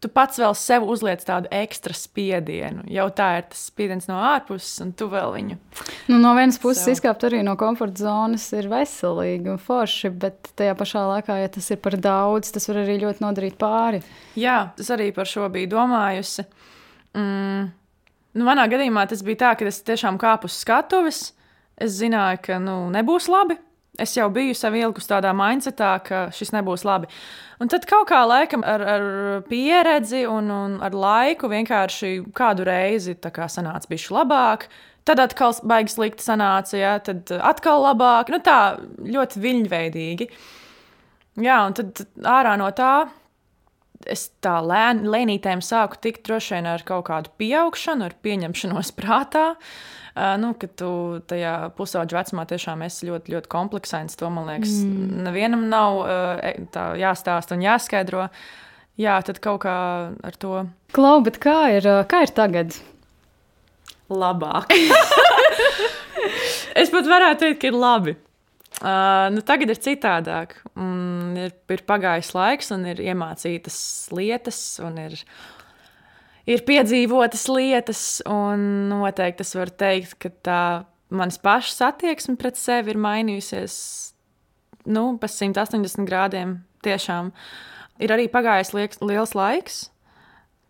tu 0.00 0.10
pats 0.12 0.40
vēl 0.40 0.54
sev 0.56 0.84
uzliec 0.88 1.24
tādu 1.26 1.50
ekstra 1.54 1.96
spiedienu. 1.96 2.84
Jau 2.92 3.08
tā 3.16 3.30
ir 3.40 3.48
tas 3.52 3.64
spiediens 3.70 4.08
no 4.10 4.20
ārpuses, 4.30 4.76
un 4.84 4.92
tu 4.96 5.08
vēl 5.12 5.34
viņu 5.38 5.58
Nu, 6.10 6.18
no 6.18 6.34
vienas 6.36 6.58
puses, 6.60 6.84
so. 6.84 6.92
izkāpt 6.92 7.24
arī 7.28 7.42
no 7.46 7.56
komforta 7.60 8.04
zonas 8.04 8.46
ir 8.56 8.68
veselīgi 8.70 9.52
un 9.52 9.60
forši, 9.62 10.12
bet 10.22 10.52
tajā 10.58 10.76
pašā 10.78 11.04
laikā, 11.14 11.40
ja 11.40 11.50
tas 11.52 11.70
ir 11.72 11.80
par 11.82 11.96
daudz, 12.00 12.52
tas 12.54 12.68
var 12.70 12.82
arī 12.84 13.00
ļoti 13.04 13.24
nodarīt 13.24 13.58
pāri. 13.60 14.02
Jā, 14.40 14.62
tas 14.76 14.90
arī 14.94 15.10
par 15.16 15.28
šo 15.30 15.48
biju 15.52 15.70
domājusi. 15.76 16.46
Mm. 17.16 17.68
Nu, 18.36 18.46
manā 18.46 18.66
gadījumā 18.70 19.08
tas 19.10 19.24
bija 19.26 19.44
tā, 19.44 19.52
ka 19.58 19.66
es 19.66 19.80
tiešām 19.86 20.18
kāpu 20.20 20.50
uz 20.50 20.58
skatuves. 20.62 21.30
Es 21.80 21.96
zināju, 21.96 22.42
ka 22.44 22.60
nu, 22.60 22.76
nebūs 22.92 23.30
labi. 23.32 23.56
Es 24.00 24.12
jau 24.16 24.28
biju 24.32 24.54
sev 24.56 24.76
ielikus 24.78 25.08
tādā 25.10 25.32
mindsetā, 25.36 25.90
ka 26.04 26.20
šis 26.32 26.52
nebūs 26.54 26.86
labi. 26.88 27.08
Un 27.60 27.68
tad 27.72 27.84
kaut 27.88 28.06
kā 28.08 28.20
laikam 28.24 28.62
ar, 28.64 28.84
ar 28.94 29.04
pieredzi 29.48 30.22
un, 30.28 30.48
un 30.52 30.76
ar 30.84 30.96
laiku 30.96 31.50
vienkārši 31.50 32.12
kādu 32.36 32.64
reizi 32.68 33.16
kā 33.20 33.48
sanāca 33.50 33.90
bišķi 33.90 34.16
labāk. 34.16 34.68
Tad 35.08 35.20
atkal 35.24 35.56
baigas 35.68 35.96
slikti 35.96 36.24
sanāca, 36.24 36.76
ja, 36.78 36.94
tad 37.04 37.32
atkal 37.40 37.84
labāk. 37.88 38.32
Nu, 38.32 38.40
tā 38.44 38.78
ļoti 39.04 39.44
viļņveidīgi. 39.44 40.28
Jā, 41.40 41.62
un 41.66 41.76
tad 41.76 42.04
ārā 42.28 42.56
no 42.60 42.68
tā 42.76 43.08
es 44.08 44.28
tā 44.44 44.58
lēn, 44.64 45.02
lēnītēm 45.12 45.60
sāku 45.64 45.98
tikt 46.00 46.24
droši 46.28 46.56
vien 46.56 46.68
ar 46.72 46.84
kaut 46.88 47.08
kādu 47.08 47.32
pieaugšanu, 47.40 48.06
ar 48.08 48.16
pieņemšanos 48.24 48.94
prātā. 48.96 49.50
Uh, 49.56 49.99
nu, 50.42 50.52
ka 50.58 50.68
tu 50.80 50.92
tajā 51.30 51.54
pusauģa 51.76 52.18
vecumā 52.20 52.46
tiešām 52.50 52.82
esi 52.86 53.08
ļoti, 53.10 53.34
ļoti 53.36 53.50
kompleksains. 53.52 54.18
To 54.20 54.30
man 54.32 54.48
liekas, 54.50 54.80
mm. 54.86 55.20
nevienam 55.26 55.68
nav 55.70 56.00
e, 56.04 56.54
tā 56.74 56.90
jāstāsta 57.00 57.56
un 57.56 57.64
jāskaidro. 57.66 58.28
Jā, 59.00 59.20
tad 59.24 59.38
kaut 59.42 59.62
kā 59.64 59.76
ar 60.12 60.40
to. 60.40 60.64
Klau, 60.96 61.20
bet 61.24 61.38
kā 61.42 61.58
ir, 61.78 61.86
kā 62.10 62.24
ir 62.26 62.34
tagad? 62.36 62.74
Labāk. 64.10 64.74
es 66.80 66.90
pat 66.90 67.06
varētu 67.06 67.46
teikt, 67.46 67.62
ka 67.62 67.70
ir 67.70 67.78
labi. 67.78 68.16
Uh, 68.80 69.28
nu, 69.34 69.42
tagad 69.44 69.74
ir 69.74 69.80
citādāk. 69.82 70.54
Mm, 70.72 71.32
ir, 71.36 71.54
ir 71.74 71.82
pagājis 71.88 72.30
laiks, 72.32 72.70
un 72.72 72.86
ir 72.88 73.02
iemācītas 73.04 73.80
lietas, 74.16 74.60
un 74.80 74.96
ir 75.02 75.18
ir 76.46 76.64
piedzīvotas 76.66 77.48
lietas, 77.52 78.04
un 78.28 78.88
noteikti 78.92 79.44
es 79.46 79.54
varu 79.56 79.74
teikt, 79.82 80.16
ka 80.22 80.32
tā 80.44 80.62
manas 81.10 81.40
pašas 81.42 81.80
attieksme 81.90 82.36
pret 82.40 82.58
sevi 82.60 82.94
ir 82.94 83.00
mainījusies 83.00 83.76
nu, 84.90 85.16
pa 85.20 85.28
180 85.28 86.06
grādiem. 86.08 86.60
Tiešām 86.84 87.32
ir 88.00 88.14
arī 88.14 88.28
pagājis 88.32 88.72
lieks, 88.76 89.02
liels 89.04 89.34
laiks. 89.36 89.82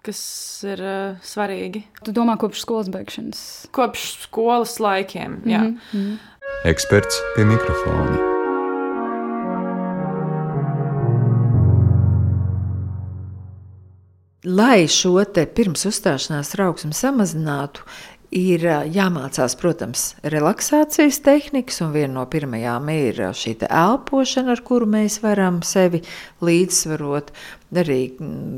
Kas 0.00 0.20
ir 0.64 0.80
uh, 0.80 1.20
svarīgi. 1.20 1.84
Tu 2.06 2.14
domā, 2.16 2.38
kopš 2.40 2.64
skolas 2.64 2.88
beigšanas? 2.88 3.44
Kopš 3.76 4.06
skolas 4.24 4.78
laikiem, 4.80 5.42
jā. 5.44 5.60
Mm 5.60 5.78
-hmm. 5.92 6.18
Eksperts 6.64 7.20
pie 7.36 7.44
mikrofona. 7.44 8.39
Lai 14.44 14.86
šo 14.88 15.18
pirms 15.54 15.84
uzstāšanās 15.90 16.54
trauksmi 16.54 16.96
samazinātu, 16.96 17.84
ir 18.30 18.62
jāmācās, 18.94 19.56
protams, 19.58 20.04
relaksācijas 20.22 21.18
tehnikas, 21.24 21.80
un 21.82 21.90
viena 21.94 22.14
no 22.20 22.26
pirmajām 22.30 22.88
ir 22.94 23.18
šī 23.34 23.56
elpošana, 23.66 24.54
ar 24.54 24.62
kuru 24.66 24.86
mēs 24.90 25.18
varam 25.24 25.60
sevi 25.66 26.02
līdzsvarot. 26.46 27.32
Arī 27.80 28.00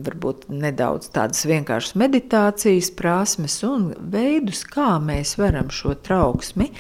varbūt 0.05 0.47
nedaudz 0.53 1.11
tādas 1.13 1.45
vienkāršas 1.49 1.97
meditācijas 2.01 2.93
prasmes 2.97 3.59
un 3.69 3.91
veidus, 4.13 4.63
kā 4.69 4.97
mēs 5.01 5.37
varam 5.41 5.73
šo 5.73 5.97
trauksmi 6.01 6.71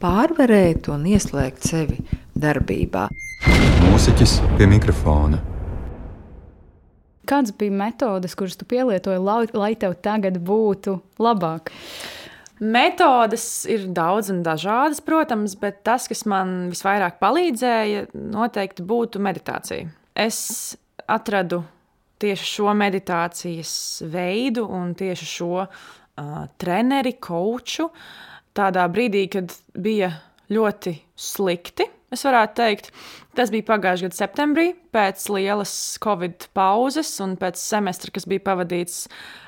pārvarēt 0.00 0.90
un 0.92 1.06
ieslēgt 1.08 1.68
sevi 1.68 2.00
darbībā. 2.38 3.08
Mūziķis 3.88 4.40
pie 4.56 4.68
mikrofona. 4.68 5.57
Kādas 7.28 7.52
bija 7.52 7.74
metodes, 7.76 8.34
kuras 8.38 8.56
tu 8.56 8.64
pielietoji, 8.68 9.20
lai, 9.20 9.42
lai 9.52 9.74
tev 9.76 9.98
tagad 10.04 10.38
būtu 10.40 10.96
labāk? 11.20 11.72
Metodes 12.58 13.44
ir 13.70 13.84
daudz 13.94 14.32
un 14.32 14.40
dažādas, 14.42 15.02
protams, 15.04 15.54
bet 15.60 15.84
tas, 15.86 16.08
kas 16.10 16.24
man 16.26 16.72
visvairāk 16.72 17.20
palīdzēja, 17.20 18.08
noteikti 18.32 18.86
būtu 18.88 19.22
meditācija. 19.22 19.86
Es 20.18 20.40
atradu 21.06 21.60
tieši 22.18 22.48
šo 22.56 22.72
meditācijas 22.74 23.74
veidu 24.10 24.64
un 24.74 24.96
tieši 24.98 25.28
šo 25.36 25.52
uh, 25.60 25.68
treneri, 26.58 27.14
koču 27.22 27.90
tādā 28.58 28.88
brīdī, 28.90 29.28
kad 29.36 29.54
bija 29.78 30.10
ļoti 30.50 30.96
slikti 31.14 31.86
es 32.14 32.24
varētu 32.24 32.58
teikt. 32.58 32.92
Tas 33.38 33.52
bija 33.54 33.68
pagājušā 33.68 34.08
gada 34.08 34.16
septembrī, 34.18 34.64
pēc 34.90 35.28
lielas 35.30 35.72
covid 36.02 36.48
pauzes 36.56 37.10
un 37.22 37.36
pēc 37.38 37.60
semestra, 37.60 38.10
kas 38.10 38.24
bija 38.26 38.42
pavadīts 38.48 39.04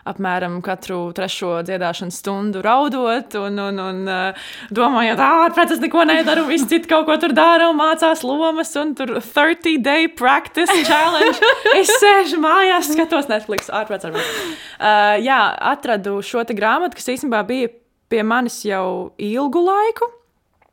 apmēram 0.06 0.60
katru 0.62 0.98
trešo 1.16 1.56
dziedāšanas 1.66 2.20
stundu 2.22 2.62
raudot 2.62 3.34
un, 3.40 3.58
un, 3.64 3.80
un 3.82 3.98
uh, 4.06 4.44
domājot, 4.70 5.22
ah, 5.24 5.58
es 5.64 5.82
neko 5.82 6.04
nedaru, 6.06 6.46
visi 6.52 6.68
citi 6.70 6.90
kaut 6.92 7.08
ko 7.08 7.16
tur 7.20 7.34
dara 7.34 7.66
un 7.72 7.80
mācās 7.80 8.22
lomas 8.26 8.70
un 8.78 8.94
tur 8.98 9.16
30 9.18 9.82
day 9.82 10.06
practice 10.06 10.70
challenge. 10.86 11.42
Es 11.74 11.90
sēžu 12.02 12.38
mājās, 12.42 12.92
skatos 12.94 13.26
Netflix, 13.30 13.72
ārprāt, 13.74 14.06
ārprāt. 14.06 14.30
Uh, 14.78 15.16
jā, 15.24 15.40
atradu 15.72 16.20
šo 16.22 16.46
grāmatu, 16.46 16.98
kas 16.98 17.10
īstenībā 17.16 17.42
bija 17.48 17.74
pie 18.10 18.22
manis 18.26 18.62
jau 18.66 19.12
ilgu 19.18 19.66
laiku. 19.66 20.12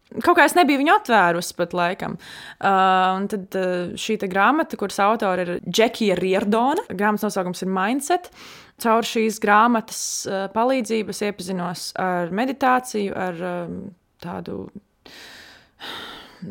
Kaut 0.07 0.37
kā 0.37 0.45
es 0.47 0.55
nebiju 0.55 0.79
viņu 0.79 0.93
atvērusi 0.93 1.55
pat 1.57 1.73
laikam. 1.75 2.15
Uh, 2.61 3.17
un 3.17 3.27
tad 3.31 3.57
uh, 3.59 3.91
šī 3.99 4.15
grāmata, 4.31 4.79
kuras 4.79 5.01
autora 5.03 5.43
ir 5.43 5.51
Džekija 5.67 6.15
Rierdona, 6.19 6.85
grāmatas 6.93 7.27
nosaukums 7.27 7.65
ir 7.65 7.71
Mindset. 7.75 8.31
Caur 8.79 9.03
šīs 9.07 9.41
grāmatas 9.43 10.01
uh, 10.29 10.45
palīdzību 10.53 11.11
es 11.11 11.23
iepazinos 11.27 11.85
ar 11.99 12.31
meditāciju, 12.35 13.11
ar 13.19 13.43
um, 13.51 13.77
tādu 14.23 14.63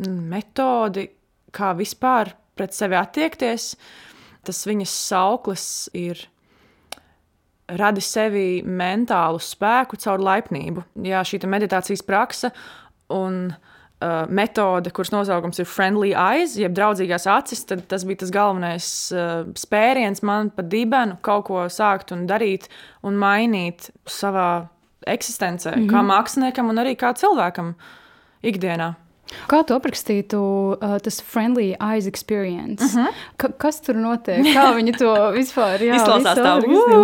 metodi, 0.05 1.09
kā 1.55 1.73
vispār 1.79 2.35
pret 2.57 2.77
sevi 2.77 2.99
attiekties. 2.99 3.73
Tas 4.47 4.65
viņas 4.69 5.01
sauklis 5.09 5.69
ir 5.97 6.27
radi 7.67 8.03
sevi 8.05 8.49
mentālu 8.63 9.41
spēku 9.43 9.99
caur 9.99 10.23
laipnību. 10.23 10.85
Jā, 11.07 11.25
šī 11.27 11.41
meditācijas 11.51 12.05
praksa 12.07 12.53
un 13.13 13.41
uh, 13.53 14.25
metode, 14.29 14.91
kuras 14.95 15.13
nosaukums 15.15 15.61
ir 15.63 15.69
Friendly 15.71 16.13
Eyes, 16.13 16.57
jeb 16.61 16.75
draudzīgās 16.77 17.27
acis, 17.31 17.65
tad 17.69 17.87
tas 17.91 18.05
bija 18.09 18.25
tas 18.25 18.33
galvenais 18.35 18.89
uh, 19.15 19.47
spēriens 19.59 20.23
man 20.27 20.51
pa 20.55 20.65
dibenu 20.67 21.19
kaut 21.27 21.47
ko 21.51 21.67
sākt 21.73 22.15
un 22.17 22.27
darīt 22.31 22.69
un 23.07 23.19
mainīt 23.21 23.91
savā 24.07 24.69
eksistencē, 25.07 25.77
mm 25.77 25.83
-hmm. 25.83 25.91
kā 25.93 26.03
māksliniekam 26.03 26.71
un 26.71 26.83
arī 26.83 26.97
kā 26.99 27.15
cilvēkam 27.15 27.75
ikdienā. 28.43 28.95
Kā 29.51 29.61
tu 29.67 29.75
aprakstītu 29.75 30.39
uh, 30.77 30.97
tas 31.03 31.19
friendly 31.25 31.73
eyes 31.83 32.07
experience? 32.07 32.85
Uh. 32.85 33.07
-huh. 33.07 33.15
Ka, 33.37 33.49
kas 33.59 33.81
tur 33.81 33.99
notiek? 33.99 34.45
Kā 34.55 34.69
viņi 34.79 34.97
to 34.99 35.13
vispār 35.35 35.83
izklausās? 35.83 36.39
Tā, 36.39 36.55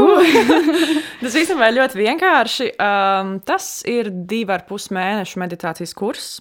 tas 1.23 1.35
īstenībā 1.35 1.69
ir 1.69 1.79
ļoti 1.81 1.99
vienkārši. 1.99 2.71
Um, 2.79 3.41
tas 3.41 3.83
ir 3.87 4.11
divu 4.11 4.53
ar 4.53 4.67
pus 4.69 4.91
mēnešu 4.91 5.39
meditācijas 5.43 5.95
kurs, 5.95 6.41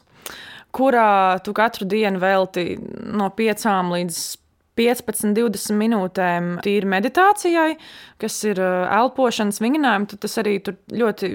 kurā 0.71 1.39
tu 1.43 1.53
katru 1.53 1.85
dienu 1.85 2.19
velti 2.19 2.77
no 3.03 3.29
piecām 3.29 3.91
līdz 3.91 4.40
15, 4.81 5.35
20 5.37 5.77
minūtēm 5.77 6.53
tīri 6.65 6.89
meditācijai, 6.89 7.75
kas 8.21 8.37
ir 8.49 8.59
elpošanas 8.61 9.61
vingrinājumi, 9.61 10.09
tad 10.11 10.21
tas 10.25 10.37
arī 10.41 10.57
tur 10.65 10.77
ļoti 10.91 11.31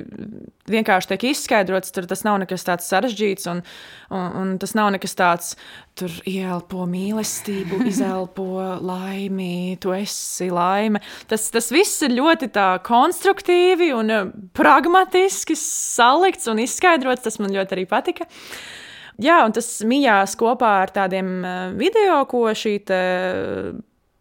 vienkārši 0.70 1.12
tiek 1.12 1.26
izskaidrots. 1.30 1.94
Tur 1.94 2.08
tas 2.10 2.24
nav 2.26 2.40
nekas 2.42 2.66
tāds 2.66 2.88
sarežģīts, 2.90 3.48
un, 3.52 3.62
un, 4.10 4.26
un 4.40 4.54
tas 4.62 4.74
nav 4.78 4.90
nekas 4.94 5.14
tāds, 5.18 5.52
tur 5.98 6.12
ielpo 6.28 6.86
mīlestību, 6.90 7.80
izelpo 7.92 8.48
laimi, 8.82 9.76
tu 9.82 9.94
esi 9.96 10.50
laime. 10.52 11.02
Tas, 11.30 11.48
tas 11.54 11.70
viss 11.74 12.02
ir 12.06 12.16
ļoti 12.18 12.50
konstruktīvi 12.86 13.92
un 13.96 14.16
pragmatiski 14.56 15.58
salikts 15.58 16.50
un 16.50 16.64
izskaidrots. 16.66 17.24
Tas 17.26 17.40
man 17.42 17.54
ļoti 17.54 17.78
arī 17.78 17.86
patika. 17.90 18.26
Uh, 18.26 18.85
Jā, 19.22 19.40
un 19.46 19.54
tas 19.56 19.68
mijās 19.88 20.36
kopā 20.36 20.72
ar 20.82 20.92
tādiem 20.92 21.30
eh, 21.40 21.58
video, 21.78 22.20
ko 22.28 22.46
šī 22.52 22.78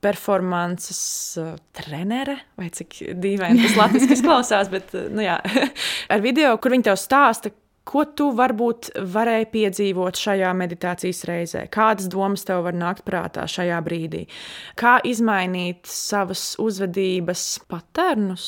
performances 0.05 0.99
uh, 1.41 1.55
trenere, 1.73 2.36
vai 2.60 2.67
cik 2.69 2.99
dīvaini 3.17 3.63
tas 3.63 3.77
latviešu 3.79 4.13
izklausās, 4.13 4.69
bet 4.69 4.91
nu, 5.10 5.23
jā, 5.25 5.39
ar 6.13 6.21
video, 6.21 6.51
kur 6.62 6.75
viņi 6.75 6.86
tev 6.86 6.99
stāsta, 7.01 7.49
ko 7.86 8.03
tu 8.17 8.27
varbūt 8.38 8.91
varēji 9.15 9.47
piedzīvot 9.53 10.21
šajā 10.21 10.51
meditācijas 10.58 11.23
reizē, 11.29 11.65
kādas 11.73 12.10
domas 12.12 12.45
tev 12.45 12.63
var 12.67 12.77
nākt 12.77 13.05
prātā 13.08 13.47
šajā 13.49 13.81
brīdī, 13.86 14.25
kā 14.77 14.97
izmainīt 15.05 15.89
savas 15.89 16.51
uzvedības 16.62 17.47
paternus 17.69 18.47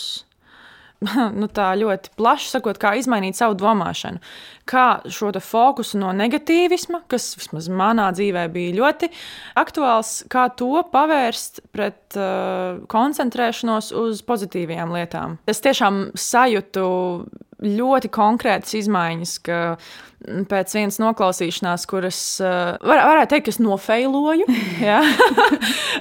nu, 1.39 1.47
tā 1.53 1.71
ļoti 1.77 2.13
plaši 2.17 2.51
sakot, 2.55 2.79
kā 2.81 2.95
izmainīt 2.97 3.37
savu 3.37 3.57
domāšanu. 3.59 4.21
Kā 4.67 4.85
šo 5.13 5.29
fokusu 5.43 5.99
no 6.01 6.11
negatīvisma, 6.15 7.03
kas 7.11 7.29
vismaz 7.39 7.69
manā 7.69 8.09
dzīvē 8.15 8.47
bija 8.51 8.75
ļoti 8.79 9.11
aktuāls, 9.59 10.23
kā 10.31 10.47
to 10.57 10.81
pavērst 10.91 11.61
pret 11.71 12.17
uh, 12.19 12.81
koncentrēšanos 12.91 13.93
uz 13.95 14.23
pozitīvām 14.27 14.95
lietām. 14.95 15.37
Es 15.47 15.61
tiešām 15.63 16.09
sajūtu 16.17 16.87
ļoti 17.63 18.11
konkrētas 18.13 18.75
izmaiņas, 18.77 19.37
ka 19.45 19.61
pēc 20.25 20.73
vienas 20.73 20.97
noklausīšanās, 20.97 21.85
kuras 21.89 22.19
uh, 22.41 22.73
var, 22.81 23.03
varētu 23.05 23.35
teikt, 23.35 23.51
es 23.51 23.59
nofeiloju. 23.61 24.47
uh, 24.49 25.11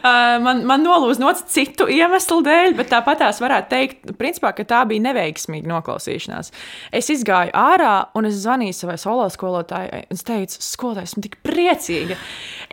man, 0.46 0.62
man 0.68 0.84
nolūza 0.84 1.20
nots 1.20 1.44
citu 1.52 1.88
iemeslu 1.92 2.40
dēļ, 2.46 2.72
bet 2.78 2.90
tāpat 2.94 3.20
tās 3.20 3.40
varētu 3.44 3.70
teikt, 3.72 4.14
principā, 4.16 4.54
ka 4.56 4.64
tā 4.68 4.82
bija 4.88 5.04
neveiksmīga 5.10 5.68
noklausīšanās. 5.68 6.52
Es 6.96 7.10
izgāju 7.12 7.52
ārā 7.56 7.94
un 8.16 8.30
es 8.30 8.40
zvanīju 8.44 8.78
savai 8.80 8.96
solo 9.00 9.28
skolotājai. 9.32 10.06
Es 10.12 10.24
teicu, 10.26 10.64
skolotājai, 10.64 11.10
esmu 11.10 11.24
tik 11.26 11.36
priecīga. 11.44 12.16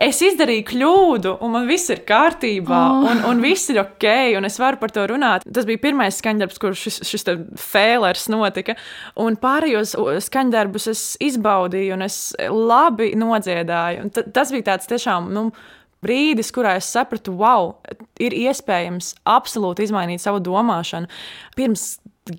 Es 0.08 0.22
izdarīju 0.24 0.64
kļūdu, 0.72 1.36
un 1.44 1.54
man 1.54 1.68
viss 1.68 1.92
ir 1.92 2.02
kārtībā, 2.08 2.80
oh. 2.96 3.10
un, 3.12 3.22
un 3.28 3.44
viss 3.44 3.68
ir 3.70 3.82
ok, 3.84 4.08
un 4.40 4.48
es 4.48 4.56
varu 4.58 4.80
par 4.80 4.94
to 4.96 5.04
runāt. 5.12 5.44
Tas 5.44 5.68
bija 5.68 5.82
pirmais 5.84 6.18
skaņdarbs, 6.18 6.58
kur 6.62 6.74
šis, 6.78 7.02
šis 7.06 7.28
fēlers 7.60 8.26
notika, 8.32 8.78
un 9.20 9.36
pārējos 9.40 9.94
skaņdarbus 10.24 10.90
es 10.90 11.04
izbaudīju, 11.34 11.96
un 11.98 12.06
es 12.06 12.18
labi 12.48 13.12
nodziedāju. 13.18 14.08
Tas 14.34 14.54
bija 14.54 14.70
tāds 14.72 14.90
tiešām. 14.90 15.28
Nu, 15.34 15.48
brīdis, 16.04 16.52
kurā 16.54 16.76
es 16.78 16.88
sapratu, 16.92 17.34
wow, 17.40 17.74
ir 18.20 18.36
iespējams 18.36 19.14
absolūti 19.28 19.86
izmainīt 19.88 20.22
savu 20.24 20.42
domāšanu. 20.44 21.10
Pirms 21.56 21.94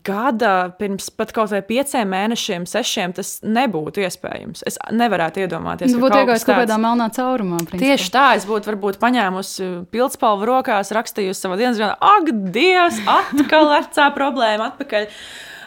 gada, 0.06 0.72
pirms 0.80 1.12
pat 1.14 1.30
kaut 1.36 1.52
vai 1.54 1.62
pieciem 1.66 2.10
mēnešiem, 2.10 2.64
sešiem, 2.70 3.14
tas 3.18 3.36
nebūtu 3.46 4.02
iespējams. 4.02 4.64
Es 4.66 4.80
nevarētu 4.90 5.44
iedomāties, 5.44 5.94
tas 5.94 6.02
būtu 6.02 6.24
iegājis 6.24 6.46
kaut 6.48 6.64
kādā 6.64 6.78
melnā 6.82 7.12
caurumā. 7.14 7.60
Principā. 7.62 7.84
Tieši 7.84 8.14
tā, 8.14 8.26
es 8.40 8.48
būtu 8.50 8.72
varbūt 8.72 8.98
paņēmusi 9.02 9.70
pildspalvu 9.94 10.50
rokās, 10.50 10.94
rakstījusi 10.96 11.46
savā 11.46 11.60
dienas 11.62 11.78
grāmatā, 11.78 12.14
ak, 12.16 12.32
Dievs, 12.56 12.98
atkal 13.06 13.70
vecā 13.76 14.10
problēma 14.18 14.72
atpakaļ 14.72 15.06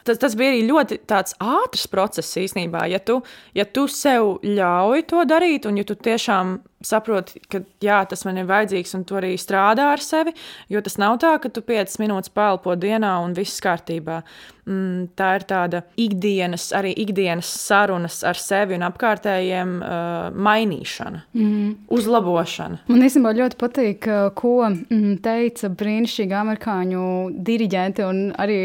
tas, 0.09 0.21
tas 0.21 0.37
bija 0.39 0.55
arī 0.55 0.65
ļoti 0.69 1.01
ātrs 1.39 1.87
process 1.93 2.41
īstenībā. 2.41 2.87
Ja 2.91 3.01
tu, 3.01 3.21
ja 3.57 3.67
tu 3.69 3.87
sev 3.93 4.39
ļauj 4.45 5.07
to 5.11 5.25
darīt, 5.29 5.69
un 5.69 5.81
ja 5.81 5.87
tu 5.89 5.97
tiešām 5.97 6.59
saproti, 6.85 7.41
ka 7.51 7.63
jā, 7.83 7.99
tas 8.09 8.25
man 8.27 8.39
ir 8.39 8.49
vajadzīgs, 8.49 8.95
un 8.99 9.07
tu 9.09 9.19
arī 9.19 9.33
strādā 9.41 9.91
ar 9.95 10.03
sevi, 10.05 10.35
jo 10.71 10.83
tas 10.85 10.99
nav 11.01 11.19
tā, 11.23 11.35
ka 11.43 11.51
tu 11.51 11.65
5 11.67 11.99
minūtes 12.03 12.33
pelpo 12.35 12.77
dienā 12.79 13.17
un 13.25 13.35
viss 13.39 13.63
kārtībā. 13.65 14.23
Mm, 14.69 15.07
tā 15.17 15.31
ir 15.39 15.45
tāda 15.49 15.81
ikdienas, 15.97 16.67
arī 16.77 16.91
ikdienas 17.01 17.49
sarunas 17.49 18.21
ar 18.27 18.37
sevi 18.37 18.77
un 18.77 18.85
apkārtējiem 18.85 19.71
uh, 19.81 20.27
mainīšana, 20.37 21.23
mm. 21.33 21.71
uzlabošana. 21.97 22.83
Man 22.91 23.05
īstenībā 23.07 23.33
ļoti 23.39 23.59
patīk, 23.63 24.09
uh, 24.13 24.27
ko 24.37 24.67
mm, 24.69 25.23
teica 25.25 25.71
brīnišķīga 25.73 26.43
amerikāņu 26.43 27.05
diriģente 27.49 28.05
un 28.05 28.21
arī 28.37 28.59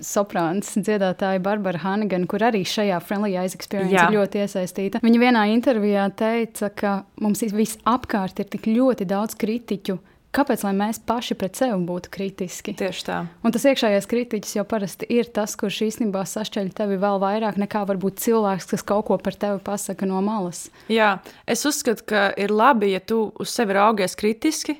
soprāns 0.00 0.72
dziedātāja 0.80 1.42
Barbara 1.44 1.82
Hannigan, 1.84 2.24
kur 2.30 2.46
arī 2.48 2.62
šajā 2.64 3.02
Friendly 3.04 3.36
Eyes 3.36 3.58
Experience 3.58 3.92
Jā. 3.92 4.08
ir 4.08 4.16
ļoti 4.16 4.40
iesaistīta. 4.46 5.04
Viņa 5.04 5.22
vienā 5.26 5.44
intervijā 5.52 6.08
teica, 6.16 6.72
ka 6.72 6.96
mums 7.20 7.44
visapkārt 7.60 8.40
ir 8.40 8.48
tik 8.50 8.70
ļoti 8.70 9.06
daudz 9.10 9.36
kritiķu. 9.40 10.00
Kāpēc 10.30 10.62
mēs 10.78 11.00
paši 11.02 11.34
pret 11.34 11.58
sevi 11.58 11.74
būtu 11.88 12.10
kritiski? 12.14 12.70
Tieši 12.78 13.02
tā. 13.02 13.16
Un 13.42 13.50
tas 13.50 13.64
iekšējais 13.66 14.06
kritiķis 14.06 14.52
jau 14.60 14.62
parasti 14.70 15.08
ir 15.10 15.26
tas, 15.34 15.56
kurš 15.58 15.80
īstenībā 15.88 16.22
sašķeļ 16.22 16.70
tevi 16.78 16.98
vēl 17.02 17.18
vairāk 17.18 17.58
nekā 17.58 17.82
varbūt 17.88 18.22
cilvēks, 18.22 18.68
kas 18.70 18.86
kaut 18.86 19.08
ko 19.08 19.18
par 19.18 19.34
tevi 19.34 19.58
pasaka 19.66 20.06
no 20.06 20.22
malas. 20.22 20.68
Jā, 20.86 21.16
es 21.50 21.66
uzskatu, 21.66 22.06
ka 22.12 22.28
ir 22.38 22.54
labi, 22.54 22.92
ja 22.94 23.02
tu 23.02 23.24
uz 23.42 23.50
sevi 23.50 23.74
raugies 23.74 24.14
kritiski, 24.14 24.78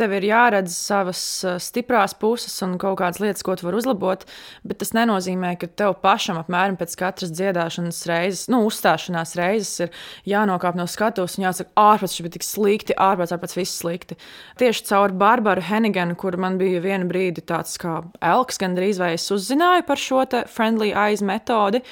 tev 0.00 0.14
ir 0.16 0.26
jāredz 0.30 0.74
savas 0.74 1.20
eh, 1.44 1.58
stiprās 1.62 2.14
puses 2.18 2.54
un 2.64 2.76
kaut 2.80 2.98
kādas 3.00 3.20
lietas, 3.22 3.44
ko 3.46 3.56
tu 3.58 3.66
vari 3.66 3.80
uzlabot, 3.80 4.24
bet 4.66 4.80
tas 4.80 4.94
nenozīmē, 4.96 5.54
ka 5.60 5.68
tev 5.80 5.96
pašam 6.04 6.40
apmēram 6.40 6.78
pēc 6.80 6.96
katras 7.00 7.34
dziedāšanas 7.36 8.00
reizes, 8.10 8.46
nu, 8.52 8.62
uzstāšanās 8.68 9.36
reizes 9.38 9.86
ir 9.86 9.92
jānokāp 10.32 10.78
no 10.78 10.88
skatuves 10.90 11.36
un 11.38 11.48
jāsaka, 11.48 11.74
ārpus 11.80 12.16
šis 12.16 12.26
bija 12.26 12.36
tik 12.38 12.46
slikti, 12.46 12.96
ārpus, 13.00 13.34
ārpus 13.36 13.58
viss 13.58 13.82
slikti. 13.82 14.18
Tieši 14.60 14.86
caur 14.90 15.14
Barbaru 15.20 15.64
Heniganu, 15.68 16.16
kur 16.20 16.38
man 16.40 16.58
bija 16.60 16.82
viena 16.84 17.08
brīdi 17.08 17.44
tāds 17.46 17.76
kā 17.80 18.00
elks, 18.32 18.60
gandrīz 18.60 19.00
vai 19.02 19.14
es 19.18 19.28
uzzināju 19.34 19.86
par 19.88 20.00
šo 20.00 20.24
friendly 20.52 20.92
eyes 20.92 21.24
metodi. 21.24 21.84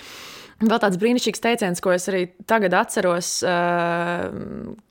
Vēl 0.58 0.80
tāds 0.82 0.98
brīnišķīgs 0.98 1.42
teiciens, 1.42 1.80
ko 1.80 1.92
es 1.94 2.08
arī 2.10 2.24
tagad 2.50 2.74
atceros, 2.74 3.28
uh, 3.46 4.24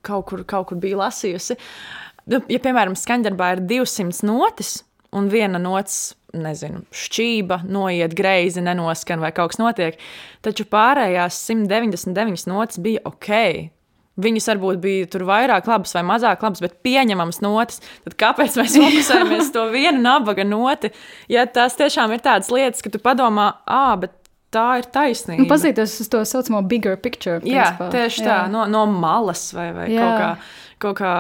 kaut, 0.08 0.30
kur, 0.30 0.46
kaut 0.48 0.70
kur 0.70 0.80
biju 0.80 1.02
lasījusi. 1.02 1.58
Uh, 1.58 2.07
Nu, 2.28 2.42
ja, 2.52 2.60
piemēram, 2.60 2.98
skaņdarbā 3.00 3.54
ir 3.56 3.64
200 3.70 4.28
notis, 4.28 4.82
un 5.16 5.30
viena 5.32 5.60
nots, 5.62 6.18
nezinu, 6.38 6.84
šķība, 6.92 7.62
noiet 7.72 8.14
greizi, 8.18 8.62
nenoskan 8.66 9.24
vai 9.24 9.32
kaut 9.36 9.54
kas 9.54 9.62
notiek, 9.62 9.98
taču 10.46 10.68
pārējās 10.68 11.40
199 11.48 12.50
notis 12.52 12.84
bija 12.84 13.04
ok. 13.08 13.32
Viņas 14.18 14.50
varbūt 14.50 14.80
bija 14.82 15.08
tur 15.14 15.28
vairāk 15.30 15.68
labas 15.70 15.94
vai 15.94 16.02
mazāk 16.08 16.42
labas, 16.42 16.62
bet 16.64 16.80
pieņemamas 16.86 17.38
notis. 17.46 17.84
Tad 18.04 18.16
kāpēc 18.18 18.58
mēs 18.58 18.78
fokusējamies 18.82 19.44
uz 19.46 19.52
to 19.54 19.68
vienu 19.74 20.02
nabaga 20.02 20.46
noti? 20.48 20.90
Ja 21.30 21.46
tās 21.46 21.78
tiešām 21.78 22.16
ir 22.16 22.24
tādas 22.26 22.50
lietas, 22.54 22.82
ka 22.82 22.92
tu 22.94 23.02
padomā, 23.04 23.52
ah, 23.70 23.94
bet 24.02 24.16
tā 24.54 24.80
ir 24.82 24.90
taisnība. 24.90 25.44
Nu, 25.44 25.50
Paskatīties 25.52 26.00
uz 26.02 26.10
to 26.10 26.24
saucamo 26.26 26.64
bigger 26.66 26.98
picture. 26.98 27.40
Principā. 27.44 27.88
Jā, 27.88 27.92
tieši 27.94 28.24
jā. 28.24 28.28
tā, 28.28 28.40
no, 28.52 28.66
no 28.72 28.88
malas 28.90 29.52
vai, 29.56 29.70
vai 29.76 29.92
jā. 29.94 30.02
kaut 30.02 30.18
kā. 30.18 30.32
Kaut 30.78 31.00
kā 31.00 31.14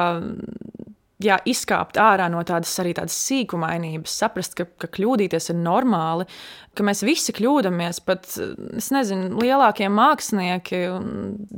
jā, 1.23 1.37
izkāpt 1.49 1.97
ārā 2.01 2.27
no 2.31 2.43
tādas 2.47 2.73
arī 2.81 2.93
tādas 2.97 3.17
sīkumainības, 3.27 4.17
saprast, 4.21 4.57
ka, 4.57 4.67
ka 4.81 4.89
kļūdīties 4.97 5.51
ir 5.53 5.59
normāli, 5.59 6.27
ka 6.77 6.85
mēs 6.85 7.03
visi 7.07 7.33
kļūdāmies, 7.37 8.01
pat 8.05 8.29
nezinu, 8.93 9.31
lielākie 9.41 9.89
mākslinieki 9.93 10.83
un 10.93 11.09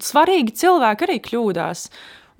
svarīgi 0.03 0.55
cilvēki 0.63 1.07
arī 1.07 1.19
kļūdās. 1.27 1.89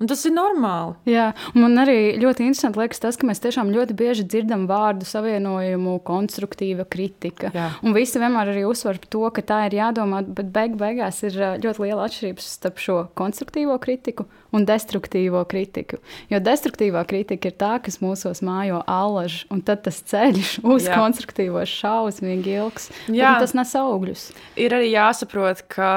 Un 0.00 0.08
tas 0.08 0.22
ir 0.24 0.32
normāli. 0.32 0.94
Jā, 1.12 1.26
man 1.52 1.76
arī 1.82 2.14
ļoti 2.20 2.46
interesanti 2.46 2.80
liekas 2.80 3.02
tas, 3.02 3.18
ka 3.20 3.26
mēs 3.28 3.42
tiešām 3.44 3.68
ļoti 3.74 3.92
bieži 3.98 4.24
dzirdam 4.24 4.62
vārdu 4.70 5.04
savienojumu, 5.04 5.98
konstruktīva 6.08 6.86
kritika. 6.88 7.50
Jā. 7.52 7.66
Un 7.84 7.92
visi 7.92 8.20
vienmēr 8.22 8.48
arī 8.54 8.62
uzsver 8.64 8.96
to, 9.12 9.26
ka 9.36 9.44
tā 9.44 9.58
ir 9.68 9.76
jādomā, 9.76 10.22
bet 10.24 10.48
beig 10.54 10.78
beigās 10.80 11.20
ir 11.28 11.36
ļoti 11.60 11.84
liela 11.84 12.06
atšķirība 12.08 12.44
starp 12.44 12.80
šo 12.80 12.96
konstruktīvo 13.20 13.76
kritiku 13.82 14.24
un 14.56 14.64
destruktīvo 14.68 15.42
kritiku. 15.50 16.00
Jo 16.32 16.40
destruktīvā 16.48 17.02
kritika 17.10 17.50
ir 17.50 17.58
tā, 17.60 17.74
kas 17.84 18.00
mūsos 18.00 18.40
mājo 18.46 18.80
allaž, 18.88 19.42
un 19.52 19.60
tad 19.60 19.84
tas 19.84 20.00
ceļš 20.00 20.54
uz 20.72 20.88
Jā. 20.88 20.96
konstruktīvo 20.96 21.66
šausmīgi 21.68 22.56
ilgs. 22.56 22.88
Jā. 23.12 23.34
Tas 23.44 23.52
nes 23.58 23.76
augļus. 23.76 24.30
Ir 24.56 24.78
arī 24.78 24.94
jāsaprot, 24.94 25.60
ka 25.68 25.92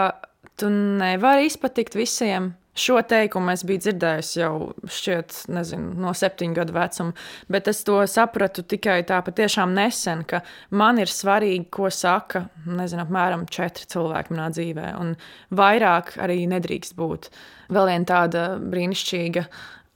tu 0.59 0.67
nevari 0.67 1.47
izpatikt 1.47 1.95
visiem 1.95 2.51
Šo 2.73 2.97
teikumu 3.05 3.51
es 3.53 3.61
biju 3.69 3.83
dzirdējusi 3.83 4.39
jau 4.39 4.53
šķiet, 4.89 5.35
nezinu, 5.53 5.91
no 6.01 6.13
septiņu 6.17 6.55
gadu 6.57 6.73
vecuma, 6.73 7.13
bet 7.53 7.67
es 7.69 7.83
to 7.85 7.99
sapratu 8.09 8.63
tikai 8.65 9.03
tā 9.05 9.19
patiešām 9.25 9.75
nesen, 9.77 10.23
ka 10.25 10.41
man 10.73 10.97
ir 11.03 11.11
svarīgi, 11.11 11.67
ko 11.73 11.91
saka, 11.93 12.47
nezinu, 12.65 13.05
apmēram 13.05 13.45
četri 13.45 13.85
cilvēki 13.93 14.33
manā 14.33 14.49
dzīvē, 14.55 14.87
un 14.97 15.13
vairāk 15.53 16.15
arī 16.25 16.39
nedrīkst 16.49 16.97
būt. 16.97 17.29
Vēl 17.73 17.91
viena 17.91 18.09
tāda 18.09 18.47
brīnišķīga 18.57 19.45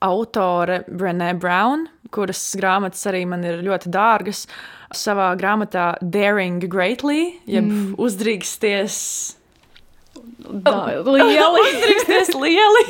autore, 0.06 0.84
Brené 0.86 1.32
Brown, 1.34 1.88
kuras 2.14 2.44
grāmatas 2.58 3.02
arī 3.10 3.24
man 3.26 3.42
ir 3.42 3.58
ļoti 3.66 3.90
dārgas, 3.90 4.44
savā 4.94 5.32
grāmatā 5.40 5.96
Daring 5.98 6.62
Greatly, 6.70 7.32
jeb 7.50 7.66
mm. 7.66 7.98
uzdrīksties 7.98 9.02
lieli. 10.48 11.62
Uzdrīksties 11.64 12.32
lieli. 12.38 12.84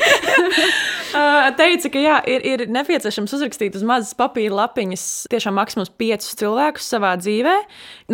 Teica, 1.61 1.91
ka 1.93 2.03
jā, 2.03 2.17
ir, 2.29 2.45
ir 2.47 2.65
nepieciešams 2.73 3.35
uzrakstīt 3.39 3.79
uz 3.79 3.85
mazas 3.87 4.15
papīra 4.19 4.63
lapiņas 4.63 5.05
tiešām 5.33 5.57
maksimums 5.59 5.93
piecus 6.01 6.37
cilvēkus 6.39 6.91
savā 6.95 7.15
dzīvē, 7.21 7.57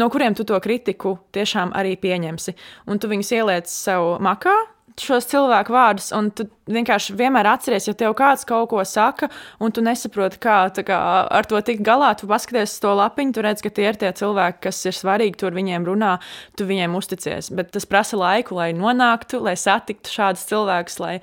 no 0.01 0.11
kuriem 0.13 0.37
tu 0.39 0.47
to 0.49 0.59
kritiku 0.65 1.17
tiešām 1.35 1.75
arī 1.77 1.97
pieņemsi. 2.01 2.57
Un 2.91 3.03
tu 3.03 3.11
viņus 3.11 3.35
ieliec 3.37 3.71
sev 3.71 4.17
makā, 4.25 4.55
šos 5.01 5.27
cilvēku 5.31 5.75
vārdus, 5.75 6.11
un 6.15 6.31
tu 6.35 6.47
vienkārši 6.71 7.17
vienmēr 7.19 7.49
atceries, 7.51 7.89
ja 7.89 7.95
tev 7.99 8.15
kāds 8.19 8.47
kaut 8.49 8.69
ko 8.71 8.83
saka, 8.87 9.29
un 9.63 9.75
tu 9.75 9.83
nesaproti, 9.85 10.39
kā, 10.43 10.57
kā 10.87 10.99
ar 11.27 11.49
to 11.51 11.61
tikt 11.67 11.85
galā. 11.87 12.13
Tu 12.19 12.29
paskaties 12.31 12.77
uz 12.77 12.83
to 12.85 12.95
lapiņu, 13.01 13.35
tu 13.35 13.45
redz, 13.45 13.65
ka 13.65 13.73
tie 13.75 13.89
ir 13.91 14.01
tie 14.01 14.13
cilvēki, 14.15 14.63
kas 14.69 14.81
ir 14.87 14.97
svarīgi, 14.97 15.39
tur 15.43 15.57
viņiem 15.57 15.87
runā, 15.89 16.17
tu 16.59 16.69
viņiem 16.69 16.95
uzticies. 16.99 17.51
Bet 17.55 17.75
tas 17.75 17.89
prasa 17.91 18.19
laiku, 18.21 18.59
lai 18.61 18.73
nonāktu, 18.77 19.43
lai 19.45 19.57
satiktu 19.61 20.15
šādus 20.15 20.47
cilvēkus, 20.51 21.01
lai, 21.03 21.15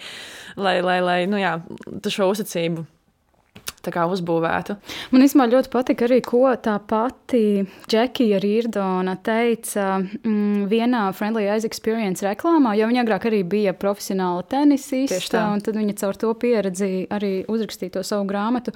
lai, 0.60 0.80
lai, 0.86 1.00
lai 1.06 1.20
nu 1.32 1.40
jā, 1.42 1.58
šo 2.12 2.34
uzticību 2.36 2.88
uzbūvētu. 3.89 4.76
Man 5.12 5.24
īstenībā 5.26 5.48
ļoti 5.52 5.72
patika 5.74 6.06
arī, 6.06 6.22
ko 6.22 6.44
tā 6.62 6.78
pati 6.80 7.65
Džekija 7.89 8.39
Rīrdona 8.39 9.17
teica 9.24 10.00
mm, 10.00 10.67
vienā 10.72 11.12
Friendly 11.13 11.48
Eyes 11.48 11.65
Experience 11.65 12.26
reklāmā, 12.26 12.76
jo 12.78 12.88
viņa 12.88 13.02
agrāk 13.02 13.26
arī 13.26 13.44
bija 13.44 13.74
profesionāla 13.74 14.44
tenisista, 14.44 15.48
un 15.54 15.62
tad 15.62 15.76
viņa 15.76 15.98
caur 15.98 16.15
to 16.15 16.34
pieredzi 16.34 17.08
arī 17.10 17.46
uzrakstīja 17.48 17.98
to 17.98 18.04
savu 18.04 18.28
grāmatu. 18.30 18.72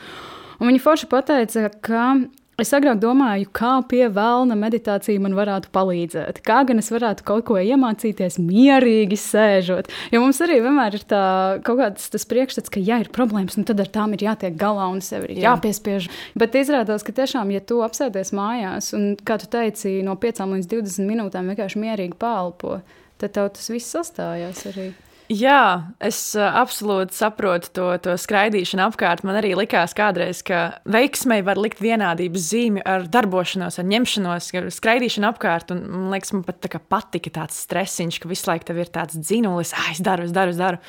Un 0.59 0.71
viņa 0.71 0.81
forši 0.81 1.07
pateica, 1.11 1.69
ka 1.83 2.15
Es 2.55 2.69
agrāk 2.71 3.01
domāju, 3.03 3.49
kā 3.51 3.73
pie 3.83 4.05
vēlna 4.15 4.55
meditācija 4.55 5.19
man 5.19 5.33
varētu 5.35 5.67
palīdzēt. 5.75 6.39
Kā 6.45 6.61
gan 6.67 6.79
es 6.79 6.87
varētu 6.93 7.25
kaut 7.27 7.43
ko 7.49 7.57
iemācīties 7.59 8.37
mierīgi 8.39 9.17
sēžot. 9.19 9.91
Jo 10.15 10.21
mums 10.23 10.39
arī 10.45 10.61
vienmēr 10.63 10.95
ir 10.95 11.03
tā, 11.03 11.25
kaut 11.67 11.81
kāds 11.81 12.07
tas 12.13 12.23
priekšstats, 12.31 12.71
ka, 12.71 12.79
ja 12.79 13.01
ir 13.03 13.11
problēmas, 13.11 13.59
nu 13.59 13.67
tad 13.67 13.83
ar 13.83 13.91
tām 13.91 14.15
ir 14.15 14.23
jātiek 14.29 14.55
galā 14.59 14.87
un 14.93 15.03
sev 15.03 15.27
ir 15.27 15.35
Jā. 15.35 15.49
jāpiespiež. 15.49 16.07
Bet 16.39 16.55
izrādās, 16.55 17.03
ka 17.03 17.11
tiešām, 17.19 17.51
ja 17.51 17.59
tu 17.59 17.81
apsēdies 17.83 18.31
mājās 18.35 18.93
un, 18.95 19.17
kā 19.19 19.35
tu 19.41 19.51
teici, 19.51 19.97
no 20.07 20.15
5 20.15 20.45
līdz 20.55 20.71
20 20.77 21.11
minūtēm 21.11 21.51
vienkārši 21.51 21.83
mierīgi 21.83 22.15
pālpo, 22.23 22.79
tad 23.19 23.35
tev 23.35 23.51
tas 23.59 23.67
viss 23.73 23.91
sastājās 23.97 24.63
arī. 24.71 24.93
Jā, 25.31 25.89
es 26.05 26.17
uh, 26.37 26.45
absolūti 26.61 27.15
saprotu 27.17 27.71
to, 27.73 27.85
to 28.03 28.13
skraidīšanu 28.21 28.83
apkārt. 28.85 29.23
Man 29.25 29.39
arī 29.39 29.55
likās 29.57 29.95
kādreiz, 29.97 30.43
ka 30.45 30.79
veiksmei 30.85 31.41
var 31.45 31.57
likt 31.57 31.81
vienādības 31.81 32.49
zīmi 32.51 32.83
ar 32.85 33.07
darbošanos, 33.09 33.79
ar 33.81 33.87
ņemšanos, 33.89 34.51
ar 34.61 34.69
skraidīšanu 34.75 35.31
apkārt. 35.31 35.73
Un, 35.73 35.81
man 35.89 36.13
liekas, 36.13 36.35
man 36.35 36.45
pat 36.45 36.61
tā 36.61 36.77
patika 36.77 37.33
tāds 37.41 37.57
stresiņš, 37.65 38.21
ka 38.21 38.29
visu 38.29 38.51
laiku 38.51 38.69
tev 38.69 38.83
ir 38.83 38.93
tāds 38.93 39.17
dzinulis, 39.17 39.73
ah, 39.73 39.89
es 39.95 40.03
daru, 40.05 40.29
es 40.29 40.35
daru, 40.35 40.53
es 40.53 40.61
daru. 40.61 40.81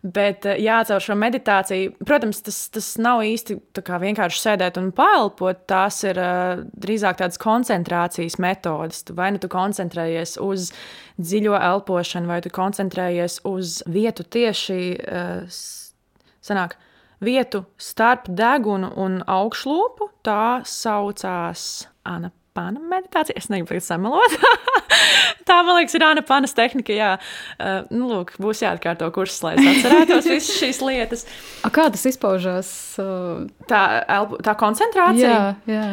Bet, 0.00 0.46
eh, 0.48 0.56
jā, 0.64 0.78
caur 0.88 1.02
šo 1.04 1.14
meditāciju, 1.20 1.92
protams, 2.08 2.40
tas, 2.46 2.58
tas 2.72 2.86
nav 2.96 3.20
īsti 3.20 3.58
vienkārši 3.76 4.40
sēdēt 4.40 4.78
un 4.80 4.88
pāelpot. 4.96 5.66
Tās 5.68 6.00
ir 6.08 6.16
uh, 6.16 6.62
drīzāk 6.72 7.20
tādas 7.20 7.40
koncentrācijas 7.40 8.38
metodes. 8.40 9.04
Vai 9.12 9.28
nu 9.34 9.42
tu 9.42 9.50
koncentrējies 9.52 10.38
uz 10.40 10.70
dziļo 11.20 11.52
elpošanu, 11.58 12.32
vai 12.32 12.40
tu 12.40 12.48
koncentrējies 12.48 13.42
uz 13.44 13.82
vietu 13.92 14.24
tieši 14.24 14.80
uh, 15.04 15.60
sanāk, 16.40 16.78
vietu 17.20 17.66
starp 17.76 18.32
degunu 18.32 18.94
un 18.96 19.20
augšlūpu. 19.28 20.14
Tā 20.24 20.62
saucās 20.64 21.90
Ana 22.08 22.32
Pana 22.56 22.82
meditācija. 22.82 23.36
Es 23.38 23.48
negribu 23.52 23.70
tagad 23.70 23.86
samalot. 23.86 24.36
tā, 25.48 25.60
man 25.66 25.76
liekas, 25.78 25.94
ir 25.94 26.04
Anna 26.06 26.24
Panas 26.26 26.54
tehnika. 26.56 26.94
Jā, 26.96 27.14
uh, 27.16 27.80
nu, 27.94 28.08
lūk, 28.10 28.34
būs 28.42 28.64
jāatkārto 28.64 29.08
kurs, 29.14 29.38
lai 29.46 29.54
es 29.58 29.70
atcerētos 29.70 30.28
visas 30.34 30.58
šīs 30.58 30.82
lietas. 30.84 31.26
A, 31.62 31.70
kā 31.74 31.88
tas 31.94 32.06
izpaužās? 32.10 32.70
Uh... 33.00 33.48
Tā, 33.70 33.82
elpu, 34.18 34.40
tā 34.46 34.56
koncentrācija. 34.58 35.30
Jā, 35.30 35.50
jā. 35.70 35.88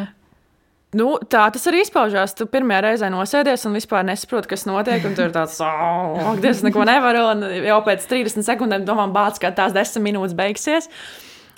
Nu, 0.96 1.10
tā 1.20 1.42
tas 1.52 1.66
arī 1.68 1.82
izpaužās. 1.84 2.32
Tu 2.36 2.46
pirmā 2.48 2.78
reize 2.80 3.08
nosēdies 3.12 3.66
un 3.68 3.76
vispār 3.76 4.06
nesaproti, 4.08 4.48
kas 4.54 4.64
notiek. 4.68 5.04
Un 5.04 5.16
tur 5.18 5.28
ir 5.28 5.34
tāds, 5.34 5.58
oh, 5.60 6.30
Dievs, 6.40 6.62
neko 6.64 6.86
nevaru. 6.88 7.26
Un 7.34 7.44
jau 7.68 7.82
pēc 7.84 8.06
30 8.08 8.46
sekundēm 8.46 8.86
domā, 8.88 9.04
bāc, 9.12 9.40
ka 9.42 9.52
tās 9.54 9.76
10 9.76 10.00
minūtes 10.04 10.36
beigsies. 10.38 10.88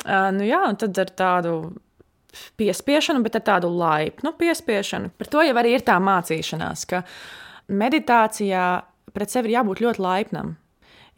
Uh, 0.02 0.32
nu, 0.34 0.48
jā, 0.48 0.64
un 0.66 0.80
tad 0.80 0.98
ar 0.98 1.14
tādu 1.14 1.54
piespiešanu, 2.60 3.22
bet 3.24 3.38
ar 3.38 3.44
tādu 3.46 3.70
laipnu 3.74 4.32
piespiešanu. 4.38 5.12
Par 5.18 5.30
to 5.32 5.44
jau 5.46 5.56
arī 5.60 5.76
ir 5.76 5.84
tā 5.86 5.98
mācīšanās, 6.02 6.86
ka 6.90 7.02
meditācijā 7.70 8.64
pret 9.14 9.32
sevi 9.32 9.50
ir 9.50 9.60
jābūt 9.60 9.82
ļoti 9.84 10.04
laipnam. 10.04 10.54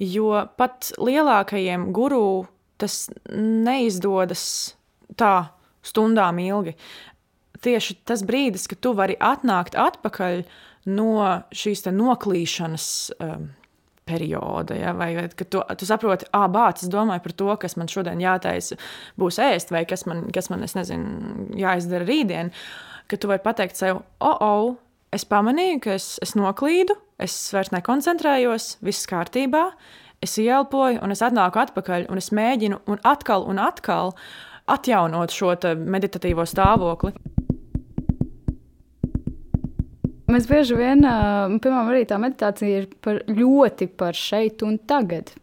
Jo 0.02 0.46
pat 0.58 0.90
lielākajiem 0.98 1.90
guru 1.94 2.46
tas 2.80 3.06
neizdodas 3.30 4.44
tā 5.18 5.52
stundām 5.86 6.40
ilgi. 6.42 6.74
Tieši 7.62 8.00
tas 8.08 8.24
brīdis, 8.26 8.66
kad 8.70 8.80
tu 8.82 8.94
vari 8.98 9.14
atnākt 9.22 9.76
atpakaļ 9.78 10.42
no 10.90 11.26
šīs 11.54 11.84
noklīšanas 11.94 12.86
um, 13.22 13.50
perioda. 14.08 14.76
Ja? 14.76 14.92
Vai, 14.96 15.14
vai 15.16 15.28
tu, 15.28 15.62
tu 15.78 15.88
saproti, 15.88 16.28
ah, 16.36 16.48
bācis, 16.52 16.88
es 16.88 16.92
domāju 16.92 17.24
par 17.24 17.36
to, 17.38 17.50
kas 17.64 17.76
man 17.80 17.90
šodien 17.90 18.22
jātaisa, 18.22 18.78
būs 19.20 19.40
ēst, 19.42 19.72
vai 19.74 19.84
kas 19.88 20.06
man, 20.10 20.26
kas 20.34 20.50
man 20.52 20.64
nezinu, 20.66 21.48
jāizdara 21.58 22.08
rītdien. 22.08 22.52
Ka 23.10 23.18
tu 23.20 23.30
vari 23.30 23.42
pateikt 23.44 23.78
sev, 23.78 24.02
oh, 24.24 24.38
oh, 24.40 24.76
es 25.14 25.26
pamanīju, 25.28 25.80
ka 25.84 25.96
es, 25.98 26.14
es 26.24 26.36
noklīdu, 26.38 26.96
es 27.22 27.34
vairs 27.54 27.72
nekoncentrējos, 27.74 28.76
viss 28.84 29.08
kārtībā, 29.10 29.66
es 30.22 30.38
ielpoju, 30.38 31.02
un 31.02 31.14
es 31.14 31.22
atnāku 31.24 31.60
atpakaļ, 31.62 32.08
un 32.12 32.22
es 32.22 32.30
mēģinu 32.34 32.82
un 32.90 33.02
atkal 33.06 33.46
un 33.50 33.60
atkal 33.62 34.14
atjaunot 34.70 35.34
šo 35.34 35.54
meditatīvo 35.76 36.46
stāvokli. 36.46 37.12
Mēs 40.32 40.48
bieži 40.48 40.76
vien, 40.78 41.04
piemēram, 41.04 41.92
arī 41.92 42.04
tā 42.08 42.18
meditācija 42.22 42.82
ir 42.82 42.90
par 43.04 43.22
ļoti 43.28 43.90
par 44.00 44.16
šeit 44.16 44.64
un 44.66 44.78
tagad. 44.88 45.34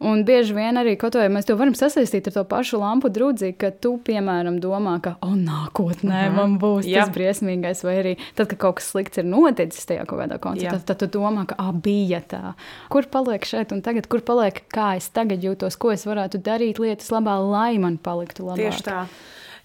Un 0.00 0.22
bieži 0.24 0.54
vien 0.56 0.80
arī 0.80 0.94
vai, 0.96 1.26
mēs 1.28 1.44
to 1.44 1.54
varam 1.60 1.74
sasaistīt 1.76 2.30
ar 2.30 2.32
to 2.32 2.44
pašu 2.48 2.78
lampu 2.80 3.10
drudzi, 3.12 3.50
ka 3.52 3.68
tu, 3.84 3.98
piemēram, 4.00 4.56
domā, 4.62 4.94
ka, 5.04 5.18
oh, 5.20 5.34
nākotnē 5.36 6.22
uh 6.22 6.28
-huh. 6.30 6.36
man 6.36 6.54
būs 6.58 6.88
Jā. 6.88 7.04
tas 7.04 7.12
briesmīgais, 7.12 7.84
vai 7.84 7.96
arī 8.02 8.14
tad, 8.34 8.48
kad 8.48 8.58
kaut 8.58 8.76
kas 8.76 8.88
slikts 8.90 9.18
ir 9.18 9.24
noticis 9.24 9.84
tajā 9.84 10.06
kaut 10.06 10.20
kādā 10.20 10.38
koncertā, 10.38 10.80
tad, 10.80 10.96
tad 10.96 10.98
tu 10.98 11.18
domā, 11.18 11.46
ka, 11.46 11.54
ah, 11.58 11.72
bija 11.72 12.22
tā. 12.22 12.54
Kur 12.88 13.04
paliek 13.12 13.44
šeit 13.44 13.72
un 13.72 13.82
tagad, 13.82 14.08
kur 14.08 14.20
paliek, 14.20 14.62
kā 14.72 14.96
es 14.96 15.08
tagad 15.08 15.44
jūtos, 15.44 15.76
ko 15.76 15.92
es 15.92 16.06
varētu 16.06 16.40
darīt 16.40 16.78
lietas 16.78 17.10
labā, 17.10 17.36
lai 17.50 17.78
man 17.78 17.98
paliktu 17.98 18.44
labāk. 18.44 18.56
Tieši 18.56 18.82
tā. 18.82 19.06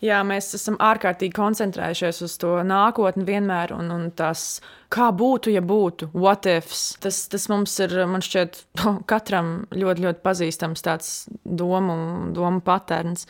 Jā, 0.06 0.20
mēs 0.28 0.52
esam 0.58 0.76
ārkārtīgi 0.84 1.34
koncentrējušies 1.34 2.22
uz 2.26 2.34
to 2.42 2.52
nākotni 2.68 3.26
vienmēr, 3.26 3.72
un, 3.74 3.90
un 3.94 4.08
tas, 4.18 4.60
kā 4.94 5.08
būtu, 5.16 5.54
ja 5.56 5.64
būtu, 5.66 6.12
what 6.14 6.46
ifs. 6.50 6.88
Tas, 7.02 7.24
tas 7.32 7.48
mums 7.50 7.74
ir, 7.82 7.96
man 8.10 8.24
šķiet, 8.26 8.60
katram 9.12 9.54
ļoti, 9.74 10.06
ļoti 10.06 10.26
pazīstams 10.26 10.86
tāds 10.86 11.14
domu, 11.46 11.96
domu 12.36 12.62
patērns. 12.66 13.26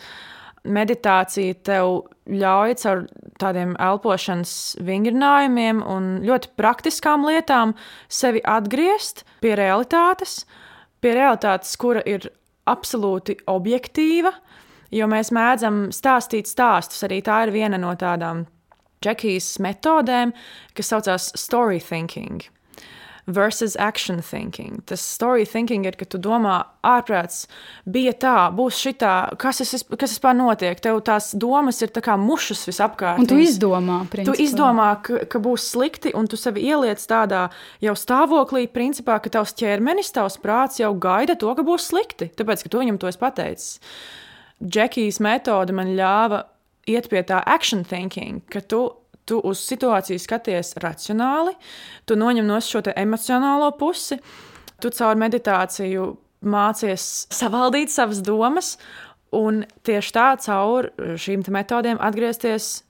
Meditācija 0.65 1.59
tev 1.61 1.91
ļauj 2.25 2.75
caur 2.81 3.03
tādiem 3.41 3.75
elpošanas 3.85 4.55
vingrinājumiem 4.81 5.83
un 5.85 6.09
ļoti 6.25 6.55
praktiskām 6.57 7.27
lietām 7.29 7.75
sevi 8.09 8.41
atgriezt 8.41 9.21
pie 9.45 9.53
realitātes, 9.59 10.41
pie 11.05 11.13
realitātes, 11.19 11.77
kura 11.77 12.01
ir 12.09 12.31
absolūti 12.65 13.37
objektīva, 13.51 14.33
jo 14.95 15.07
mēs 15.11 15.31
mēdzam 15.35 15.87
stāstīt 15.95 16.49
stāstus. 16.49 17.03
Arī 17.07 17.21
tā 17.25 17.43
ir 17.45 17.55
viena 17.55 17.79
no 17.81 17.93
tādām 17.99 18.45
Džekijas 19.05 19.55
metodēm, 19.61 20.33
kas 20.75 20.91
saucās 20.93 21.31
story 21.37 21.81
thinking. 21.83 22.45
Versus 23.25 23.73
action 23.81 24.19
thinking. 24.21 24.83
Tas 24.85 25.01
story 25.01 25.47
thinking 25.49 25.87
ir, 25.89 25.95
ka 25.97 26.05
tu 26.05 26.19
domā, 26.21 26.59
ārprāts 26.85 27.47
bija 27.89 28.11
tā, 28.21 28.33
būs 28.53 28.77
šitā, 28.77 29.13
kas 29.41 29.63
es, 29.63 29.81
kas 29.89 30.13
vispār 30.13 30.35
notiek. 30.37 30.77
Tev 30.77 30.99
tās 31.07 31.31
domas 31.33 31.81
ir 31.81 31.89
kā 32.05 32.19
mušas 32.21 32.61
visapkārt. 32.69 33.23
Un 33.23 33.29
tu 33.29 33.39
izdomā, 33.41 34.03
principā. 34.13 34.29
Tu 34.29 34.45
izdomā, 34.45 34.91
ka, 35.01 35.23
ka 35.25 35.41
būs 35.41 35.71
slikti, 35.73 36.13
un 36.13 36.29
tu 36.29 36.37
sevi 36.37 36.67
ieliec 36.69 37.01
tādā 37.01 37.47
jau 37.81 37.95
stāvoklī, 37.97 38.67
principā, 38.69 39.17
ka 39.17 39.33
tavs 39.39 39.57
ķermenis, 39.57 40.13
tavs 40.13 40.37
prāts 40.45 40.77
jau 40.83 40.93
gaida 40.93 41.33
to, 41.33 41.49
ka 41.57 41.65
būs 41.65 41.89
slikti. 41.89 42.29
Tāpēc, 42.29 42.61
ka 42.61 42.73
tu 42.75 42.85
viņam 42.85 43.01
to 43.01 43.09
esi 43.09 43.23
pateicis. 43.25 43.73
Džekijas 44.63 45.19
metode 45.19 45.75
man 45.75 45.91
ļāva 45.97 46.45
iet 46.87 47.09
pie 47.11 47.23
tā 47.27 47.41
action 47.45 47.83
thinking, 47.83 48.43
ka 48.51 48.61
tu, 48.61 48.87
tu 49.25 49.39
uz 49.43 49.63
situāciju 49.65 50.21
skaties 50.21 50.75
racionāli, 50.83 51.55
tu 52.05 52.17
noņem 52.19 52.47
no 52.47 52.59
šo 52.63 52.83
emocionālo 52.95 53.71
pusi, 53.79 54.19
tu 54.81 54.91
caur 54.95 55.19
meditāciju 55.19 56.13
mācies 56.45 57.25
savaldīt 57.33 57.91
savas 57.91 58.21
domas, 58.23 58.75
un 59.35 59.63
tieši 59.83 60.15
tā 60.15 60.27
caur 60.45 60.91
šīm 61.19 61.43
metodēm 61.51 61.99
atgriezties 61.99 62.85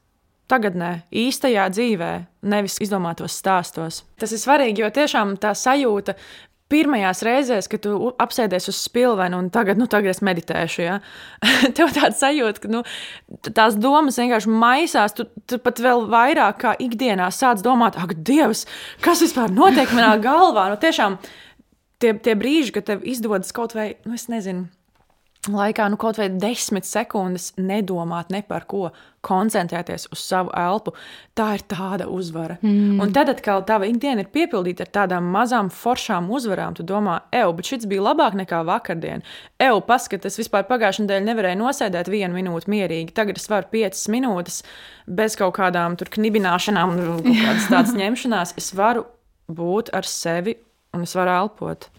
tagadnē, 0.51 1.08
īstajā 1.10 1.65
dzīvē, 1.73 2.12
nevis 2.51 2.78
izdomātos 2.84 3.38
stāstos. 3.39 4.04
Tas 4.21 4.34
ir 4.36 4.41
svarīgi, 4.41 4.84
jo 4.84 4.91
tiešām 4.93 5.36
tā 5.41 5.56
sajūta 5.58 6.13
pirmajās 6.71 7.21
reizēs, 7.25 7.69
kad 7.69 7.84
tu 7.84 7.93
apsēdies 8.21 8.69
uz 8.71 8.80
spilvena 8.88 9.38
un 9.38 9.51
tagad, 9.54 9.80
nu, 9.80 9.88
tagad 9.91 10.15
es 10.15 10.21
meditēšu, 10.25 10.82
ja? 10.82 10.97
tev 11.78 11.93
tāds 11.95 12.21
sajūta, 12.23 12.63
ka 12.63 12.71
nu, 12.73 12.84
tās 13.45 13.78
domas 13.80 14.19
vienkārši 14.21 14.51
maisās. 14.51 15.15
Tu, 15.17 15.27
tu 15.46 15.60
pat 15.62 15.81
vēl 15.83 16.08
vairāk 16.12 16.62
kā 16.63 16.75
ikdienā 16.81 17.29
sāc 17.33 17.63
domāt, 17.65 18.00
ak, 18.02 18.17
Dievs, 18.25 18.65
kas 19.06 19.21
vispār 19.23 19.54
notiek 19.54 19.92
manā 19.96 20.15
galvā? 20.23 20.69
Nu, 20.73 20.79
tiešām 20.81 21.19
tie, 22.02 22.15
tie 22.17 22.35
brīži, 22.40 22.73
kad 22.75 22.90
tev 22.90 23.06
izdodas 23.08 23.54
kaut 23.56 23.77
vai, 23.77 23.94
nu, 24.08 24.17
es 24.17 24.27
nezinu. 24.31 24.67
Laikā, 25.52 25.89
nu, 25.91 25.98
kaut 26.02 26.19
vai 26.19 26.29
desmit 26.31 26.87
sekundes 26.87 27.52
nedomāt 27.60 28.31
ne 28.33 28.41
par 28.46 28.65
ko, 28.69 28.89
koncentrēties 29.25 30.08
uz 30.13 30.21
savu 30.21 30.52
elpu, 30.58 30.93
tā 31.37 31.48
ir 31.58 31.63
tāda 31.69 32.06
uzvara. 32.12 32.60
Mm. 32.62 33.00
Un 33.02 33.13
tad 33.15 33.31
atkal 33.31 33.63
tava 33.65 33.87
ikdiena 33.89 34.21
ir 34.21 34.29
piepildīta 34.33 34.85
ar 34.85 34.91
tādām 35.00 35.31
mazām 35.33 35.71
foršām 35.73 36.29
uzvarām. 36.33 36.75
Tu 36.77 36.85
domā, 36.87 37.19
ej, 37.33 37.48
bet 37.58 37.71
šis 37.71 37.87
bija 37.89 38.06
labāk 38.06 38.37
nekā 38.37 38.62
vakardien. 38.67 39.25
Ej, 39.62 39.79
paskatās, 39.87 40.37
vispār 40.41 40.67
pagājušajā 40.69 41.08
nedēļā 41.08 41.27
nevarēju 41.31 41.62
nosēdēt 41.63 42.12
vienu 42.13 42.37
minūti 42.37 42.71
mierīgi. 42.75 43.15
Tagad 43.17 43.41
es 43.41 43.50
varu 43.50 43.71
piecas 43.73 44.06
minūtes 44.13 44.62
bez 45.10 45.37
kaut 45.39 45.58
kādām 45.58 45.98
knibināšanām, 45.98 46.98
kaut 47.02 47.29
kādas 47.31 47.69
tādas 47.71 47.98
ņemšanās. 48.02 48.56
Es 48.62 48.71
varu 48.77 49.08
būt 49.50 49.93
ar 49.96 50.08
sevi 50.10 50.60
un 50.96 51.06
es 51.06 51.17
varu 51.17 51.33
elpot. 51.41 51.89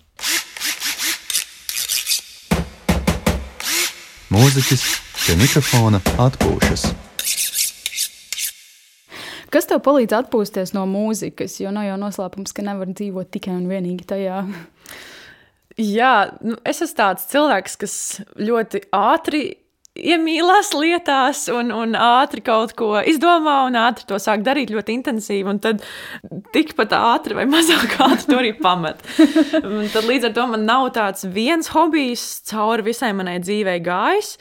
Mūziķis 4.26 4.84
pie 5.22 5.34
mikrofona 5.38 6.00
atpūšas. 6.18 6.88
Kas 9.54 9.68
tev 9.70 9.78
palīdz 9.86 10.16
atpūsties 10.18 10.72
no 10.74 10.82
mūzikas? 10.90 11.54
Jo 11.62 11.70
nav 11.70 11.86
jau 11.86 11.98
noslēpums, 12.00 12.50
ka 12.50 12.64
nevar 12.66 12.90
dzīvot 12.90 13.30
tikai 13.36 13.54
un 13.54 13.68
vienīgi 13.70 14.08
tajā. 14.10 14.40
Jā, 15.78 16.10
nu, 16.42 16.56
es 16.66 16.82
esmu 16.82 16.98
tāds 16.98 17.28
cilvēks, 17.30 17.78
kas 17.78 17.94
ļoti 18.34 18.82
ātri 18.98 19.44
iemīlās 19.96 20.72
lietās 20.76 21.46
un, 21.52 21.72
un 21.74 21.96
ātri 21.98 22.42
kaut 22.44 22.74
ko 22.78 22.94
izdomā 23.00 23.58
un 23.68 23.78
ātri 23.80 24.06
to 24.08 24.18
sāk 24.22 24.44
darīt 24.46 24.72
ļoti 24.74 24.96
intensīvi. 24.98 25.56
Tad 25.64 25.82
tikpat 26.54 26.94
ātri 26.96 27.38
vai 27.38 27.46
mazāk 27.50 27.96
ātri 28.08 28.30
to 28.30 28.38
arī 28.40 28.52
pamet. 28.60 29.02
tad 29.16 30.02
līdz 30.06 30.30
ar 30.30 30.36
to 30.36 30.46
man 30.52 30.66
nav 30.68 30.90
tāds 30.96 31.26
viens 31.32 31.70
hobijs 31.74 32.26
cauri 32.50 32.90
visai 32.90 33.12
manai 33.16 33.38
dzīvei 33.42 33.78
gājis. 33.84 34.36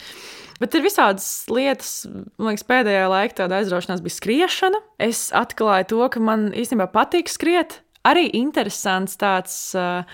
Bet 0.62 0.76
ir 0.78 0.86
visādas 0.86 1.26
lietas, 1.52 2.06
man 2.40 2.54
liekas, 2.54 2.64
pēdējā 2.70 3.10
laikā 3.12 3.36
tāda 3.42 3.58
aizraušanās 3.60 4.04
bija 4.06 4.16
skriešana. 4.16 4.80
Es 5.04 5.28
atklāju 5.36 5.90
to, 5.92 6.06
ka 6.14 6.22
man 6.24 6.48
īstenībā 6.56 6.88
patīk 6.94 7.28
skriet. 7.32 7.82
Arī 8.08 8.30
interesants 8.38 9.18
tāds 9.20 9.58
uh, 9.76 10.06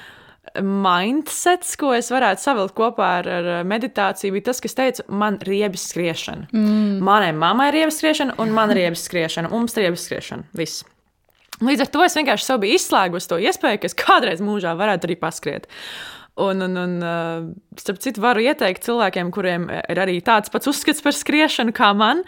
mindsets, 0.60 1.76
ko 1.80 1.94
es 1.96 2.12
varētu 2.12 2.44
savilkt 2.44 2.76
kopā 2.78 3.10
ar, 3.22 3.30
ar 3.32 3.50
meditāciju, 3.68 4.36
bija 4.36 4.50
tas, 4.50 4.62
kas 4.64 4.78
teica, 4.78 5.06
man 5.08 5.40
ir 5.40 5.52
riebis 5.54 5.88
skriešana. 5.94 6.50
Mm. 6.52 7.02
Manai 7.06 7.32
mammai 7.38 7.70
ir 7.72 7.80
riebis 7.82 8.02
skriešana, 8.02 8.38
un 8.42 8.56
man 8.56 8.74
ir 8.74 8.84
riebis 8.84 9.06
skriešana, 9.08 9.52
un 9.52 9.64
mums 9.64 9.78
ir 9.78 9.88
riebis 9.88 10.08
skriešana. 10.10 10.50
Viss. 10.58 10.86
Līdz 11.62 11.86
ar 11.86 11.92
to 11.94 12.02
es 12.06 12.18
vienkārši 12.18 12.48
sev 12.48 12.64
biju 12.64 12.80
izslēgusi 12.80 13.30
to 13.30 13.38
iespēju, 13.42 13.82
ka 13.82 13.90
es 13.92 13.98
kādreiz 13.98 14.42
mūžā 14.44 14.74
varētu 14.80 15.08
arī 15.08 15.18
paskriet. 15.22 15.70
Un, 16.42 16.64
un, 16.64 16.78
un 16.80 16.94
starp 17.78 18.00
citu, 18.02 18.24
varu 18.24 18.42
ieteikt 18.42 18.86
cilvēkiem, 18.88 19.30
kuriem 19.36 19.68
ir 19.70 20.00
arī 20.00 20.16
tāds 20.26 20.50
pats 20.50 20.70
uzskats 20.72 21.04
par 21.04 21.14
skriešanu 21.14 21.76
kā 21.76 21.92
man, 21.94 22.24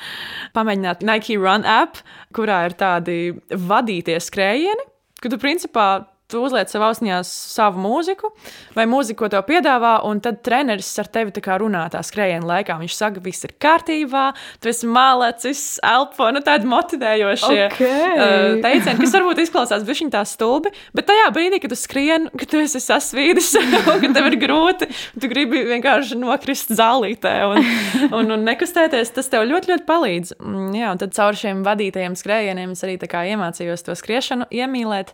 pamēģināt 0.54 1.06
Nike 1.08 1.40
Run 1.40 1.66
app, 1.66 2.02
kurā 2.36 2.66
ir 2.68 2.76
tādi 2.78 3.20
vadītie 3.50 4.20
skrējieni, 4.22 4.86
ka 5.24 5.32
tu 5.32 5.40
principā 5.42 5.88
tu 6.34 6.42
uzliec 6.44 6.72
savā 6.72 6.90
ausnī 6.92 7.14
savu 7.28 7.82
mūziku, 7.84 8.32
vai 8.78 8.88
mūziku, 8.90 9.24
ko 9.24 9.30
tev 9.32 9.46
piedāvā, 9.48 9.96
un 10.10 10.22
tad 10.24 10.42
treneris 10.46 10.90
ar 11.02 11.10
tevi 11.14 11.34
runā 11.34 11.86
tā 11.94 12.02
skrējiena 12.06 12.48
laikā. 12.50 12.78
Viņš 12.82 12.96
saka, 12.98 13.22
viss 13.24 13.46
ir 13.46 13.54
kārtībā, 13.62 14.26
tu 14.64 14.72
esi 14.72 14.90
mālecis, 14.90 15.64
elpo, 15.86 16.30
nu 16.34 16.42
tādi 16.46 16.70
motivējošie 16.70 17.60
okay. 17.68 18.02
uh, 18.14 18.48
teicieni, 18.64 18.98
kas 19.02 19.16
varbūt 19.18 19.44
izklausās 19.44 19.86
bišķiņ 19.88 20.12
tā 20.14 20.24
stulbi, 20.28 20.74
bet 20.98 21.08
tajā 21.10 21.30
brīdī, 21.36 21.62
kad 21.64 21.74
tu 21.74 21.80
skrien, 21.80 22.30
kad 22.34 22.50
tu 22.52 22.62
esi 22.64 22.82
sasvīdis, 22.84 23.54
un 23.94 24.02
kad 24.04 24.18
tev 24.18 24.30
ir 24.32 24.40
grūti, 24.42 24.90
tu 25.20 25.32
gribi 25.32 25.64
vienkārši 25.70 26.18
nokrist 26.22 26.74
zālītē 26.74 27.36
un, 27.52 27.62
un, 28.10 28.36
un 28.38 28.48
nekustēties, 28.50 29.14
tas 29.16 29.32
tev 29.32 29.46
ļoti, 29.50 29.74
ļoti 29.74 29.88
palīdz. 29.90 30.36
Mm, 30.42 30.74
jā, 30.80 30.92
un 30.96 31.02
tad 31.04 31.16
caur 31.16 31.38
šiem 31.38 31.64
vadītajiem 31.68 32.18
skrējieniem 32.20 32.76
es 32.76 32.86
arī 32.86 32.98
iemācījos 33.04 33.86
to 33.86 33.98
skriešanu 34.00 34.50
iemīlēt. 34.54 35.14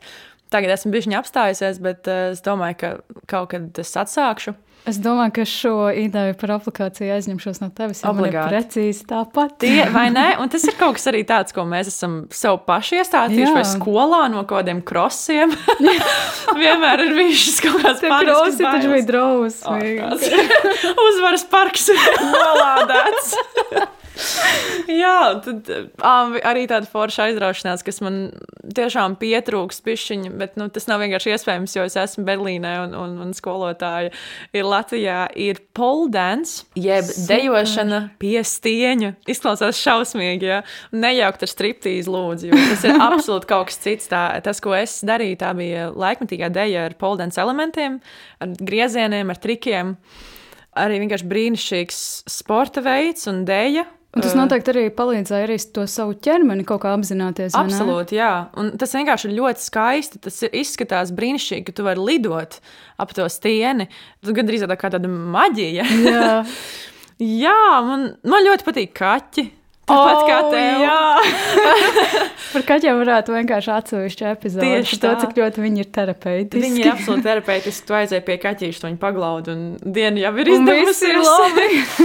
Tagad 0.49 0.73
esmu 0.73 0.93
bijusi 0.95 1.13
apstājusies, 1.19 1.77
bet 1.83 2.09
uh, 2.09 2.31
es 2.33 2.41
domāju, 2.45 2.79
ka 2.81 2.89
kaut 3.29 3.51
kad 3.53 3.83
es 3.83 3.93
atsākšu. 3.99 4.55
Es 4.87 4.97
domāju, 5.03 5.33
ka 5.35 5.43
šo 5.45 5.73
ideju 5.91 6.35
par 6.39 6.53
aplikāciju 6.55 7.11
aizņemšos 7.13 7.59
no 7.61 7.67
tevis. 7.75 7.99
Obligāti. 8.07 8.53
Precīzi 8.53 9.03
tāpat. 9.09 9.57
Tie, 9.61 9.83
vai 9.93 10.07
ne? 10.13 10.31
Un 10.39 10.49
tas 10.51 10.63
ir 10.65 10.77
kaut 10.79 10.95
kas 10.97 11.09
arī 11.11 11.25
tāds, 11.27 11.53
ko 11.53 11.65
mēs 11.67 11.91
esam 11.91 12.21
sev 12.33 12.61
paši 12.65 13.01
iestādījuši 13.01 13.57
vai 13.57 13.65
skolā 13.67 14.23
no 14.31 14.45
kaut 14.45 14.63
kādiem 14.63 14.81
krosiem. 14.87 15.53
Vienmēr 16.61 17.05
ir 17.05 17.15
bijis 17.19 17.59
kaut 17.65 17.83
kāds 17.83 18.01
pārējais. 18.07 18.57
Tas 18.57 18.79
taču 18.79 18.95
bija 18.95 19.07
drausmīgi. 19.11 20.09
Oh, 20.95 21.05
Uzvaras 21.09 21.45
parks 21.51 21.89
nolādēts. 22.33 23.33
Jā, 25.01 25.39
tad 25.43 25.69
arī 26.47 26.65
tāda 26.69 26.87
forša 26.89 27.29
aizraušanās, 27.29 27.83
kas 27.85 28.01
man 28.03 28.19
tiešām 28.75 29.15
pietrūks 29.19 29.81
pišķiņa, 29.85 30.31
bet 30.39 30.57
nu, 30.59 30.67
tas 30.73 30.87
nav 30.89 31.01
vienkārši 31.03 31.33
iespējams, 31.35 31.75
jo 31.77 31.85
es 31.87 31.97
esmu 31.99 32.25
Berlīnē 32.27 32.73
un, 32.85 32.95
un, 32.97 33.15
un 33.25 33.35
skolotāja 33.37 34.11
ir 34.55 34.67
Latvijā, 34.67 35.21
ir 35.39 35.61
poldance, 35.77 36.65
jeb 36.79 37.07
Super. 37.07 37.27
dejošana 37.33 38.01
pie 38.21 38.39
stieņa. 38.45 39.13
Izklausās 39.29 39.79
šausmīgi, 39.81 40.49
ja 40.49 40.61
nejaukt 40.95 41.45
ar 41.45 41.53
striptīzu 41.53 42.13
lūdzu, 42.13 42.49
jo 42.49 42.63
tas 42.73 42.87
ir 42.87 42.97
absolūti 43.09 43.49
kaut 43.49 43.69
kas 43.71 43.79
cits. 43.83 44.09
Tā, 44.09 44.23
tas, 44.45 44.61
ko 44.63 44.73
es 44.77 44.99
darīju, 45.05 45.39
tā 45.43 45.53
bija 45.57 45.89
laikmetīgā 45.93 46.51
deja 46.53 46.87
ar 46.89 46.97
poldance 46.99 47.39
elementiem, 47.41 47.99
ar 48.41 48.57
griezieniem, 48.57 49.31
ar 49.31 49.41
trikiem 49.41 49.95
arī 50.79 50.99
vienkārši 51.03 51.27
brīnišķīgs 51.29 52.01
sporta 52.29 52.83
veids 52.85 53.27
un 53.31 53.43
dēļa. 53.47 53.85
Un 54.09 54.23
tas 54.25 54.33
noteikti 54.33 54.71
arī 54.71 54.83
palīdzēja 54.97 55.45
arī 55.45 55.55
to 55.75 55.83
savu 55.89 56.15
ķermeni 56.17 56.63
kaut 56.67 56.81
kā 56.81 56.95
apzināties. 56.97 57.53
Absolūti, 57.57 58.17
jā. 58.17 58.49
Un 58.57 58.71
tas 58.81 58.95
vienkārši 58.97 59.29
ir 59.29 59.35
ļoti 59.37 59.61
skaisti. 59.61 60.21
Tas 60.25 60.39
izskatās 60.49 61.13
brīnišķīgi, 61.13 61.67
ka 61.67 61.75
tu 61.77 61.85
vari 61.85 62.01
lidot 62.07 62.57
ap 62.97 63.13
to 63.13 63.27
stieni. 63.29 63.85
Tas 64.23 64.33
gandrīz 64.33 64.65
tā 64.65 64.79
kā 64.81 64.89
tāda 64.95 65.11
maģija. 65.11 65.85
Jā, 66.09 66.33
jā 67.45 67.61
man, 67.85 68.09
man 68.25 68.45
ļoti 68.49 68.65
patīk 68.65 68.97
kaķi. 68.97 69.45
Tāpat 69.89 70.19
oh, 70.19 70.25
kā 70.27 70.39
tev. 70.53 70.81
Jā, 70.83 70.97
par 72.53 72.65
kaķiem 72.67 72.99
varētu 72.99 73.33
vienkārši 73.33 73.71
atsevišķu 73.73 74.27
epizodi. 74.29 74.67
Tieši 74.67 74.99
to, 75.01 75.13
cik 75.23 75.33
ļoti 75.39 75.63
viņi 75.63 75.81
ir 75.81 75.89
terapeitiski. 75.97 76.61
Viņi 76.65 76.83
ir 76.83 76.91
absolūti 76.93 77.25
terapeitiski. 77.25 77.87
Tu 77.89 77.97
aizēji 77.97 78.25
pie 78.27 78.37
kaķīša, 78.43 78.85
viņi 78.85 79.01
paglaud, 79.01 79.49
un 79.53 79.63
diena 79.81 80.27
jau 80.27 80.33
ir 80.43 80.53
izdevusies. 80.53 81.33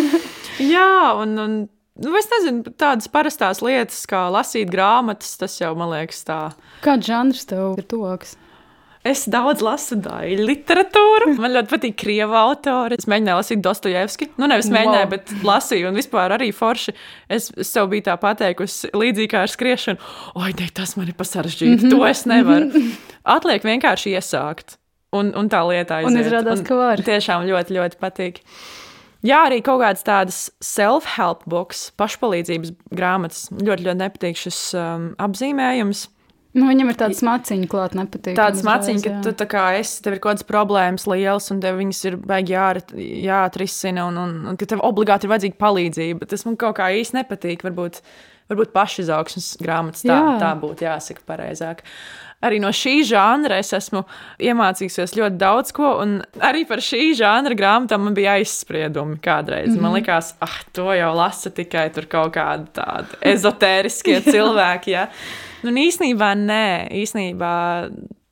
Jā, 0.75 1.13
un, 1.21 1.37
un 1.43 1.57
Nu, 1.95 2.11
es 2.19 2.27
nezinu, 2.27 2.73
tādas 2.75 3.07
parastās 3.07 3.61
lietas, 3.63 4.01
kā 4.11 4.25
lasīt 4.35 4.71
grāmatas, 4.73 5.37
tas 5.39 5.55
jau 5.61 5.75
man 5.79 5.93
liekas 5.93 6.25
tā. 6.27 6.41
Kāds 6.83 7.07
žanrs 7.07 7.45
tev 7.47 7.77
ir 7.79 7.87
tuvāks? 7.87 8.35
Es 9.05 9.27
daudz 9.29 9.61
lasu 9.61 9.99
daļu 10.01 10.47
literatūru. 10.49 11.35
Man 11.37 11.53
ļoti 11.53 11.69
patīk 11.69 11.97
krievu 12.01 12.39
autori. 12.41 12.97
Es 12.97 13.05
mēģināju 13.11 13.37
lasīt 13.37 13.61
Dostojevski. 13.63 14.31
Nu, 14.41 14.49
nevis 14.49 14.71
mēģināju, 14.73 15.05
wow. 15.05 15.11
bet 15.13 15.33
lasīju, 15.45 15.91
un 15.91 15.99
vispār 16.01 16.33
arī 16.39 16.49
forši. 16.57 16.95
Es, 17.37 17.51
sev 17.69 17.91
biju 17.93 18.07
tā 18.07 18.15
pateikusi, 18.23 18.89
līdzīgi 18.97 19.31
kā 19.35 19.43
ar 19.45 19.53
skriešanu. 19.53 20.01
Oi, 20.41 20.55
ne, 20.57 20.71
tas 20.73 20.97
man 20.97 21.13
ir 21.13 21.19
pasaržģīti. 21.21 21.75
Mm 21.75 21.83
-hmm. 21.85 21.93
To 21.93 22.09
es 22.09 22.25
nevaru. 22.25 22.87
Atliek 23.37 23.69
vienkārši 23.69 24.17
iesākt. 24.17 24.79
Un, 25.13 25.35
un 25.37 25.53
tā 25.53 25.61
lietā 25.69 26.01
izrādās, 26.09 26.65
ka 26.65 26.75
var. 26.75 27.05
Tiešām 27.05 27.45
ļoti, 27.47 27.77
ļoti 27.77 28.01
patīk. 28.01 28.41
Jā, 29.25 29.45
arī 29.49 29.63
kaut 29.65 29.81
kādas 29.81 30.05
tādas 30.05 30.41
self-help 30.65 31.47
books, 31.49 31.87
pašpalīdzības 32.01 32.75
grāmatas. 32.93 33.47
Ļoti, 33.57 33.87
ļoti 33.87 34.01
nepatīk 34.03 34.41
šis 34.41 34.59
um, 34.77 35.07
apzīmējums. 35.23 36.09
Nu, 36.55 36.69
viņam 36.69 36.93
ir 36.93 36.99
tāds 36.99 37.23
maciņš, 37.27 37.67
klāt, 37.71 37.97
nepatīk. 37.99 38.37
Tāds 38.39 38.63
maciņš, 38.63 39.03
ka 39.03 39.15
tu 39.25 39.33
tā 39.41 39.47
kā 39.51 39.63
esi, 39.81 39.97
tev 40.05 40.15
ir 40.15 40.21
kaut 40.21 40.37
kādas 40.37 40.47
problēmas 40.47 41.09
lielas, 41.11 41.49
un 41.51 41.59
tev 41.65 41.81
viņas 41.81 42.03
ir 42.07 42.19
baigi 42.31 42.55
jā, 42.55 42.69
jāatrisina, 43.25 44.05
un, 44.13 44.21
un, 44.23 44.37
un 44.53 44.61
ka 44.61 44.69
tev 44.71 44.85
obligāti 44.87 45.27
ir 45.27 45.33
vajadzīga 45.33 45.59
palīdzība. 45.59 46.29
Tas 46.31 46.47
man 46.47 46.61
kaut 46.61 46.77
kā 46.79 46.93
īsti 46.95 47.19
nepatīk. 47.19 47.65
Varbūt, 47.67 47.99
varbūt 48.51 48.75
pašizaugsmes 48.75 49.55
grāmatas 49.63 50.05
tā, 50.05 50.19
jā. 50.19 50.37
tā 50.43 50.53
būtu 50.61 50.89
jāsaka 50.89 51.27
pareizāk 51.27 51.85
arī 52.45 52.61
no 52.63 52.71
šī 52.75 52.99
žanra 53.09 53.59
es 53.63 53.73
esmu 53.77 54.05
iemācījusies 54.43 55.17
ļoti 55.19 55.39
daudz 55.41 55.73
ko. 55.77 55.93
Arī 56.45 56.65
par 56.69 56.83
šī 56.85 57.13
žanra 57.19 57.57
grāmatām 57.59 58.07
man 58.07 58.17
bija 58.17 58.37
aizspriedumi 58.39 59.19
kādreiz. 59.25 59.71
Mm 59.71 59.77
-hmm. 59.77 59.81
Man 59.81 59.91
mhm. 59.93 60.01
liekas, 60.01 60.35
ah, 60.41 60.59
to 60.73 60.93
jau 60.93 61.15
lasa 61.17 61.51
tikai 61.51 61.91
kaut 62.09 62.35
kādi 62.37 62.67
tādi 62.73 63.21
ezotēriskie 63.21 64.21
cilvēki. 64.35 64.91
Ja? 64.91 65.09
Nu, 65.63 65.71
īsnībā 65.71 66.35
nē, 66.37 66.91
īsnībā 66.93 67.55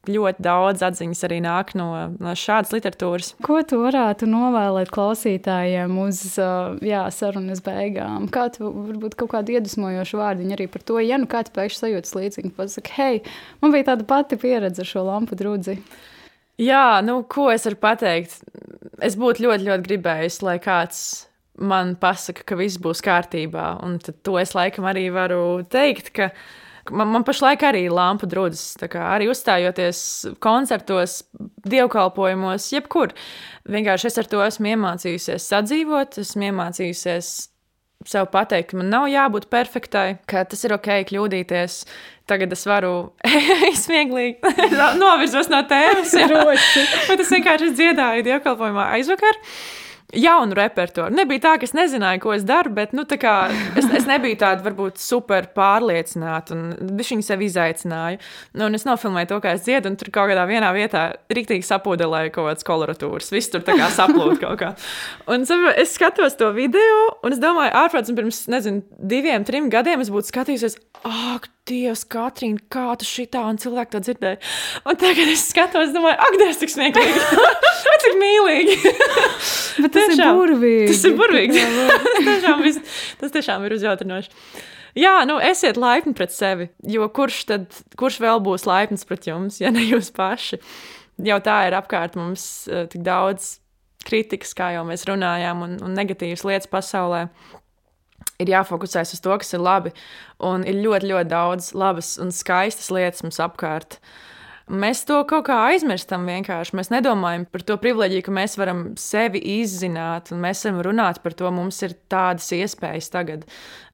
ļoti 0.08 0.42
daudz 0.42 0.82
atziņas 0.82 1.24
arī 1.28 1.38
nāk 1.44 1.74
no, 1.78 1.88
no 2.18 2.34
šādas 2.38 2.72
literatūras. 2.74 3.32
Ko 3.44 3.60
tu 3.66 3.82
varētu 3.84 4.26
novēlēt 4.30 4.90
klausītājiem 4.94 5.98
uz 6.02 6.22
jā, 6.82 7.04
sarunas 7.14 7.62
beigām? 7.64 8.26
Kā 8.32 8.48
tu 8.54 8.70
varbūt 8.70 9.18
kaut 9.20 9.34
kādu 9.36 9.54
iedvesmojošu 9.58 10.22
vārdiņu 10.22 10.56
arī 10.56 10.68
par 10.72 10.86
to, 10.88 10.98
ja 11.02 11.20
nu 11.22 11.30
kāds 11.30 11.54
pēkšņi 11.54 11.84
sajūtas 11.84 12.16
līdzīgi, 12.18 12.54
pasaka, 12.56 12.96
hei, 12.98 13.22
man 13.62 13.74
bija 13.74 13.92
tāda 13.92 14.08
pati 14.08 14.40
pieredze 14.42 14.82
ar 14.82 14.90
šo 14.90 15.06
lampu 15.06 15.38
drudzi. 15.38 15.78
Jā, 16.60 17.00
nu, 17.06 17.22
ko 17.30 17.48
es 17.54 17.64
varu 17.66 17.78
pateikt? 17.80 18.42
es 19.02 19.18
būtu 19.18 19.46
ļoti, 19.46 19.68
ļoti 19.68 19.86
gribējis, 19.88 20.40
lai 20.46 20.56
kāds 20.62 21.02
man 21.62 21.94
pasaka, 22.00 22.44
ka 22.48 22.58
viss 22.58 22.80
būs 22.82 23.02
kārtībā. 23.04 23.76
Un 23.84 23.98
to 24.00 24.38
es 24.40 24.54
laikam 24.56 24.86
arī 24.88 25.06
varu 25.14 25.62
teikt, 25.68 26.12
ka 26.16 26.30
man, 26.90 27.12
man 27.14 27.24
pašlaik 27.26 27.62
arī 27.68 27.84
ir 27.86 27.94
lampu 27.94 28.26
drudzes. 28.30 28.74
Arī 28.80 29.28
uzstājoties 29.30 30.02
koncertos, 30.42 31.20
dievkalpojumos, 31.68 32.68
jebkur. 32.74 33.14
Vienkārši 33.70 34.10
es 34.10 34.20
ar 34.22 34.30
to 34.32 34.42
esmu 34.44 34.74
iemācījusies 34.74 35.48
sadzīvot, 35.52 36.18
esmu 36.22 36.50
iemācījusies 36.50 37.32
sev 38.08 38.26
pateikt, 38.32 38.72
ka 38.72 38.80
man 38.80 38.90
nav 38.90 39.06
jābūt 39.10 39.46
perfektai, 39.52 40.16
ka 40.26 40.42
tas 40.48 40.64
ir 40.66 40.74
ok, 40.74 40.88
kļūdīties. 41.10 41.82
Tagad 42.30 42.54
es 42.54 42.64
varu 42.66 43.12
smieklīgi 43.84 44.54
novirzos 45.02 45.50
no 45.52 45.62
tēmas. 45.70 46.14
Bet 47.10 47.22
es 47.22 47.32
vienkārši 47.34 47.72
dziedāju 47.78 48.26
dievkalpojumā 48.26 48.90
aizvakar 48.98 49.38
jaunu 50.12 50.56
repertuāru. 50.56 51.14
Nebija 51.16 51.42
tā, 51.46 51.52
ka 51.60 51.66
es 51.68 51.74
nezināju, 51.76 52.20
ko 52.22 52.34
es 52.36 52.44
daru, 52.48 52.72
bet 52.76 52.92
nu, 52.96 53.04
es, 53.08 53.88
es 53.98 54.08
nebiju 54.08 54.38
tāda 54.40 54.64
varbūt 54.64 55.00
super 55.02 55.48
pārliecināta. 55.56 56.56
Viņu 56.98 57.24
sev 57.26 57.44
izaicināja. 57.46 58.20
Nu, 58.58 58.68
es 58.76 58.86
nofilmēju 58.88 59.32
to, 59.32 59.40
kā 59.44 59.54
es 59.56 59.64
dziedu, 59.66 59.92
un 59.92 59.98
tur 60.00 60.12
kaut 60.14 60.30
kādā 60.32 60.44
vienā 60.48 60.72
vietā 60.76 61.04
rīktīgi 61.32 61.66
sapūdelēju 61.68 62.34
kaut 62.34 62.50
kādas 62.50 62.68
koloratūras. 62.68 63.32
Viss 63.34 63.52
tur 63.52 63.64
kā 63.66 63.88
saplūda 63.92 64.38
kaut 64.44 64.60
kā. 64.60 64.72
Un 65.32 65.46
es 65.76 65.96
skatos 65.96 66.36
to 66.40 66.52
video, 66.56 67.00
un 67.24 67.34
es 67.34 67.42
domāju, 67.42 67.74
ārprāts, 67.82 68.12
pirms 68.16 68.44
nezinu, 68.52 68.84
diviem, 68.98 69.46
trim 69.48 69.70
gadiem 69.72 70.04
es 70.04 70.12
būtu 70.12 70.32
skatījusies, 70.32 70.78
ak, 71.08 71.48
Dievs, 71.72 72.04
Katrīna, 72.12 72.60
kā 72.72 72.84
tu 73.00 73.08
šitā, 73.08 73.44
un 73.48 73.58
cilvēki 73.60 73.94
to 73.94 74.00
dzirdēja. 74.04 74.40
Un 74.88 74.98
tagad 75.00 75.30
es 75.32 75.46
skatos, 75.48 75.94
domāju, 75.94 76.18
ak, 76.26 76.36
Dievs, 76.40 76.60
cik 76.60 76.74
smieklīgi, 76.74 77.22
cik 78.04 78.18
mīlīgi. 78.20 78.76
Bet 79.82 79.94
tas 79.94 80.12
tiešām, 80.12 80.28
ir 80.28 80.42
burvīgi. 80.42 80.90
Tas 80.92 81.06
ir 81.08 81.16
burvīgi. 81.18 81.64
tas, 82.02 82.28
tiešām, 82.28 82.62
vis, 82.66 82.80
tas 83.22 83.34
tiešām 83.38 83.66
ir 83.66 83.76
uzjautrinoši. 83.78 84.36
Jā, 84.98 85.14
nu 85.24 85.38
esiet 85.40 85.80
laipni 85.80 86.12
pret 86.16 86.34
sevi, 86.34 86.68
jo 86.84 87.06
kurš 87.16 87.38
tad, 87.48 87.80
kurš 87.96 88.20
vēl 88.20 88.42
būs 88.44 88.68
laipns 88.68 89.06
pret 89.08 89.30
jums, 89.30 89.56
ja 89.62 89.72
ne 89.72 89.86
jūs 89.86 90.12
paši? 90.12 90.60
Jau 91.24 91.38
tā 91.44 91.62
ir 91.68 91.76
apkārt 91.78 92.18
mums 92.20 92.44
uh, 92.68 92.84
tik 92.92 93.04
daudz 93.06 93.54
kritikas, 94.04 94.52
kā 94.58 94.72
jau 94.76 94.84
mēs 94.84 95.06
runājām, 95.08 95.64
un, 95.64 95.78
un 95.86 95.96
negatīvas 95.96 96.44
lietas 96.48 96.68
pasaulē 96.70 97.26
ir 98.42 98.52
jāfokusēs 98.52 99.14
uz 99.16 99.22
to, 99.22 99.36
kas 99.40 99.54
ir 99.56 99.62
labi. 99.62 99.94
Un 100.42 100.66
ir 100.68 100.80
ļoti, 100.82 101.10
ļoti 101.12 101.30
daudz 101.32 101.72
labas 101.78 102.16
un 102.22 102.34
skaistas 102.34 102.90
lietas 102.94 103.24
mums 103.26 103.40
apkārt. 103.42 103.98
Mēs 104.72 105.02
to 105.04 105.18
kaut 105.28 105.48
kā 105.48 105.56
aizmirstam 105.68 106.24
vienkārši. 106.30 106.76
Mēs 106.78 106.92
nedomājam 106.92 107.44
par 107.50 107.64
to 107.66 107.76
privilēģiju, 107.82 108.24
ka 108.24 108.34
mēs 108.34 108.54
varam 108.60 108.82
sevi 109.00 109.42
izzināt, 109.58 110.30
un 110.32 110.40
mēs 110.44 110.62
varam 110.68 110.82
runāt 110.86 111.22
par 111.24 111.34
to. 111.36 111.50
Mums 111.52 111.82
ir 111.84 111.96
tādas 112.12 112.46
iespējas 112.56 113.10
tagad. 113.12 113.46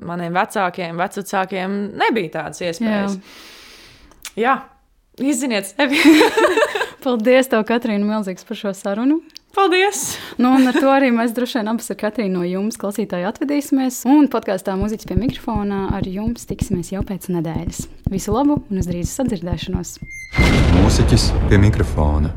Maniem 0.05 0.37
vecākiem, 0.37 1.01
vecākiem 1.01 1.79
nebija 1.99 2.35
tādas 2.43 2.67
iespējas. 2.69 3.17
Jā, 4.37 4.43
Jā 4.45 4.59
izziniet 5.19 5.73
sevi. 5.73 5.99
Paldies, 6.99 7.47
tev, 7.47 7.63
Katrīna, 7.69 8.03
milzīgs 8.03 8.47
par 8.47 8.59
šo 8.59 8.73
sarunu. 8.75 9.21
Paldies! 9.55 10.17
Nu, 10.39 10.51
ar 10.59 10.75
to 10.75 10.91
arī 10.91 11.13
mēs 11.15 11.31
droši 11.35 11.61
vien 11.61 11.71
abas 11.71 11.93
ar 11.95 11.99
Katrīnu 12.01 12.41
no 12.41 12.43
jums, 12.47 12.79
klausītāji, 12.81 13.27
atvedīsimies. 13.31 14.01
Un 14.11 14.27
podkāstā 14.33 14.75
Mūziķis 14.79 15.09
pie 15.09 15.19
mikrofona 15.21 15.87
ar 15.95 16.11
jums 16.11 16.47
tiksimies 16.51 16.91
jau 16.95 17.05
pēc 17.07 17.31
nedēļas. 17.37 17.85
Visu 18.11 18.35
labu 18.35 18.59
un 18.67 18.83
uz 18.83 18.91
drīz 18.91 19.15
sadzirdēšanos! 19.15 19.97
Mūziķis 20.81 21.31
pie 21.47 21.63
mikrofona. 21.63 22.35